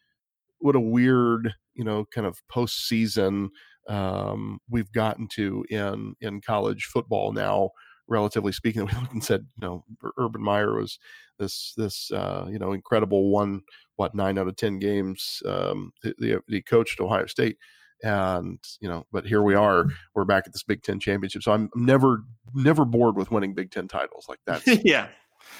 what 0.59 0.77
a 0.77 0.81
weird, 0.81 1.55
you 1.75 1.85
know, 1.85 2.07
kind 2.15 2.27
of 2.27 2.43
postseason 2.51 3.49
um, 3.89 4.61
we've 4.71 4.93
gotten 4.93 5.29
to 5.35 5.65
in 5.69 6.15
in 6.21 6.41
college 6.41 6.85
football 6.85 7.33
now. 7.33 7.71
Relatively 8.09 8.53
speaking, 8.53 8.85
we 8.87 8.93
looked 8.93 9.13
and 9.13 9.25
said, 9.25 9.47
you 9.61 9.67
know, 9.67 9.85
Urban 10.19 10.43
Meyer 10.43 10.75
was 10.75 10.99
this 11.39 11.75
this 11.77 12.11
uh, 12.13 12.47
you 12.51 12.59
know 12.59 12.73
incredible 12.73 13.31
one 13.31 13.61
what 14.03 14.15
nine 14.15 14.37
out 14.37 14.49
of 14.49 14.57
ten 14.57 14.79
games 14.79 15.43
um, 15.47 15.93
the, 16.03 16.43
the 16.49 16.63
Ohio 17.01 17.27
State, 17.27 17.57
and 18.03 18.59
you 18.81 18.89
know, 18.89 19.07
but 19.13 19.25
here 19.25 19.43
we 19.43 19.55
are, 19.55 19.87
we're 20.15 20.25
back 20.25 20.45
at 20.47 20.53
this 20.53 20.65
Big 20.65 20.83
Ten 20.83 20.99
championship. 20.99 21.43
So 21.43 21.53
I'm 21.53 21.71
never 21.77 22.25
never 22.55 22.85
bored 22.85 23.17
with 23.17 23.31
winning 23.31 23.55
Big 23.55 23.71
Ten 23.71 23.87
titles. 23.89 24.27
Like 24.29 24.41
that. 24.47 24.63
yeah. 24.85 25.09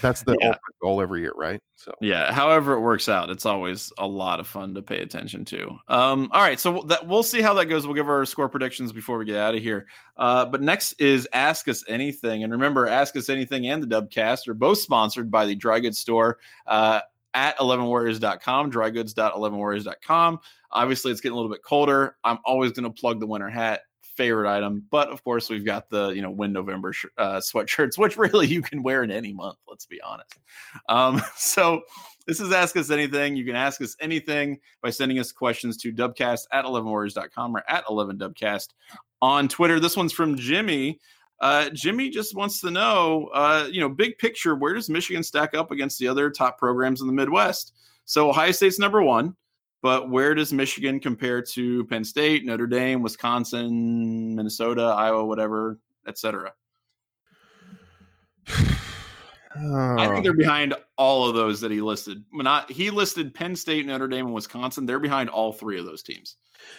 that's 0.01 0.23
the 0.23 0.37
Yeah. 0.41 0.49
ultimate 0.49 0.79
goal 0.83 1.01
every 1.01 1.21
year, 1.21 1.33
right? 1.37 1.61
So 1.77 1.93
Yeah, 2.01 2.33
however 2.33 2.75
it 2.75 2.81
works 2.81 3.09
out, 3.09 3.31
it's 3.31 3.47
always 3.47 3.93
a 3.99 4.07
lot 4.07 4.41
of 4.41 4.47
fun 4.49 4.75
to 4.75 4.83
pay 4.83 5.01
attention 5.03 5.45
to. 5.47 5.79
Um, 5.89 6.29
all 6.33 6.41
right, 6.43 6.59
so 6.59 6.83
that 6.89 7.07
we'll 7.07 7.23
see 7.23 7.43
how 7.43 7.55
that 7.55 7.67
goes. 7.67 7.87
We'll 7.87 7.97
give 7.97 8.09
our 8.09 8.25
score 8.25 8.49
predictions 8.49 8.93
before 8.93 9.19
we 9.19 9.25
get 9.25 9.37
out 9.37 9.55
of 9.55 9.63
here. 9.63 9.87
Uh, 10.17 10.45
but 10.47 10.63
next 10.63 10.95
is 11.01 11.29
Ask 11.33 11.69
Us 11.69 11.85
Anything, 11.89 12.43
and 12.45 12.53
remember, 12.53 12.87
Ask 12.89 13.17
Us 13.17 13.29
Anything 13.29 13.67
and 13.69 13.83
the 13.83 13.87
Dubcast 14.03 14.49
are 14.49 14.55
both 14.55 14.79
sponsored 14.79 15.31
by 15.31 15.47
the 15.47 15.55
Dry 15.55 15.79
Goods 15.81 15.99
Store 15.99 16.39
uh, 16.67 17.01
at 17.35 17.57
11warriors.com, 17.59 18.71
drygoods.11warriors.com. 18.71 20.41
Obviously, 20.71 21.13
it's 21.13 21.21
getting 21.21 21.35
a 21.35 21.37
little 21.37 21.51
bit 21.51 21.63
colder. 21.63 22.17
I'm 22.25 22.39
always 22.45 22.73
going 22.73 22.85
to 22.85 23.01
plug 23.01 23.21
the 23.21 23.27
winter 23.27 23.49
hat 23.49 23.83
favorite 24.17 24.47
item 24.47 24.85
but 24.91 25.09
of 25.09 25.25
course 25.25 25.49
we've 25.49 25.65
got 25.65 25.89
the 25.89 26.11
you 26.11 26.21
know 26.21 26.31
win 26.31 26.53
november 26.53 26.93
sh- 26.93 27.07
uh, 27.17 27.37
sweatshirts 27.37 27.97
which 27.99 28.19
really 28.19 28.47
you 28.47 28.61
can 28.61 28.83
wear 28.83 29.03
in 29.03 29.11
any 29.11 29.33
month 29.33 29.57
let's 29.67 29.87
be 29.87 30.03
honest 30.03 30.39
um 30.91 31.19
so 31.35 31.81
this 32.27 32.41
is 32.41 32.53
Ask 32.53 32.77
Us 32.77 32.91
Anything. 32.91 33.35
You 33.37 33.45
can 33.45 33.57
ask 33.57 33.81
us 33.81 33.97
anything 34.01 34.61
by 34.81 34.91
sending 34.91 35.19
us 35.19 35.33
questions 35.33 35.77
to 35.79 35.93
dubcast 35.93 36.47
at 36.53 36.65
11warriors.com 36.65 37.57
or 37.57 37.65
at 37.69 37.85
11dubcast 37.87 38.69
on 39.21 39.49
Twitter. 39.49 39.81
This 39.81 39.97
one's 39.97 40.13
from 40.13 40.37
Jimmy. 40.37 41.01
Uh, 41.43 41.69
Jimmy 41.71 42.09
just 42.09 42.37
wants 42.37 42.61
to 42.61 42.71
know, 42.71 43.29
uh, 43.35 43.69
you 43.69 43.81
know, 43.81 43.89
big 43.89 44.17
picture, 44.19 44.55
where 44.55 44.75
does 44.75 44.89
Michigan 44.89 45.25
stack 45.25 45.55
up 45.55 45.73
against 45.73 45.99
the 45.99 46.07
other 46.07 46.31
top 46.31 46.57
programs 46.57 47.01
in 47.01 47.09
the 47.09 47.13
Midwest? 47.13 47.75
So 48.05 48.31
Ohio 48.31 48.53
State's 48.53 48.79
number 48.79 49.03
one, 49.03 49.35
but 49.83 50.09
where 50.09 50.37
does 50.37 50.53
Michigan 50.53 51.01
compare 51.01 51.43
to 51.43 51.85
Penn 51.87 52.05
State, 52.05 52.45
Notre 52.45 52.69
Dame, 52.69 53.03
Wisconsin, 53.03 54.37
Minnesota, 54.37 54.83
Iowa, 54.83 55.25
whatever, 55.25 55.81
etc.? 56.07 56.53
I 59.55 60.07
think 60.07 60.19
Uh, 60.19 60.21
they're 60.23 60.33
behind 60.33 60.75
all 60.97 61.29
of 61.29 61.35
those 61.35 61.61
that 61.61 61.71
he 61.71 61.81
listed. 61.81 62.25
Not 62.33 62.71
he 62.71 62.91
listed 62.91 63.35
Penn 63.35 63.57
State, 63.57 63.87
Notre 63.87 64.09
Dame, 64.09 64.27
and 64.27 64.35
Wisconsin. 64.35 64.87
They're 64.87 64.99
behind 64.99 65.29
all 65.29 65.53
three 65.53 65.79
of 65.79 65.85
those 65.85 66.03
teams. 66.03 66.37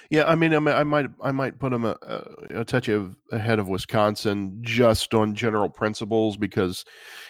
Yeah, 0.09 0.23
I 0.25 0.35
mean, 0.35 0.53
I, 0.53 0.59
might- 0.59 0.75
I 0.75 0.83
might, 0.83 1.07
I 1.21 1.31
might 1.31 1.59
put 1.59 1.71
them 1.71 1.83
a, 1.83 1.97
a, 2.01 2.61
a 2.61 2.65
touch 2.65 2.87
of 2.87 3.17
ahead 3.31 3.59
of 3.59 3.67
Wisconsin 3.67 4.59
just 4.61 5.13
on 5.13 5.35
general 5.35 5.69
principles 5.69 6.37
because, 6.37 6.85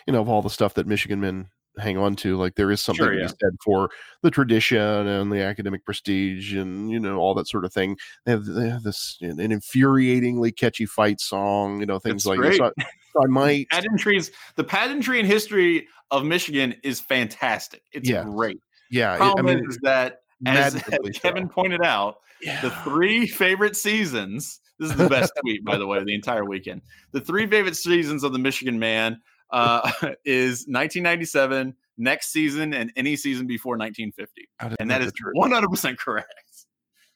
you 0.06 0.14
know, 0.14 0.22
of 0.22 0.30
all 0.30 0.44
the 0.44 0.50
stuff 0.52 0.76
that 0.76 0.86
Michigan 0.86 1.20
men 1.20 1.48
hang 1.80 1.98
on 1.98 2.16
to, 2.18 2.38
like 2.38 2.54
there 2.54 2.70
is 2.70 2.80
something 2.80 3.04
Sure, 3.04 3.16
to 3.16 3.22
be 3.22 3.28
said 3.28 3.58
for 3.64 3.90
the 4.22 4.30
tradition 4.30 4.78
and 4.80 5.32
the 5.32 5.42
academic 5.42 5.84
prestige 5.84 6.54
and 6.56 6.92
you 6.92 7.00
know 7.00 7.18
all 7.18 7.34
that 7.34 7.48
sort 7.48 7.66
of 7.66 7.74
thing. 7.74 7.98
They 8.26 8.32
have, 8.34 8.46
they 8.46 8.70
have 8.70 8.84
this 8.84 9.18
an 9.22 9.38
infuriatingly 9.38 10.56
catchy 10.56 10.86
fight 10.86 11.20
song, 11.20 11.80
you 11.80 11.88
know, 11.88 11.98
things 11.98 12.18
It's 12.18 12.26
like 12.28 12.40
this. 12.40 12.58
great. 12.58 12.58
So 12.60 12.66
I, 12.78 12.84
so 12.84 12.86
I 13.22 13.26
might, 13.28 13.68
Pageantries, 13.72 14.32
the 14.56 14.64
pageantry 14.64 15.20
and 15.20 15.28
history 15.28 15.88
of 16.12 16.24
Michigan 16.26 16.76
is 16.84 17.00
fantastic. 17.00 17.82
It's 17.92 18.10
Yes. 18.10 18.26
great. 18.26 18.60
yeah, 18.92 19.12
it- 19.14 19.16
I 19.16 19.18
Problem 19.34 19.46
mean, 19.58 19.70
is 19.70 19.78
that 19.84 20.20
as, 20.46 20.76
as 20.76 20.82
maddeningly 20.88 21.14
so. 21.14 21.20
Kevin 21.22 21.50
pointed 21.50 21.84
out, 21.84 22.18
yeah. 22.42 22.62
the 22.62 22.70
three 22.70 23.28
favorite 23.28 23.76
seasons. 23.76 24.60
This 24.80 24.92
is 24.92 24.98
the 24.98 25.08
best 25.10 25.32
tweet, 25.42 25.64
by 25.64 25.78
the 25.78 25.88
way, 25.88 26.04
the 26.04 26.16
entire 26.16 26.44
weekend. 26.46 26.82
The 27.12 27.22
three 27.22 27.48
favorite 27.48 27.76
seasons 27.76 28.24
of 28.24 28.34
the 28.34 28.40
Michigan 28.40 28.80
man 28.80 29.22
uh, 29.52 29.90
is 30.26 30.66
1997, 30.68 31.76
next 31.98 32.32
season, 32.32 32.74
and 32.74 32.92
any 32.96 33.16
season 33.16 33.46
before 33.48 33.78
1950, 33.78 34.50
and 34.80 34.90
that 34.90 35.02
is 35.02 35.12
100 35.34 35.70
percent 35.70 36.00
correct. 36.00 36.28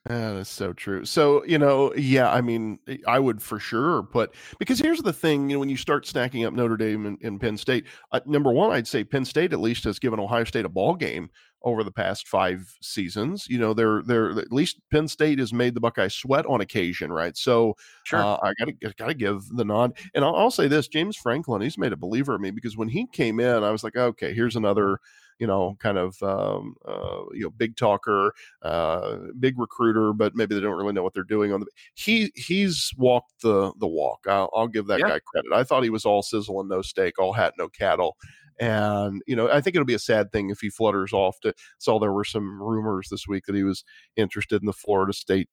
That 0.07 0.35
is 0.37 0.47
so 0.47 0.71
true. 0.71 1.03
So, 1.03 1.43
you 1.43 1.57
know, 1.57 1.93
yeah, 1.95 2.31
I 2.31 2.39
mean, 2.39 2.79
I 3.05 3.19
would 3.19 3.41
for 3.41 3.59
sure 3.59 4.03
put 4.03 4.33
because 4.57 4.79
here's 4.79 5.01
the 5.01 5.11
thing, 5.11 5.49
you 5.49 5.57
know, 5.57 5.59
when 5.59 5.69
you 5.69 5.75
start 5.75 6.07
stacking 6.07 6.45
up 6.45 6.53
Notre 6.53 6.77
Dame 6.77 7.05
and, 7.05 7.17
and 7.21 7.41
Penn 7.41 7.57
State, 7.57 7.85
uh, 8.13 8.21
number 8.25 8.51
one, 8.51 8.71
I'd 8.71 8.87
say 8.87 9.03
Penn 9.03 9.25
State 9.25 9.51
at 9.51 9.59
least 9.59 9.83
has 9.83 9.99
given 9.99 10.19
Ohio 10.19 10.45
State 10.45 10.63
a 10.63 10.69
ball 10.69 10.95
game 10.95 11.29
over 11.63 11.83
the 11.83 11.91
past 11.91 12.27
five 12.27 12.77
seasons. 12.81 13.47
You 13.49 13.57
know, 13.59 13.73
they're 13.73 14.01
they're 14.03 14.31
at 14.31 14.51
least 14.51 14.79
Penn 14.91 15.07
State 15.07 15.39
has 15.39 15.53
made 15.53 15.73
the 15.73 15.79
Buckeye 15.81 16.07
sweat 16.07 16.45
on 16.45 16.61
occasion, 16.61 17.11
right? 17.11 17.35
So 17.37 17.75
Sure. 18.03 18.27
uh, 18.27 18.37
I 18.43 18.53
gotta 18.59 18.73
gotta 18.97 19.13
give 19.13 19.47
the 19.49 19.65
nod. 19.65 19.97
And 20.13 20.23
I'll, 20.23 20.35
I'll 20.35 20.51
say 20.51 20.67
this: 20.67 20.87
James 20.87 21.17
Franklin, 21.17 21.61
he's 21.61 21.77
made 21.77 21.93
a 21.93 21.97
believer 21.97 22.35
of 22.35 22.41
me 22.41 22.51
because 22.51 22.77
when 22.77 22.89
he 22.89 23.07
came 23.07 23.39
in, 23.39 23.63
I 23.63 23.71
was 23.71 23.83
like, 23.83 23.95
okay, 23.95 24.33
here's 24.33 24.55
another, 24.55 24.99
you 25.39 25.47
know, 25.47 25.75
kind 25.79 25.97
of 25.97 26.21
um, 26.23 26.75
uh, 26.87 27.23
you 27.33 27.43
know, 27.43 27.49
big 27.49 27.75
talker, 27.75 28.33
uh, 28.61 29.17
big 29.39 29.59
recruiter, 29.59 30.13
but 30.13 30.35
maybe 30.35 30.55
they 30.55 30.61
don't 30.61 30.77
really 30.77 30.93
know 30.93 31.03
what 31.03 31.13
they're 31.13 31.23
doing 31.23 31.51
on 31.53 31.59
the. 31.61 31.67
He 31.95 32.31
he's 32.35 32.91
walked 32.97 33.41
the 33.41 33.73
the 33.79 33.87
walk. 33.87 34.25
I'll, 34.27 34.49
I'll 34.53 34.67
give 34.67 34.87
that 34.87 35.03
Yeah. 35.03 35.05
guy 35.05 35.19
credit. 35.25 35.51
I 35.53 35.63
thought 35.63 35.83
he 35.83 35.89
was 35.89 36.05
all 36.05 36.23
sizzle 36.23 36.59
and 36.61 36.69
no 36.69 36.81
steak, 36.81 37.19
all 37.19 37.33
hat 37.33 37.53
no 37.57 37.67
cattle. 37.69 38.17
And 38.59 39.21
you 39.27 39.35
know, 39.35 39.49
I 39.49 39.61
think 39.61 39.75
it'll 39.75 39.85
be 39.85 39.93
a 39.93 39.99
sad 39.99 40.31
thing 40.31 40.49
if 40.49 40.59
he 40.59 40.69
flutters 40.69 41.13
off 41.13 41.39
to. 41.41 41.53
Saw 41.77 41.99
there 41.99 42.13
were 42.13 42.23
some 42.23 42.61
rumors 42.61 43.09
this 43.09 43.27
week 43.27 43.45
that 43.45 43.55
he 43.55 43.63
was 43.63 43.83
interested 44.15 44.61
in 44.61 44.65
the 44.65 44.73
Florida 44.73 45.13
State 45.13 45.49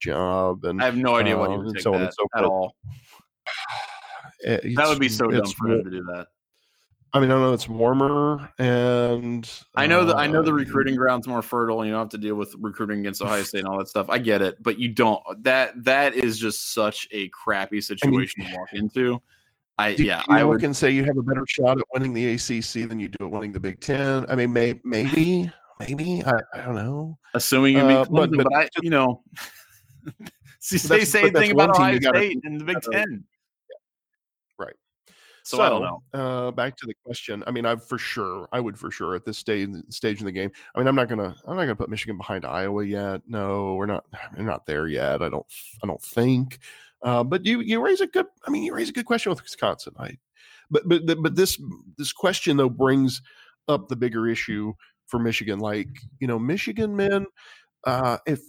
job, 0.00 0.64
and 0.64 0.80
I 0.80 0.84
have 0.84 0.96
no 0.96 1.16
idea 1.16 1.36
what 1.38 1.50
he 1.50 1.56
uh, 1.56 1.60
would 1.60 1.74
take 1.74 1.82
so 1.82 1.92
that 1.92 2.14
so 2.14 2.26
at 2.36 2.44
all. 2.44 2.74
eh, 4.44 4.58
That 4.76 4.88
would 4.88 5.00
be 5.00 5.08
so 5.08 5.28
dumb 5.28 5.46
for 5.46 5.68
him 5.68 5.84
to 5.84 5.90
do 5.90 6.02
that. 6.04 6.26
I 7.14 7.20
mean, 7.20 7.30
I 7.30 7.36
know 7.36 7.54
it's 7.54 7.68
warmer, 7.68 8.50
and 8.58 9.50
I 9.74 9.86
know 9.86 10.04
that 10.04 10.18
I 10.18 10.26
know 10.26 10.42
the 10.42 10.50
uh, 10.50 10.56
recruiting 10.56 10.94
ground's 10.94 11.26
more 11.26 11.40
fertile. 11.40 11.80
And 11.80 11.88
you 11.88 11.94
don't 11.94 12.02
have 12.02 12.10
to 12.10 12.18
deal 12.18 12.34
with 12.34 12.54
recruiting 12.58 13.00
against 13.00 13.22
Ohio 13.22 13.42
State 13.44 13.60
and 13.60 13.68
all 13.68 13.78
that 13.78 13.88
stuff. 13.88 14.10
I 14.10 14.18
get 14.18 14.42
it, 14.42 14.62
but 14.62 14.78
you 14.78 14.90
don't. 14.90 15.22
That 15.42 15.72
that 15.84 16.14
is 16.14 16.38
just 16.38 16.74
such 16.74 17.08
a 17.10 17.28
crappy 17.28 17.80
situation 17.80 18.44
to 18.44 18.56
walk 18.56 18.68
into. 18.74 19.22
I 19.78 19.94
do 19.94 20.04
yeah, 20.04 20.22
I 20.28 20.42
would 20.42 20.60
can 20.60 20.74
say 20.74 20.90
you 20.90 21.04
have 21.04 21.16
a 21.16 21.22
better 21.22 21.44
shot 21.46 21.78
at 21.78 21.84
winning 21.92 22.12
the 22.12 22.34
ACC 22.34 22.88
than 22.88 22.98
you 22.98 23.08
do 23.08 23.26
at 23.26 23.30
winning 23.30 23.52
the 23.52 23.60
Big 23.60 23.80
Ten. 23.80 24.26
I 24.28 24.34
mean, 24.34 24.52
may, 24.52 24.80
maybe, 24.82 25.50
maybe 25.78 26.22
I, 26.26 26.32
I 26.52 26.64
don't 26.64 26.74
know. 26.74 27.16
Assuming 27.34 27.76
you 27.76 27.82
uh, 27.82 28.04
but, 28.06 28.30
but, 28.32 28.44
but, 28.44 28.54
I, 28.56 28.68
you 28.82 28.90
know, 28.90 29.22
see, 30.58 30.78
say 30.78 31.00
the 31.00 31.06
same 31.06 31.32
thing 31.32 31.52
about 31.52 31.70
Ohio 31.70 31.98
State 32.00 32.40
in 32.42 32.58
the 32.58 32.64
Big 32.64 32.82
Ten. 32.90 33.22
Right. 34.58 34.74
So, 35.44 35.58
so, 35.58 35.62
I 35.62 35.68
don't 35.68 35.82
know. 35.82 36.02
Uh, 36.12 36.50
back 36.50 36.76
to 36.78 36.86
the 36.86 36.94
question. 37.04 37.44
I 37.46 37.52
mean, 37.52 37.64
I 37.64 37.76
for 37.76 37.98
sure, 37.98 38.48
I 38.50 38.58
would 38.58 38.76
for 38.76 38.90
sure 38.90 39.14
at 39.14 39.24
this 39.24 39.38
stage 39.38 39.70
stage 39.90 40.18
in 40.18 40.26
the 40.26 40.32
game. 40.32 40.50
I 40.74 40.78
mean, 40.80 40.88
I'm 40.88 40.96
not 40.96 41.08
gonna, 41.08 41.36
I'm 41.46 41.54
not 41.54 41.62
gonna 41.62 41.76
put 41.76 41.88
Michigan 41.88 42.16
behind 42.16 42.44
Iowa 42.44 42.84
yet. 42.84 43.22
No, 43.28 43.76
we're 43.76 43.86
not, 43.86 44.06
we're 44.36 44.42
not 44.42 44.66
there 44.66 44.88
yet. 44.88 45.22
I 45.22 45.28
don't, 45.28 45.46
I 45.84 45.86
don't 45.86 46.02
think. 46.02 46.58
Uh, 47.02 47.22
but 47.22 47.46
you 47.46 47.60
you 47.60 47.80
raise 47.80 48.00
a 48.00 48.06
good 48.06 48.26
I 48.46 48.50
mean 48.50 48.64
you 48.64 48.74
raise 48.74 48.88
a 48.88 48.92
good 48.92 49.06
question 49.06 49.30
with 49.30 49.42
Wisconsin. 49.42 49.94
I 49.98 50.18
but 50.70 50.88
but 50.88 51.02
but 51.22 51.36
this 51.36 51.60
this 51.96 52.12
question 52.12 52.56
though 52.56 52.68
brings 52.68 53.22
up 53.68 53.88
the 53.88 53.96
bigger 53.96 54.26
issue 54.26 54.72
for 55.06 55.18
Michigan. 55.18 55.58
Like 55.58 55.88
you 56.20 56.26
know 56.26 56.38
Michigan 56.38 56.96
men, 56.96 57.26
uh, 57.84 58.18
if 58.26 58.40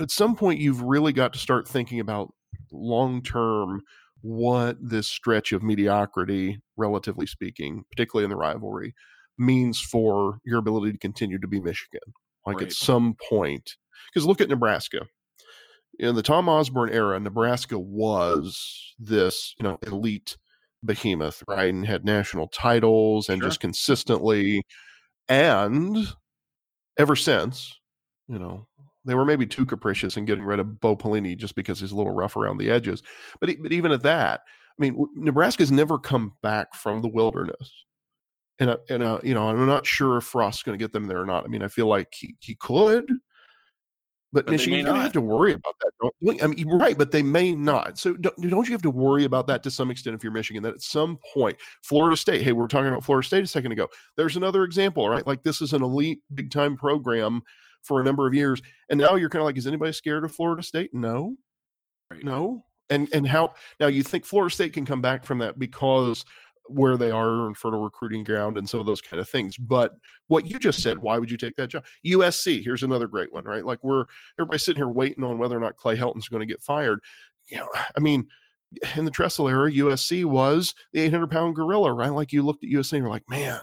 at 0.00 0.10
some 0.10 0.34
point 0.34 0.60
you've 0.60 0.82
really 0.82 1.12
got 1.12 1.32
to 1.32 1.38
start 1.38 1.68
thinking 1.68 2.00
about 2.00 2.32
long 2.72 3.22
term 3.22 3.82
what 4.22 4.76
this 4.80 5.06
stretch 5.06 5.52
of 5.52 5.62
mediocrity, 5.62 6.58
relatively 6.76 7.26
speaking, 7.26 7.84
particularly 7.90 8.24
in 8.24 8.30
the 8.30 8.36
rivalry, 8.36 8.94
means 9.38 9.80
for 9.80 10.38
your 10.44 10.58
ability 10.58 10.92
to 10.92 10.98
continue 10.98 11.38
to 11.38 11.46
be 11.46 11.60
Michigan. 11.60 12.00
Like 12.46 12.56
right. 12.56 12.66
at 12.66 12.72
some 12.72 13.16
point, 13.28 13.76
because 14.12 14.26
look 14.26 14.40
at 14.40 14.48
Nebraska 14.48 15.06
in 15.98 16.14
the 16.14 16.22
Tom 16.22 16.48
Osborne 16.48 16.90
era, 16.90 17.18
Nebraska 17.20 17.78
was 17.78 18.94
this, 18.98 19.54
you 19.58 19.64
know, 19.64 19.78
elite 19.86 20.36
behemoth, 20.84 21.42
right? 21.48 21.72
And 21.72 21.86
had 21.86 22.04
national 22.04 22.48
titles 22.48 23.28
and 23.28 23.40
sure. 23.40 23.48
just 23.48 23.60
consistently. 23.60 24.62
And 25.28 26.12
ever 26.98 27.16
since, 27.16 27.78
you 28.28 28.38
know, 28.38 28.66
they 29.04 29.14
were 29.14 29.24
maybe 29.24 29.46
too 29.46 29.66
capricious 29.66 30.16
in 30.16 30.24
getting 30.24 30.44
rid 30.44 30.60
of 30.60 30.80
Bo 30.80 30.96
Pelini 30.96 31.36
just 31.36 31.54
because 31.54 31.80
he's 31.80 31.92
a 31.92 31.96
little 31.96 32.14
rough 32.14 32.36
around 32.36 32.58
the 32.58 32.70
edges. 32.70 33.02
But, 33.40 33.50
but 33.62 33.72
even 33.72 33.92
at 33.92 34.02
that, 34.02 34.40
I 34.78 34.82
mean, 34.82 35.06
Nebraska's 35.14 35.70
never 35.70 35.98
come 35.98 36.32
back 36.42 36.74
from 36.74 37.02
the 37.02 37.08
wilderness. 37.08 37.72
And, 38.58 38.70
uh, 38.70 38.76
and 38.88 39.02
uh, 39.02 39.20
you 39.22 39.34
know, 39.34 39.48
I'm 39.48 39.66
not 39.66 39.86
sure 39.86 40.16
if 40.16 40.24
Frost's 40.24 40.62
going 40.62 40.78
to 40.78 40.82
get 40.82 40.92
them 40.92 41.06
there 41.06 41.20
or 41.20 41.26
not. 41.26 41.44
I 41.44 41.48
mean, 41.48 41.62
I 41.62 41.68
feel 41.68 41.86
like 41.86 42.14
he, 42.14 42.36
he 42.40 42.54
could, 42.54 43.10
but, 44.34 44.46
but 44.46 44.50
Michigan, 44.50 44.80
you 44.80 44.84
don't 44.84 45.00
have 45.00 45.12
to 45.12 45.20
worry 45.20 45.52
about 45.52 45.76
that. 45.80 45.92
Don't, 46.02 46.42
I 46.42 46.48
mean, 46.48 46.68
right, 46.68 46.98
but 46.98 47.12
they 47.12 47.22
may 47.22 47.54
not. 47.54 47.98
So 47.98 48.14
don't, 48.14 48.36
don't, 48.50 48.66
you 48.66 48.72
have 48.72 48.82
to 48.82 48.90
worry 48.90 49.22
about 49.24 49.46
that 49.46 49.62
to 49.62 49.70
some 49.70 49.92
extent 49.92 50.16
if 50.16 50.24
you're 50.24 50.32
Michigan? 50.32 50.60
That 50.64 50.74
at 50.74 50.82
some 50.82 51.20
point, 51.32 51.56
Florida 51.84 52.16
State. 52.16 52.42
Hey, 52.42 52.50
we 52.50 52.60
were 52.60 52.66
talking 52.66 52.88
about 52.88 53.04
Florida 53.04 53.24
State 53.24 53.44
a 53.44 53.46
second 53.46 53.70
ago. 53.70 53.86
There's 54.16 54.36
another 54.36 54.64
example, 54.64 55.08
right? 55.08 55.24
Like 55.24 55.44
this 55.44 55.62
is 55.62 55.72
an 55.72 55.84
elite, 55.84 56.18
big 56.34 56.50
time 56.50 56.76
program 56.76 57.42
for 57.82 58.00
a 58.00 58.04
number 58.04 58.26
of 58.26 58.34
years, 58.34 58.60
and 58.90 58.98
now 58.98 59.14
you're 59.14 59.30
kind 59.30 59.40
of 59.40 59.46
like, 59.46 59.56
is 59.56 59.68
anybody 59.68 59.92
scared 59.92 60.24
of 60.24 60.34
Florida 60.34 60.64
State? 60.64 60.92
No, 60.92 61.36
right. 62.10 62.24
no. 62.24 62.64
And 62.90 63.08
and 63.14 63.26
how 63.26 63.54
now 63.78 63.86
you 63.86 64.02
think 64.02 64.24
Florida 64.24 64.52
State 64.52 64.72
can 64.72 64.84
come 64.84 65.00
back 65.00 65.24
from 65.24 65.38
that 65.38 65.60
because 65.60 66.24
where 66.66 66.96
they 66.96 67.10
are 67.10 67.46
in 67.46 67.54
fertile 67.54 67.82
recruiting 67.82 68.24
ground 68.24 68.56
and 68.56 68.68
some 68.68 68.80
of 68.80 68.86
those 68.86 69.00
kind 69.00 69.20
of 69.20 69.28
things. 69.28 69.56
But 69.56 69.94
what 70.28 70.46
you 70.46 70.58
just 70.58 70.82
said, 70.82 70.98
why 70.98 71.18
would 71.18 71.30
you 71.30 71.36
take 71.36 71.56
that 71.56 71.68
job? 71.68 71.84
USC, 72.06 72.64
here's 72.64 72.82
another 72.82 73.06
great 73.06 73.32
one, 73.32 73.44
right? 73.44 73.64
Like 73.64 73.82
we're 73.82 74.06
everybody 74.38 74.58
sitting 74.58 74.80
here 74.80 74.88
waiting 74.88 75.24
on 75.24 75.38
whether 75.38 75.56
or 75.56 75.60
not 75.60 75.76
Clay 75.76 75.96
Helton's 75.96 76.28
going 76.28 76.40
to 76.40 76.52
get 76.52 76.62
fired. 76.62 77.00
You 77.48 77.58
know, 77.58 77.68
I 77.96 78.00
mean, 78.00 78.26
in 78.96 79.04
the 79.04 79.10
Tressel 79.10 79.48
era, 79.48 79.70
USC 79.70 80.24
was 80.24 80.74
the 80.92 81.00
800 81.00 81.30
pound 81.30 81.54
gorilla, 81.54 81.92
right? 81.92 82.12
Like 82.12 82.32
you 82.32 82.42
looked 82.42 82.64
at 82.64 82.70
USC 82.70 82.94
and 82.94 83.02
you're 83.02 83.10
like, 83.10 83.28
man, 83.28 83.60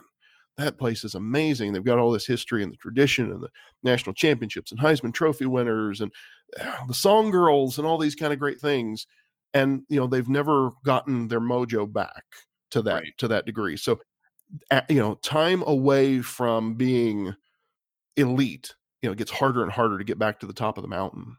that 0.58 0.78
place 0.78 1.04
is 1.04 1.16
amazing. 1.16 1.74
They've 1.74 1.84
got 1.84 1.98
all 1.98 2.12
this 2.12 2.28
history 2.28 2.62
and 2.62 2.72
the 2.72 2.78
tradition 2.78 3.32
and 3.32 3.42
the 3.42 3.50
national 3.84 4.14
championships 4.14 4.72
and 4.72 4.80
Heisman 4.80 5.14
Trophy 5.14 5.46
winners 5.46 6.02
and 6.02 6.12
uh, 6.60 6.86
the 6.88 6.94
song 6.94 7.32
girls 7.32 7.78
and 7.78 7.88
all 7.88 7.98
these 7.98 8.16
kind 8.16 8.32
of 8.32 8.40
great 8.40 8.60
things. 8.60 9.08
And 9.54 9.84
you 9.90 10.00
know 10.00 10.08
they've 10.08 10.30
never 10.30 10.72
gotten 10.86 11.28
their 11.28 11.42
mojo 11.42 11.92
back 11.92 12.24
to 12.72 12.82
that 12.84 12.94
right. 12.94 13.18
to 13.18 13.28
that 13.28 13.46
degree. 13.46 13.78
So, 13.78 14.00
you 14.90 15.00
know, 15.00 15.16
time 15.16 15.64
away 15.66 16.22
from 16.22 16.76
being 16.76 17.36
elite, 18.18 18.74
you 19.02 19.10
know, 19.10 19.14
it 19.14 19.18
gets 19.18 19.32
harder 19.32 19.64
and 19.64 19.72
harder 19.72 19.98
to 19.98 20.04
get 20.04 20.20
back 20.20 20.40
to 20.40 20.46
the 20.46 20.54
top 20.54 20.78
of 20.78 20.82
the 20.82 20.88
mountain. 20.88 21.38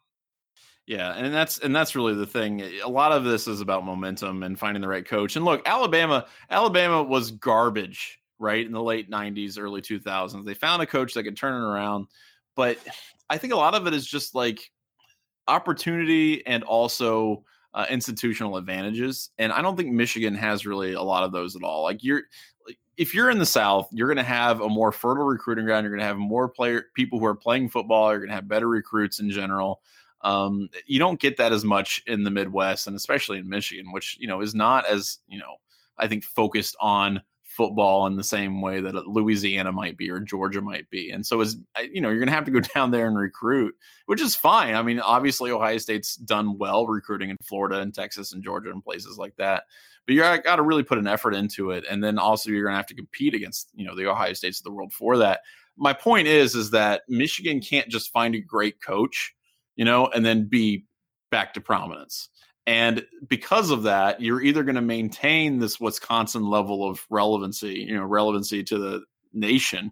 Yeah, 0.86 1.14
and 1.14 1.32
that's 1.32 1.58
and 1.58 1.74
that's 1.74 1.94
really 1.94 2.14
the 2.14 2.26
thing. 2.26 2.60
Eh, 2.60 2.80
a 2.84 2.88
lot 2.88 3.12
of 3.12 3.24
this 3.24 3.46
is 3.46 3.60
about 3.60 3.84
momentum 3.84 4.42
and 4.42 4.58
finding 4.58 4.80
the 4.80 4.88
right 4.88 5.06
coach. 5.06 5.36
And 5.36 5.44
look, 5.44 5.62
Alabama, 5.66 6.26
Alabama 6.50 7.02
was 7.02 7.30
garbage, 7.30 8.18
right, 8.38 8.64
in 8.64 8.72
the 8.72 8.82
late 8.82 9.10
'90s, 9.10 9.58
early 9.58 9.80
2000s. 9.80 10.44
They 10.44 10.54
found 10.54 10.82
a 10.82 10.86
coach 10.86 11.14
that 11.14 11.22
could 11.22 11.36
turn 11.36 11.54
it 11.54 11.64
around, 11.64 12.08
but 12.56 12.78
I 13.30 13.38
think 13.38 13.52
a 13.52 13.56
lot 13.56 13.74
of 13.74 13.86
it 13.86 13.94
is 13.94 14.06
just 14.06 14.34
like 14.34 14.70
opportunity 15.46 16.44
and 16.46 16.64
also 16.64 17.44
uh, 17.74 17.86
institutional 17.88 18.56
advantages, 18.56 19.30
and 19.38 19.52
I 19.52 19.62
don't 19.62 19.76
think 19.76 19.92
Michigan 19.92 20.34
has 20.34 20.66
really 20.66 20.92
a 20.92 21.02
lot 21.02 21.24
of 21.24 21.32
those 21.32 21.56
at 21.56 21.62
all. 21.62 21.82
Like 21.82 22.02
you're, 22.02 22.22
if 22.96 23.14
you're 23.14 23.30
in 23.30 23.38
the 23.38 23.46
South, 23.46 23.88
you're 23.92 24.08
going 24.08 24.16
to 24.18 24.22
have 24.22 24.60
a 24.60 24.68
more 24.68 24.92
fertile 24.92 25.24
recruiting 25.24 25.64
ground. 25.64 25.84
You're 25.84 25.92
going 25.92 26.00
to 26.00 26.06
have 26.06 26.18
more 26.18 26.48
player 26.48 26.86
people 26.94 27.18
who 27.18 27.24
are 27.24 27.34
playing 27.34 27.70
football. 27.70 28.10
You're 28.10 28.20
going 28.20 28.28
to 28.28 28.34
have 28.34 28.48
better 28.48 28.68
recruits 28.68 29.20
in 29.20 29.30
general. 29.30 29.80
Um, 30.20 30.68
you 30.86 30.98
don't 30.98 31.20
get 31.20 31.36
that 31.38 31.52
as 31.52 31.64
much 31.64 32.02
in 32.06 32.22
the 32.22 32.30
Midwest, 32.30 32.86
and 32.86 32.94
especially 32.94 33.38
in 33.38 33.48
Michigan, 33.48 33.92
which 33.92 34.16
you 34.20 34.28
know 34.28 34.40
is 34.40 34.54
not 34.54 34.86
as 34.86 35.18
you 35.26 35.38
know 35.38 35.56
I 35.98 36.08
think 36.08 36.24
focused 36.24 36.76
on 36.80 37.22
football 37.56 38.06
in 38.06 38.16
the 38.16 38.24
same 38.24 38.60
way 38.60 38.80
that 38.80 38.96
uh, 38.96 39.02
Louisiana 39.06 39.72
might 39.72 39.96
be 39.96 40.10
or 40.10 40.20
Georgia 40.20 40.60
might 40.60 40.88
be. 40.90 41.10
And 41.10 41.24
so 41.24 41.40
as 41.40 41.56
you 41.90 42.00
know, 42.00 42.08
you're 42.08 42.18
going 42.18 42.28
to 42.28 42.34
have 42.34 42.44
to 42.46 42.50
go 42.50 42.60
down 42.74 42.90
there 42.90 43.06
and 43.06 43.16
recruit, 43.16 43.74
which 44.06 44.20
is 44.20 44.34
fine. 44.34 44.74
I 44.74 44.82
mean, 44.82 45.00
obviously 45.00 45.50
Ohio 45.50 45.78
State's 45.78 46.16
done 46.16 46.58
well 46.58 46.86
recruiting 46.86 47.30
in 47.30 47.36
Florida 47.42 47.80
and 47.80 47.94
Texas 47.94 48.32
and 48.32 48.42
Georgia 48.42 48.70
and 48.70 48.82
places 48.82 49.18
like 49.18 49.36
that. 49.36 49.64
But 50.06 50.14
you 50.14 50.20
got 50.20 50.56
to 50.56 50.62
really 50.62 50.82
put 50.82 50.98
an 50.98 51.06
effort 51.06 51.34
into 51.34 51.70
it, 51.70 51.84
and 51.88 52.02
then 52.02 52.18
also 52.18 52.50
you're 52.50 52.64
going 52.64 52.72
to 52.72 52.76
have 52.76 52.86
to 52.86 52.94
compete 52.94 53.34
against 53.34 53.68
you 53.72 53.86
know 53.86 53.94
the 53.94 54.10
Ohio 54.10 54.32
States 54.32 54.58
of 54.58 54.64
the 54.64 54.72
world 54.72 54.92
for 54.92 55.16
that. 55.18 55.42
My 55.76 55.92
point 55.92 56.26
is 56.26 56.56
is 56.56 56.70
that 56.70 57.02
Michigan 57.08 57.60
can't 57.60 57.88
just 57.88 58.10
find 58.10 58.34
a 58.34 58.40
great 58.40 58.82
coach, 58.82 59.32
you 59.76 59.84
know, 59.84 60.08
and 60.08 60.26
then 60.26 60.48
be 60.48 60.86
back 61.30 61.54
to 61.54 61.60
prominence. 61.60 62.30
And 62.66 63.04
because 63.28 63.70
of 63.70 63.82
that, 63.84 64.20
you're 64.20 64.40
either 64.40 64.62
going 64.62 64.76
to 64.76 64.80
maintain 64.82 65.58
this 65.58 65.80
Wisconsin 65.80 66.48
level 66.48 66.88
of 66.88 67.04
relevancy, 67.10 67.86
you 67.88 67.94
know, 67.94 68.04
relevancy 68.04 68.62
to 68.64 68.78
the 68.78 69.02
nation, 69.32 69.90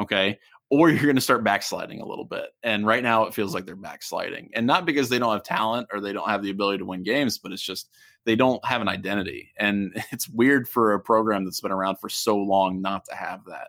okay, 0.00 0.38
or 0.70 0.88
you're 0.88 1.02
going 1.02 1.16
to 1.16 1.20
start 1.20 1.44
backsliding 1.44 2.00
a 2.00 2.06
little 2.06 2.24
bit. 2.24 2.46
And 2.62 2.86
right 2.86 3.02
now 3.02 3.24
it 3.24 3.34
feels 3.34 3.54
like 3.54 3.66
they're 3.66 3.76
backsliding. 3.76 4.50
And 4.54 4.66
not 4.66 4.86
because 4.86 5.08
they 5.08 5.18
don't 5.18 5.32
have 5.32 5.42
talent 5.42 5.88
or 5.92 6.00
they 6.00 6.12
don't 6.12 6.28
have 6.28 6.42
the 6.42 6.50
ability 6.50 6.78
to 6.78 6.86
win 6.86 7.02
games, 7.02 7.38
but 7.38 7.52
it's 7.52 7.60
just 7.60 7.90
they 8.24 8.36
don't 8.36 8.64
have 8.64 8.80
an 8.80 8.88
identity. 8.88 9.50
And 9.58 9.92
it's 10.12 10.28
weird 10.28 10.68
for 10.68 10.94
a 10.94 11.00
program 11.00 11.44
that's 11.44 11.60
been 11.60 11.72
around 11.72 11.96
for 11.96 12.08
so 12.08 12.36
long 12.36 12.80
not 12.80 13.04
to 13.06 13.14
have 13.14 13.44
that. 13.46 13.68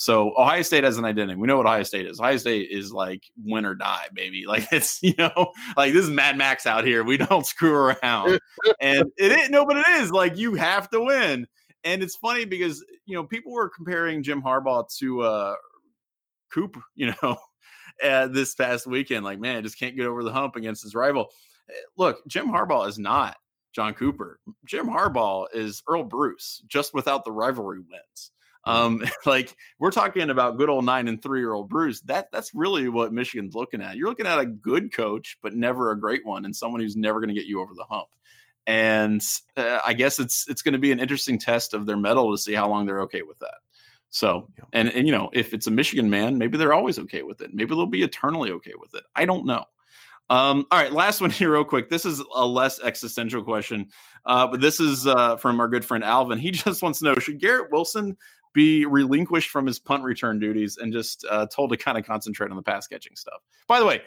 So 0.00 0.32
Ohio 0.38 0.62
State 0.62 0.84
has 0.84 0.96
an 0.96 1.04
identity. 1.04 1.38
We 1.38 1.46
know 1.46 1.58
what 1.58 1.66
Ohio 1.66 1.82
State 1.82 2.06
is. 2.06 2.18
Ohio 2.18 2.38
State 2.38 2.70
is 2.70 2.90
like 2.90 3.22
win 3.44 3.66
or 3.66 3.74
die, 3.74 4.06
baby. 4.14 4.44
Like 4.48 4.66
it's 4.72 4.98
you 5.02 5.12
know, 5.18 5.52
like 5.76 5.92
this 5.92 6.04
is 6.04 6.10
Mad 6.10 6.38
Max 6.38 6.64
out 6.64 6.86
here. 6.86 7.04
We 7.04 7.16
don't 7.18 7.44
screw 7.44 7.74
around, 7.74 8.40
and 8.80 9.04
it 9.18 9.30
is 9.30 9.50
no, 9.50 9.66
but 9.66 9.76
it 9.76 9.86
is 9.86 10.10
like 10.10 10.38
you 10.38 10.54
have 10.54 10.88
to 10.90 11.04
win. 11.04 11.46
And 11.84 12.02
it's 12.02 12.16
funny 12.16 12.46
because 12.46 12.82
you 13.04 13.14
know 13.14 13.24
people 13.24 13.52
were 13.52 13.68
comparing 13.68 14.22
Jim 14.22 14.40
Harbaugh 14.40 14.88
to 15.00 15.20
uh 15.20 15.54
Cooper, 16.50 16.80
you 16.94 17.12
know, 17.22 17.36
uh, 18.02 18.28
this 18.28 18.54
past 18.54 18.86
weekend. 18.86 19.22
Like 19.22 19.38
man, 19.38 19.62
just 19.62 19.78
can't 19.78 19.96
get 19.96 20.06
over 20.06 20.24
the 20.24 20.32
hump 20.32 20.56
against 20.56 20.82
his 20.82 20.94
rival. 20.94 21.28
Eh, 21.68 21.74
look, 21.98 22.26
Jim 22.26 22.46
Harbaugh 22.46 22.88
is 22.88 22.98
not 22.98 23.36
John 23.74 23.92
Cooper. 23.92 24.40
Jim 24.64 24.86
Harbaugh 24.86 25.44
is 25.52 25.82
Earle 25.86 26.04
Bruce, 26.04 26.62
just 26.68 26.94
without 26.94 27.26
the 27.26 27.32
rivalry 27.32 27.80
wins. 27.80 28.32
Um, 28.64 29.02
like 29.26 29.56
we're 29.78 29.90
talking 29.90 30.30
about 30.30 30.58
good 30.58 30.68
old 30.68 30.84
nine 30.84 31.08
and 31.08 31.22
three 31.22 31.40
year 31.40 31.52
old 31.52 31.68
Bruce. 31.68 32.00
That 32.02 32.30
that's 32.32 32.54
really 32.54 32.88
what 32.88 33.12
Michigan's 33.12 33.54
looking 33.54 33.82
at. 33.82 33.96
You're 33.96 34.08
looking 34.08 34.26
at 34.26 34.38
a 34.38 34.46
good 34.46 34.92
coach, 34.92 35.38
but 35.42 35.54
never 35.54 35.90
a 35.90 36.00
great 36.00 36.24
one, 36.24 36.44
and 36.44 36.54
someone 36.54 36.80
who's 36.80 36.96
never 36.96 37.20
going 37.20 37.28
to 37.28 37.34
get 37.34 37.46
you 37.46 37.60
over 37.60 37.74
the 37.74 37.84
hump. 37.84 38.08
And 38.66 39.22
uh, 39.56 39.80
I 39.84 39.94
guess 39.94 40.18
it's 40.18 40.48
it's 40.48 40.62
going 40.62 40.74
to 40.74 40.78
be 40.78 40.92
an 40.92 41.00
interesting 41.00 41.38
test 41.38 41.74
of 41.74 41.86
their 41.86 41.96
mettle 41.96 42.30
to 42.32 42.38
see 42.38 42.52
how 42.54 42.68
long 42.68 42.86
they're 42.86 43.02
okay 43.02 43.22
with 43.22 43.38
that. 43.40 43.54
So, 44.10 44.48
and 44.72 44.88
and 44.88 45.06
you 45.06 45.12
know, 45.12 45.30
if 45.32 45.54
it's 45.54 45.66
a 45.66 45.70
Michigan 45.70 46.10
man, 46.10 46.36
maybe 46.36 46.58
they're 46.58 46.74
always 46.74 46.98
okay 46.98 47.22
with 47.22 47.40
it. 47.40 47.54
Maybe 47.54 47.70
they'll 47.70 47.86
be 47.86 48.02
eternally 48.02 48.50
okay 48.52 48.74
with 48.78 48.94
it. 48.94 49.04
I 49.14 49.24
don't 49.24 49.46
know. 49.46 49.64
Um, 50.30 50.64
all 50.70 50.78
right, 50.78 50.92
last 50.92 51.20
one 51.20 51.30
here, 51.30 51.52
real 51.52 51.64
quick. 51.64 51.88
This 51.88 52.04
is 52.04 52.22
a 52.34 52.46
less 52.46 52.80
existential 52.80 53.42
question, 53.42 53.88
uh, 54.26 54.46
but 54.46 54.60
this 54.60 54.78
is 54.78 55.06
uh, 55.06 55.36
from 55.36 55.60
our 55.60 55.68
good 55.68 55.84
friend 55.84 56.04
Alvin. 56.04 56.38
He 56.38 56.50
just 56.52 56.82
wants 56.82 56.98
to 57.00 57.06
know: 57.06 57.14
Should 57.16 57.40
Garrett 57.40 57.72
Wilson 57.72 58.16
be 58.52 58.86
relinquished 58.86 59.50
from 59.50 59.66
his 59.66 59.78
punt 59.78 60.02
return 60.02 60.38
duties 60.38 60.76
and 60.76 60.92
just 60.92 61.24
uh, 61.30 61.46
told 61.46 61.70
to 61.70 61.76
kind 61.76 61.96
of 61.96 62.04
concentrate 62.04 62.50
on 62.50 62.56
the 62.56 62.62
pass 62.62 62.86
catching 62.86 63.16
stuff. 63.16 63.40
By 63.68 63.78
the 63.80 63.86
way, 63.86 64.02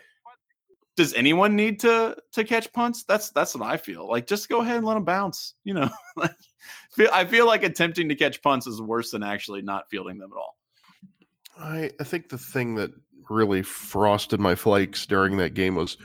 does 0.96 1.14
anyone 1.14 1.56
need 1.56 1.80
to 1.82 2.16
to 2.34 2.44
catch 2.44 2.72
punts? 2.74 3.04
That's 3.04 3.32
that's 3.32 3.56
what 3.56 3.68
I 3.68 3.78
feel. 3.78 4.08
Like 4.08 4.28
just 4.28 4.50
go 4.50 4.62
ahead 4.62 4.78
and 4.78 4.86
let 4.86 4.94
them 4.96 5.06
bounce. 5.06 5.56
You 5.64 5.74
know, 5.74 5.90
like 6.16 6.36
I 7.12 7.26
feel 7.26 7.48
like 7.48 7.64
attempting 7.64 8.10
to 8.10 8.16
catch 8.16 8.42
punts 8.42 8.68
is 8.68 8.82
worse 8.82 9.12
than 9.12 9.24
actually 9.24 9.62
not 9.62 9.90
fielding 9.90 10.20
them 10.20 10.32
at 10.32 10.38
all. 10.38 10.58
I 11.58 11.92
I 12.00 12.04
think 12.04 12.30
the 12.30 12.38
thing 12.38 12.76
that 12.76 12.92
really 13.30 13.64
frosted 13.64 14.40
my 14.40 14.56
flakes 14.56 15.06
during 15.06 15.38
that 15.38 15.54
game 15.54 15.76
was 15.76 15.98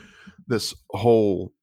this 0.47 0.73
whole 0.89 1.53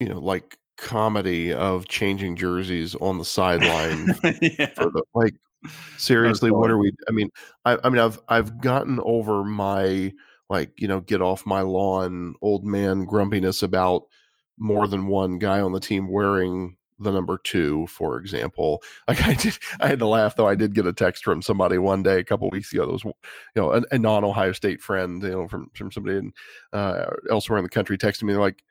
you 0.00 0.08
know 0.08 0.18
like 0.18 0.57
comedy 0.78 1.52
of 1.52 1.88
changing 1.88 2.36
jerseys 2.36 2.94
on 2.96 3.18
the 3.18 3.24
sideline 3.24 4.06
yeah. 4.40 4.72
the, 4.76 5.02
like 5.14 5.34
seriously 5.96 6.52
what 6.52 6.70
are 6.70 6.78
we 6.78 6.92
i 7.08 7.12
mean 7.12 7.28
I, 7.64 7.78
I 7.82 7.90
mean 7.90 7.98
i've 7.98 8.20
i've 8.28 8.60
gotten 8.60 9.00
over 9.02 9.44
my 9.44 10.12
like 10.48 10.70
you 10.76 10.88
know 10.88 11.00
get 11.00 11.20
off 11.20 11.44
my 11.44 11.62
lawn 11.62 12.34
old 12.40 12.64
man 12.64 13.04
grumpiness 13.04 13.62
about 13.62 14.04
more 14.56 14.86
than 14.86 15.08
one 15.08 15.38
guy 15.38 15.60
on 15.60 15.72
the 15.72 15.80
team 15.80 16.10
wearing 16.10 16.76
the 17.00 17.12
number 17.12 17.38
two 17.38 17.86
for 17.86 18.18
example. 18.18 18.82
Like 19.08 19.22
i 19.26 19.34
did 19.34 19.58
i 19.80 19.88
had 19.88 19.98
to 20.00 20.06
laugh 20.06 20.36
though. 20.36 20.48
I 20.48 20.54
did 20.54 20.74
get 20.74 20.86
a 20.86 20.92
text 20.92 21.24
from 21.24 21.42
somebody 21.42 21.78
one 21.78 22.02
day 22.02 22.18
a 22.18 22.24
couple 22.24 22.50
weeks 22.50 22.72
ago 22.72 22.86
that 22.86 22.92
was 22.92 23.04
you 23.04 23.12
know 23.56 23.72
a, 23.72 23.82
a 23.90 23.98
non-ohio 23.98 24.52
state 24.52 24.80
friend 24.80 25.22
you 25.22 25.30
know 25.30 25.48
from 25.48 25.70
from 25.74 25.90
somebody 25.90 26.18
in, 26.18 26.32
uh, 26.72 27.06
elsewhere 27.30 27.58
in 27.58 27.62
the 27.64 27.70
country 27.70 27.96
texting 27.96 28.24
me 28.24 28.34
like 28.34 28.62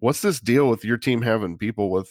what's 0.00 0.22
this 0.22 0.40
deal 0.40 0.68
with 0.68 0.84
your 0.84 0.96
team 0.96 1.22
having 1.22 1.58
people 1.58 1.90
with 1.90 2.10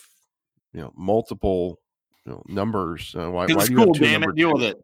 you 0.74 0.82
know 0.82 0.94
multiple 0.96 1.80
you 2.26 2.32
know 2.32 2.44
numbers 2.48 3.16
uh, 3.18 3.30
why, 3.30 3.46
why 3.48 3.66
do 3.66 3.74
you 3.74 3.80
have 3.80 3.94
two 3.94 4.00
damn 4.00 4.24
it, 4.24 4.36
deal 4.36 4.54
with 4.54 4.64
it 4.64 4.78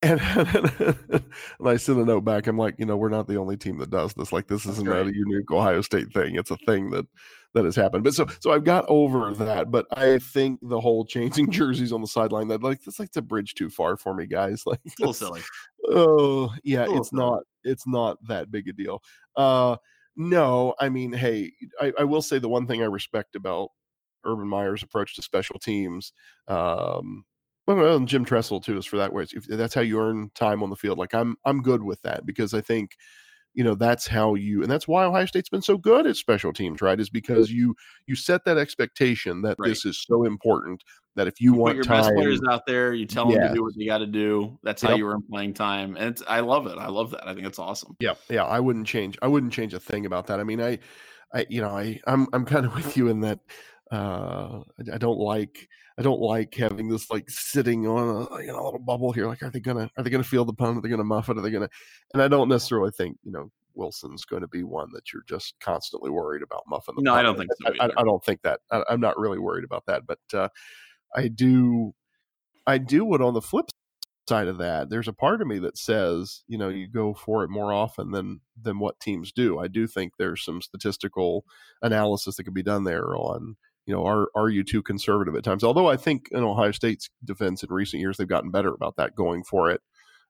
and, 0.00 0.20
and, 1.10 1.24
I 1.64 1.76
sent 1.76 1.98
a 1.98 2.04
note 2.04 2.24
back. 2.24 2.46
I'm 2.46 2.56
like, 2.56 2.76
you 2.78 2.86
know, 2.86 2.96
we're 2.96 3.08
not 3.08 3.26
the 3.26 3.36
only 3.36 3.56
team 3.56 3.78
that 3.78 3.90
does 3.90 4.14
this. 4.14 4.32
Like, 4.32 4.46
this 4.46 4.64
isn't 4.64 4.88
right. 4.88 5.06
a 5.06 5.12
unique 5.12 5.50
Ohio 5.50 5.80
State 5.80 6.12
thing. 6.12 6.36
It's 6.36 6.52
a 6.52 6.56
thing 6.58 6.90
that 6.90 7.06
that 7.54 7.64
has 7.64 7.76
happened. 7.76 8.04
But 8.04 8.14
so 8.14 8.26
so 8.40 8.52
I've 8.52 8.64
got 8.64 8.84
over 8.88 9.32
that. 9.34 9.70
But 9.70 9.86
I 9.92 10.18
think 10.18 10.60
the 10.62 10.80
whole 10.80 11.04
changing 11.04 11.50
jerseys 11.50 11.92
on 11.92 12.00
the 12.00 12.06
sideline 12.06 12.48
that 12.48 12.62
like 12.62 12.82
that's 12.82 12.98
like 12.98 13.10
a 13.16 13.22
bridge 13.22 13.54
too 13.54 13.70
far 13.70 13.96
for 13.96 14.14
me, 14.14 14.26
guys. 14.26 14.62
Like 14.66 14.80
a 14.84 14.90
little 15.00 15.14
silly. 15.14 15.40
Oh 15.88 16.52
yeah, 16.62 16.86
it's 16.88 17.10
silly. 17.10 17.22
not 17.22 17.42
it's 17.64 17.86
not 17.86 18.18
that 18.28 18.50
big 18.50 18.68
a 18.68 18.72
deal. 18.72 19.02
Uh 19.34 19.76
no, 20.18 20.74
I 20.80 20.90
mean, 20.90 21.12
hey, 21.12 21.52
I, 21.80 21.92
I 22.00 22.04
will 22.04 22.22
say 22.22 22.38
the 22.38 22.48
one 22.48 22.66
thing 22.66 22.82
I 22.82 22.86
respect 22.86 23.36
about 23.36 23.70
Urban 24.24 24.48
Meyer's 24.48 24.82
approach 24.82 25.14
to 25.16 25.22
special 25.22 25.58
teams 25.58 26.12
um, 26.48 27.24
well, 27.66 27.96
and 27.96 28.08
Jim 28.08 28.24
Tressel 28.24 28.60
too 28.62 28.78
is 28.78 28.86
for 28.86 28.96
that. 28.98 29.12
If 29.14 29.46
that's 29.46 29.74
how 29.74 29.82
you 29.82 30.00
earn 30.00 30.30
time 30.34 30.62
on 30.62 30.70
the 30.70 30.76
field, 30.76 30.98
like 30.98 31.14
I'm, 31.14 31.36
I'm 31.44 31.62
good 31.62 31.82
with 31.82 32.02
that 32.02 32.26
because 32.26 32.54
I 32.54 32.60
think, 32.62 32.96
you 33.58 33.64
know, 33.64 33.74
that's 33.74 34.06
how 34.06 34.36
you, 34.36 34.62
and 34.62 34.70
that's 34.70 34.86
why 34.86 35.04
Ohio 35.04 35.26
State's 35.26 35.48
been 35.48 35.62
so 35.62 35.76
good 35.76 36.06
at 36.06 36.14
special 36.14 36.52
teams, 36.52 36.80
right? 36.80 37.00
Is 37.00 37.10
because 37.10 37.50
you 37.50 37.74
you 38.06 38.14
set 38.14 38.44
that 38.44 38.56
expectation 38.56 39.42
that 39.42 39.56
right. 39.58 39.70
this 39.70 39.84
is 39.84 40.00
so 40.00 40.22
important 40.22 40.84
that 41.16 41.26
if 41.26 41.40
you, 41.40 41.54
you 41.54 41.58
want 41.58 41.74
your 41.74 41.82
time, 41.82 42.02
best 42.02 42.14
players 42.14 42.40
out 42.48 42.66
there, 42.66 42.94
you 42.94 43.04
tell 43.04 43.28
them 43.28 43.40
to 43.40 43.52
do 43.52 43.64
what 43.64 43.72
they 43.76 43.84
got 43.84 43.98
to 43.98 44.06
do. 44.06 44.56
That's 44.62 44.80
how 44.80 44.90
yep. 44.90 44.98
you 44.98 45.08
earn 45.08 45.24
playing 45.28 45.54
time, 45.54 45.96
and 45.96 46.16
I 46.28 46.38
love 46.38 46.68
it. 46.68 46.78
I 46.78 46.86
love 46.86 47.10
that. 47.10 47.26
I 47.26 47.34
think 47.34 47.48
it's 47.48 47.58
awesome. 47.58 47.96
Yeah, 47.98 48.14
yeah. 48.30 48.44
I 48.44 48.60
wouldn't 48.60 48.86
change. 48.86 49.18
I 49.22 49.26
wouldn't 49.26 49.52
change 49.52 49.74
a 49.74 49.80
thing 49.80 50.06
about 50.06 50.28
that. 50.28 50.38
I 50.38 50.44
mean, 50.44 50.62
I, 50.62 50.78
I, 51.34 51.44
you 51.48 51.60
know, 51.60 51.76
I, 51.76 52.00
I'm, 52.06 52.28
I'm 52.32 52.44
kind 52.44 52.64
of 52.64 52.72
with 52.76 52.96
you 52.96 53.08
in 53.08 53.22
that. 53.22 53.40
Uh, 53.90 54.60
I, 54.78 54.94
I 54.94 54.98
don't 54.98 55.18
like 55.18 55.68
I 55.98 56.02
don't 56.02 56.20
like 56.20 56.54
having 56.54 56.88
this 56.88 57.10
like 57.10 57.28
sitting 57.28 57.86
on 57.86 58.28
a 58.30 58.40
you 58.42 58.48
know 58.48 58.60
a 58.60 58.64
little 58.64 58.78
bubble 58.78 59.12
here. 59.12 59.26
Like, 59.26 59.42
are 59.42 59.50
they 59.50 59.60
gonna 59.60 59.90
are 59.96 60.04
they 60.04 60.10
gonna 60.10 60.24
feel 60.24 60.44
the 60.44 60.52
pun? 60.52 60.76
Are 60.76 60.80
they 60.80 60.88
gonna 60.88 61.04
muff 61.04 61.28
it? 61.28 61.38
Are 61.38 61.40
they 61.40 61.50
gonna? 61.50 61.70
And 62.12 62.22
I 62.22 62.28
don't 62.28 62.48
necessarily 62.48 62.90
think 62.90 63.16
you 63.24 63.32
know 63.32 63.50
Wilson's 63.78 64.24
going 64.24 64.42
to 64.42 64.48
be 64.48 64.64
one 64.64 64.90
that 64.92 65.12
you're 65.12 65.24
just 65.26 65.54
constantly 65.60 66.10
worried 66.10 66.42
about 66.42 66.64
muffing. 66.68 66.96
The 66.96 67.02
no, 67.02 67.12
pun. 67.12 67.18
I 67.18 67.22
don't 67.22 67.38
think 67.38 67.50
so. 67.62 67.72
I, 67.80 67.86
I, 67.86 67.90
I, 67.98 68.04
don't 68.04 68.22
think 68.24 68.42
that. 68.42 68.60
I, 68.70 68.82
am 68.90 69.00
not 69.00 69.18
really 69.18 69.38
worried 69.38 69.64
about 69.64 69.86
that. 69.86 70.02
But 70.06 70.18
uh, 70.34 70.48
I 71.16 71.28
do, 71.28 71.94
I 72.66 72.78
do 72.78 73.04
what 73.04 73.22
on 73.22 73.34
the 73.34 73.40
flip 73.40 73.70
side 74.28 74.48
of 74.48 74.58
that, 74.58 74.90
there's 74.90 75.08
a 75.08 75.12
part 75.12 75.40
of 75.40 75.46
me 75.46 75.58
that 75.60 75.78
says, 75.78 76.42
you 76.48 76.58
know, 76.58 76.68
you 76.68 76.86
go 76.86 77.14
for 77.14 77.44
it 77.44 77.50
more 77.50 77.72
often 77.72 78.10
than 78.10 78.40
than 78.60 78.78
what 78.78 79.00
teams 79.00 79.32
do. 79.32 79.58
I 79.58 79.68
do 79.68 79.86
think 79.86 80.12
there's 80.18 80.44
some 80.44 80.60
statistical 80.60 81.44
analysis 81.80 82.36
that 82.36 82.44
could 82.44 82.54
be 82.54 82.62
done 82.62 82.84
there 82.84 83.16
on 83.16 83.56
you 83.88 83.94
know, 83.94 84.06
are 84.06 84.28
are 84.34 84.50
you 84.50 84.62
too 84.62 84.82
conservative 84.82 85.34
at 85.34 85.42
times? 85.42 85.64
Although 85.64 85.88
I 85.88 85.96
think 85.96 86.28
in 86.30 86.44
Ohio 86.44 86.72
State's 86.72 87.08
defense 87.24 87.62
in 87.62 87.72
recent 87.72 88.00
years 88.00 88.18
they've 88.18 88.28
gotten 88.28 88.50
better 88.50 88.74
about 88.74 88.96
that, 88.96 89.16
going 89.16 89.42
for 89.42 89.70
it 89.70 89.80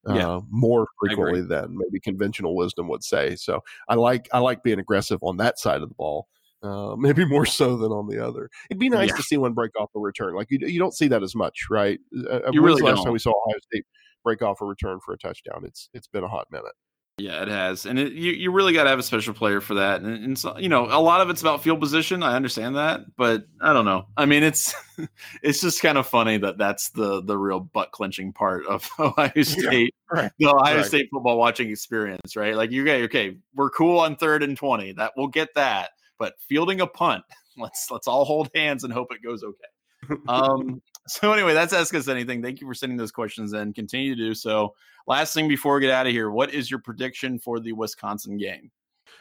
yeah. 0.06 0.36
uh, 0.36 0.40
more 0.48 0.86
frequently 1.00 1.42
than 1.42 1.76
maybe 1.76 1.98
conventional 1.98 2.54
wisdom 2.54 2.86
would 2.86 3.02
say. 3.02 3.34
So 3.34 3.60
I 3.88 3.96
like 3.96 4.28
I 4.32 4.38
like 4.38 4.62
being 4.62 4.78
aggressive 4.78 5.18
on 5.22 5.38
that 5.38 5.58
side 5.58 5.82
of 5.82 5.88
the 5.88 5.94
ball. 5.96 6.28
Uh, 6.62 6.94
maybe 6.98 7.24
more 7.24 7.46
so 7.46 7.76
than 7.76 7.90
on 7.90 8.06
the 8.06 8.24
other. 8.24 8.48
It'd 8.70 8.78
be 8.78 8.88
nice 8.88 9.08
yeah. 9.08 9.16
to 9.16 9.22
see 9.22 9.36
one 9.36 9.54
break 9.54 9.72
off 9.80 9.90
a 9.96 9.98
return. 9.98 10.36
Like 10.36 10.48
you, 10.50 10.60
you 10.62 10.78
don't 10.78 10.94
see 10.94 11.08
that 11.08 11.24
as 11.24 11.34
much, 11.34 11.66
right? 11.68 11.98
Uh, 12.16 12.40
uh 12.46 12.50
you 12.52 12.62
really 12.62 12.82
last 12.82 12.98
don't. 12.98 13.06
time 13.06 13.12
we 13.12 13.18
saw 13.18 13.30
Ohio 13.30 13.58
State 13.72 13.84
break 14.22 14.40
off 14.40 14.60
a 14.60 14.66
return 14.66 15.00
for 15.04 15.14
a 15.14 15.18
touchdown? 15.18 15.64
It's 15.64 15.88
it's 15.92 16.06
been 16.06 16.22
a 16.22 16.28
hot 16.28 16.46
minute. 16.52 16.74
Yeah, 17.18 17.42
it 17.42 17.48
has, 17.48 17.84
and 17.84 17.98
it, 17.98 18.12
you 18.12 18.30
you 18.30 18.52
really 18.52 18.72
got 18.72 18.84
to 18.84 18.90
have 18.90 18.98
a 19.00 19.02
special 19.02 19.34
player 19.34 19.60
for 19.60 19.74
that. 19.74 20.02
And, 20.02 20.24
and 20.24 20.38
so, 20.38 20.56
you 20.56 20.68
know, 20.68 20.84
a 20.84 21.02
lot 21.02 21.20
of 21.20 21.30
it's 21.30 21.40
about 21.40 21.64
field 21.64 21.80
position. 21.80 22.22
I 22.22 22.36
understand 22.36 22.76
that, 22.76 23.00
but 23.16 23.44
I 23.60 23.72
don't 23.72 23.84
know. 23.84 24.06
I 24.16 24.24
mean, 24.24 24.44
it's 24.44 24.72
it's 25.42 25.60
just 25.60 25.82
kind 25.82 25.98
of 25.98 26.06
funny 26.06 26.38
that 26.38 26.58
that's 26.58 26.90
the 26.90 27.20
the 27.20 27.36
real 27.36 27.58
butt 27.58 27.90
clenching 27.90 28.32
part 28.32 28.66
of 28.66 28.88
Ohio 29.00 29.42
State, 29.42 29.94
yeah, 30.14 30.20
right, 30.22 30.32
the 30.38 30.46
Ohio 30.46 30.76
right. 30.76 30.86
State 30.86 31.08
football 31.12 31.36
watching 31.36 31.70
experience, 31.70 32.36
right? 32.36 32.54
Like 32.54 32.70
you 32.70 32.84
get 32.84 33.02
okay, 33.02 33.36
we're 33.52 33.70
cool 33.70 33.98
on 33.98 34.14
third 34.14 34.44
and 34.44 34.56
twenty. 34.56 34.92
That 34.92 35.12
we'll 35.16 35.26
get 35.26 35.48
that, 35.56 35.90
but 36.20 36.34
fielding 36.48 36.80
a 36.80 36.86
punt, 36.86 37.24
let's 37.58 37.90
let's 37.90 38.06
all 38.06 38.24
hold 38.24 38.48
hands 38.54 38.84
and 38.84 38.92
hope 38.92 39.12
it 39.12 39.24
goes 39.24 39.42
okay. 39.42 40.20
Um, 40.28 40.80
so 41.08 41.32
anyway, 41.32 41.54
that's 41.54 41.72
Ask 41.72 41.94
Us 41.94 42.08
Anything. 42.08 42.42
Thank 42.42 42.60
you 42.60 42.66
for 42.66 42.74
sending 42.74 42.98
those 42.98 43.12
questions 43.12 43.52
and 43.52 43.74
continue 43.74 44.14
to 44.14 44.22
do 44.22 44.34
so. 44.34 44.74
Last 45.06 45.34
thing 45.34 45.48
before 45.48 45.74
we 45.74 45.80
get 45.80 45.90
out 45.90 46.06
of 46.06 46.12
here, 46.12 46.30
what 46.30 46.52
is 46.52 46.70
your 46.70 46.80
prediction 46.80 47.38
for 47.38 47.60
the 47.60 47.72
Wisconsin 47.72 48.36
game? 48.36 48.70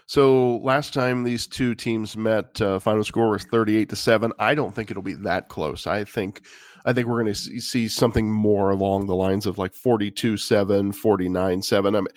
So 0.06 0.58
last 0.58 0.94
time 0.94 1.24
these 1.24 1.48
two 1.48 1.76
teams 1.76 2.16
met, 2.16 2.62
uh, 2.62 2.80
final 2.80 3.04
score 3.04 3.30
was 3.30 3.44
thirty-eight 3.46 3.90
to 3.90 3.96
seven. 3.96 4.32
I 4.40 4.56
don't 4.56 4.74
think 4.74 4.92
it'll 4.92 5.04
be 5.04 5.14
that 5.16 5.50
close. 5.50 5.88
I 5.88 6.04
think, 6.04 6.42
I 6.86 6.94
think 6.94 7.08
we're 7.08 7.22
going 7.22 7.34
to 7.34 7.62
see 7.62 7.88
something 7.88 8.32
more 8.32 8.70
along 8.72 9.08
the 9.08 9.16
lines 9.16 9.46
of 9.46 9.58
like 9.58 9.74
42-7, 9.74 10.94
49-7. 10.96 11.88
I 11.88 11.92
mean, 11.92 12.08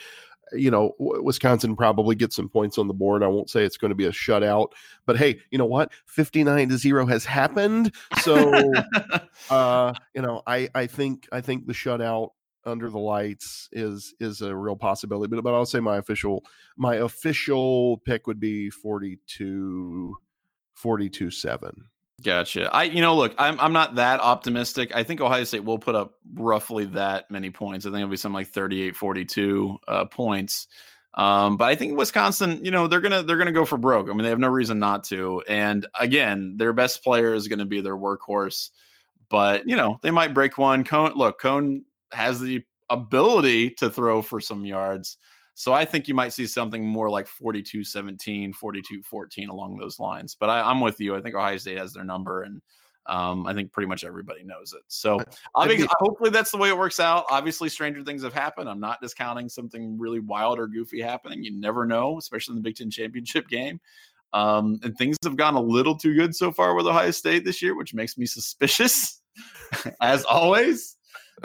you 0.52 0.70
know, 0.70 0.94
Wisconsin 0.98 1.76
probably 1.76 2.14
gets 2.14 2.36
some 2.36 2.48
points 2.48 2.78
on 2.78 2.88
the 2.88 2.94
board. 2.94 3.22
I 3.22 3.28
won't 3.28 3.50
say 3.50 3.64
it's 3.64 3.76
going 3.76 3.90
to 3.90 3.94
be 3.94 4.06
a 4.06 4.12
shutout, 4.12 4.68
but 5.06 5.16
hey, 5.16 5.40
you 5.50 5.58
know 5.58 5.66
what? 5.66 5.92
59 6.06 6.68
to 6.68 6.78
0 6.78 7.06
has 7.06 7.24
happened. 7.24 7.94
So 8.22 8.52
uh, 9.50 9.94
you 10.14 10.22
know, 10.22 10.42
I 10.46 10.68
I 10.74 10.86
think 10.86 11.28
I 11.32 11.40
think 11.40 11.66
the 11.66 11.72
shutout 11.72 12.30
under 12.64 12.90
the 12.90 12.98
lights 12.98 13.68
is 13.72 14.14
is 14.20 14.42
a 14.42 14.54
real 14.54 14.76
possibility. 14.76 15.34
But 15.34 15.42
but 15.42 15.54
I'll 15.54 15.66
say 15.66 15.80
my 15.80 15.98
official 15.98 16.44
my 16.76 16.96
official 16.96 17.98
pick 17.98 18.26
would 18.26 18.40
be 18.40 18.70
42 18.70 20.16
42 20.74 21.30
7. 21.30 21.84
Gotcha. 22.22 22.72
I, 22.74 22.84
you 22.84 23.00
know, 23.00 23.16
look, 23.16 23.34
I'm 23.38 23.58
I'm 23.60 23.72
not 23.72 23.94
that 23.94 24.20
optimistic. 24.20 24.94
I 24.94 25.02
think 25.04 25.20
Ohio 25.20 25.44
State 25.44 25.64
will 25.64 25.78
put 25.78 25.94
up 25.94 26.14
roughly 26.34 26.84
that 26.86 27.30
many 27.30 27.50
points. 27.50 27.86
I 27.86 27.90
think 27.90 27.98
it'll 27.98 28.10
be 28.10 28.16
something 28.16 28.34
like 28.34 28.48
38, 28.48 28.96
42 28.96 29.78
uh, 29.88 30.04
points. 30.06 30.66
Um, 31.14 31.56
but 31.56 31.68
I 31.68 31.74
think 31.74 31.96
Wisconsin, 31.98 32.64
you 32.64 32.70
know, 32.70 32.86
they're 32.86 33.00
gonna 33.00 33.22
they're 33.22 33.38
gonna 33.38 33.52
go 33.52 33.64
for 33.64 33.78
broke. 33.78 34.08
I 34.08 34.12
mean, 34.12 34.22
they 34.22 34.28
have 34.28 34.38
no 34.38 34.48
reason 34.48 34.78
not 34.78 35.04
to. 35.04 35.42
And 35.48 35.86
again, 35.98 36.56
their 36.56 36.72
best 36.72 37.02
player 37.02 37.34
is 37.34 37.48
to 37.48 37.64
be 37.64 37.80
their 37.80 37.96
workhorse. 37.96 38.70
But 39.28 39.66
you 39.66 39.76
know, 39.76 39.98
they 40.02 40.10
might 40.10 40.34
break 40.34 40.58
one. 40.58 40.84
Coan, 40.84 41.14
look, 41.16 41.40
Coan 41.40 41.82
has 42.12 42.40
the 42.40 42.62
ability 42.90 43.70
to 43.70 43.88
throw 43.88 44.20
for 44.20 44.40
some 44.40 44.66
yards. 44.66 45.16
So 45.60 45.74
I 45.74 45.84
think 45.84 46.08
you 46.08 46.14
might 46.14 46.32
see 46.32 46.46
something 46.46 46.86
more 46.86 47.10
like 47.10 47.26
42 47.26 47.84
17, 47.84 48.54
42 48.54 49.02
14 49.02 49.50
along 49.50 49.76
those 49.76 50.00
lines. 50.00 50.34
But 50.34 50.48
I, 50.48 50.70
am 50.70 50.80
with 50.80 50.98
you. 50.98 51.14
I 51.14 51.20
think 51.20 51.34
Ohio 51.34 51.58
State 51.58 51.76
has 51.76 51.92
their 51.92 52.02
number, 52.02 52.44
and 52.44 52.62
um, 53.04 53.46
I 53.46 53.52
think 53.52 53.70
pretty 53.70 53.86
much 53.86 54.02
everybody 54.02 54.42
knows 54.42 54.72
it. 54.72 54.80
So 54.88 55.18
obviously, 55.54 55.86
hopefully 55.98 56.30
that's 56.30 56.50
the 56.50 56.56
way 56.56 56.70
it 56.70 56.78
works 56.78 56.98
out. 56.98 57.26
Obviously, 57.28 57.68
stranger 57.68 58.02
things 58.02 58.22
have 58.22 58.32
happened. 58.32 58.70
I'm 58.70 58.80
not 58.80 59.02
discounting 59.02 59.50
something 59.50 59.98
really 59.98 60.20
wild 60.20 60.58
or 60.58 60.66
goofy 60.66 61.02
happening. 61.02 61.44
You 61.44 61.52
never 61.52 61.84
know, 61.84 62.16
especially 62.16 62.54
in 62.54 62.62
the 62.62 62.66
Big 62.66 62.76
Ten 62.76 62.90
championship 62.90 63.46
game. 63.46 63.82
Um, 64.32 64.80
and 64.82 64.96
things 64.96 65.18
have 65.24 65.36
gone 65.36 65.56
a 65.56 65.60
little 65.60 65.94
too 65.94 66.14
good 66.14 66.34
so 66.34 66.52
far 66.52 66.74
with 66.74 66.86
Ohio 66.86 67.10
State 67.10 67.44
this 67.44 67.60
year, 67.60 67.76
which 67.76 67.92
makes 67.92 68.16
me 68.16 68.24
suspicious, 68.24 69.20
as 70.00 70.24
always 70.24 70.96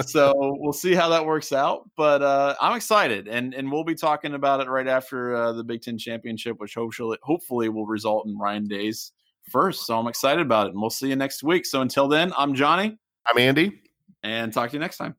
so 0.01 0.55
we'll 0.59 0.73
see 0.73 0.93
how 0.93 1.09
that 1.09 1.25
works 1.25 1.51
out. 1.51 1.89
But 1.95 2.21
uh, 2.21 2.55
I'm 2.61 2.75
excited, 2.75 3.27
and 3.27 3.53
and 3.53 3.71
we'll 3.71 3.83
be 3.83 3.95
talking 3.95 4.33
about 4.33 4.61
it 4.61 4.69
right 4.69 4.87
after 4.87 5.35
uh, 5.35 5.53
the 5.53 5.63
Big 5.63 5.81
Ten 5.81 5.97
championship, 5.97 6.59
which 6.59 6.75
hopefully 6.75 7.17
hopefully 7.21 7.69
will 7.69 7.85
result 7.85 8.27
in 8.27 8.37
Ryan 8.37 8.67
Day's 8.67 9.11
first. 9.49 9.85
So 9.85 9.97
I'm 9.97 10.07
excited 10.07 10.41
about 10.41 10.67
it, 10.67 10.71
and 10.71 10.81
we'll 10.81 10.89
see 10.89 11.09
you 11.09 11.15
next 11.15 11.43
week. 11.43 11.65
So 11.65 11.81
until 11.81 12.07
then, 12.07 12.33
I'm 12.37 12.53
Johnny. 12.55 12.97
I'm 13.27 13.37
Andy, 13.37 13.81
and 14.23 14.53
talk 14.53 14.69
to 14.69 14.75
you 14.75 14.79
next 14.79 14.97
time. 14.97 15.15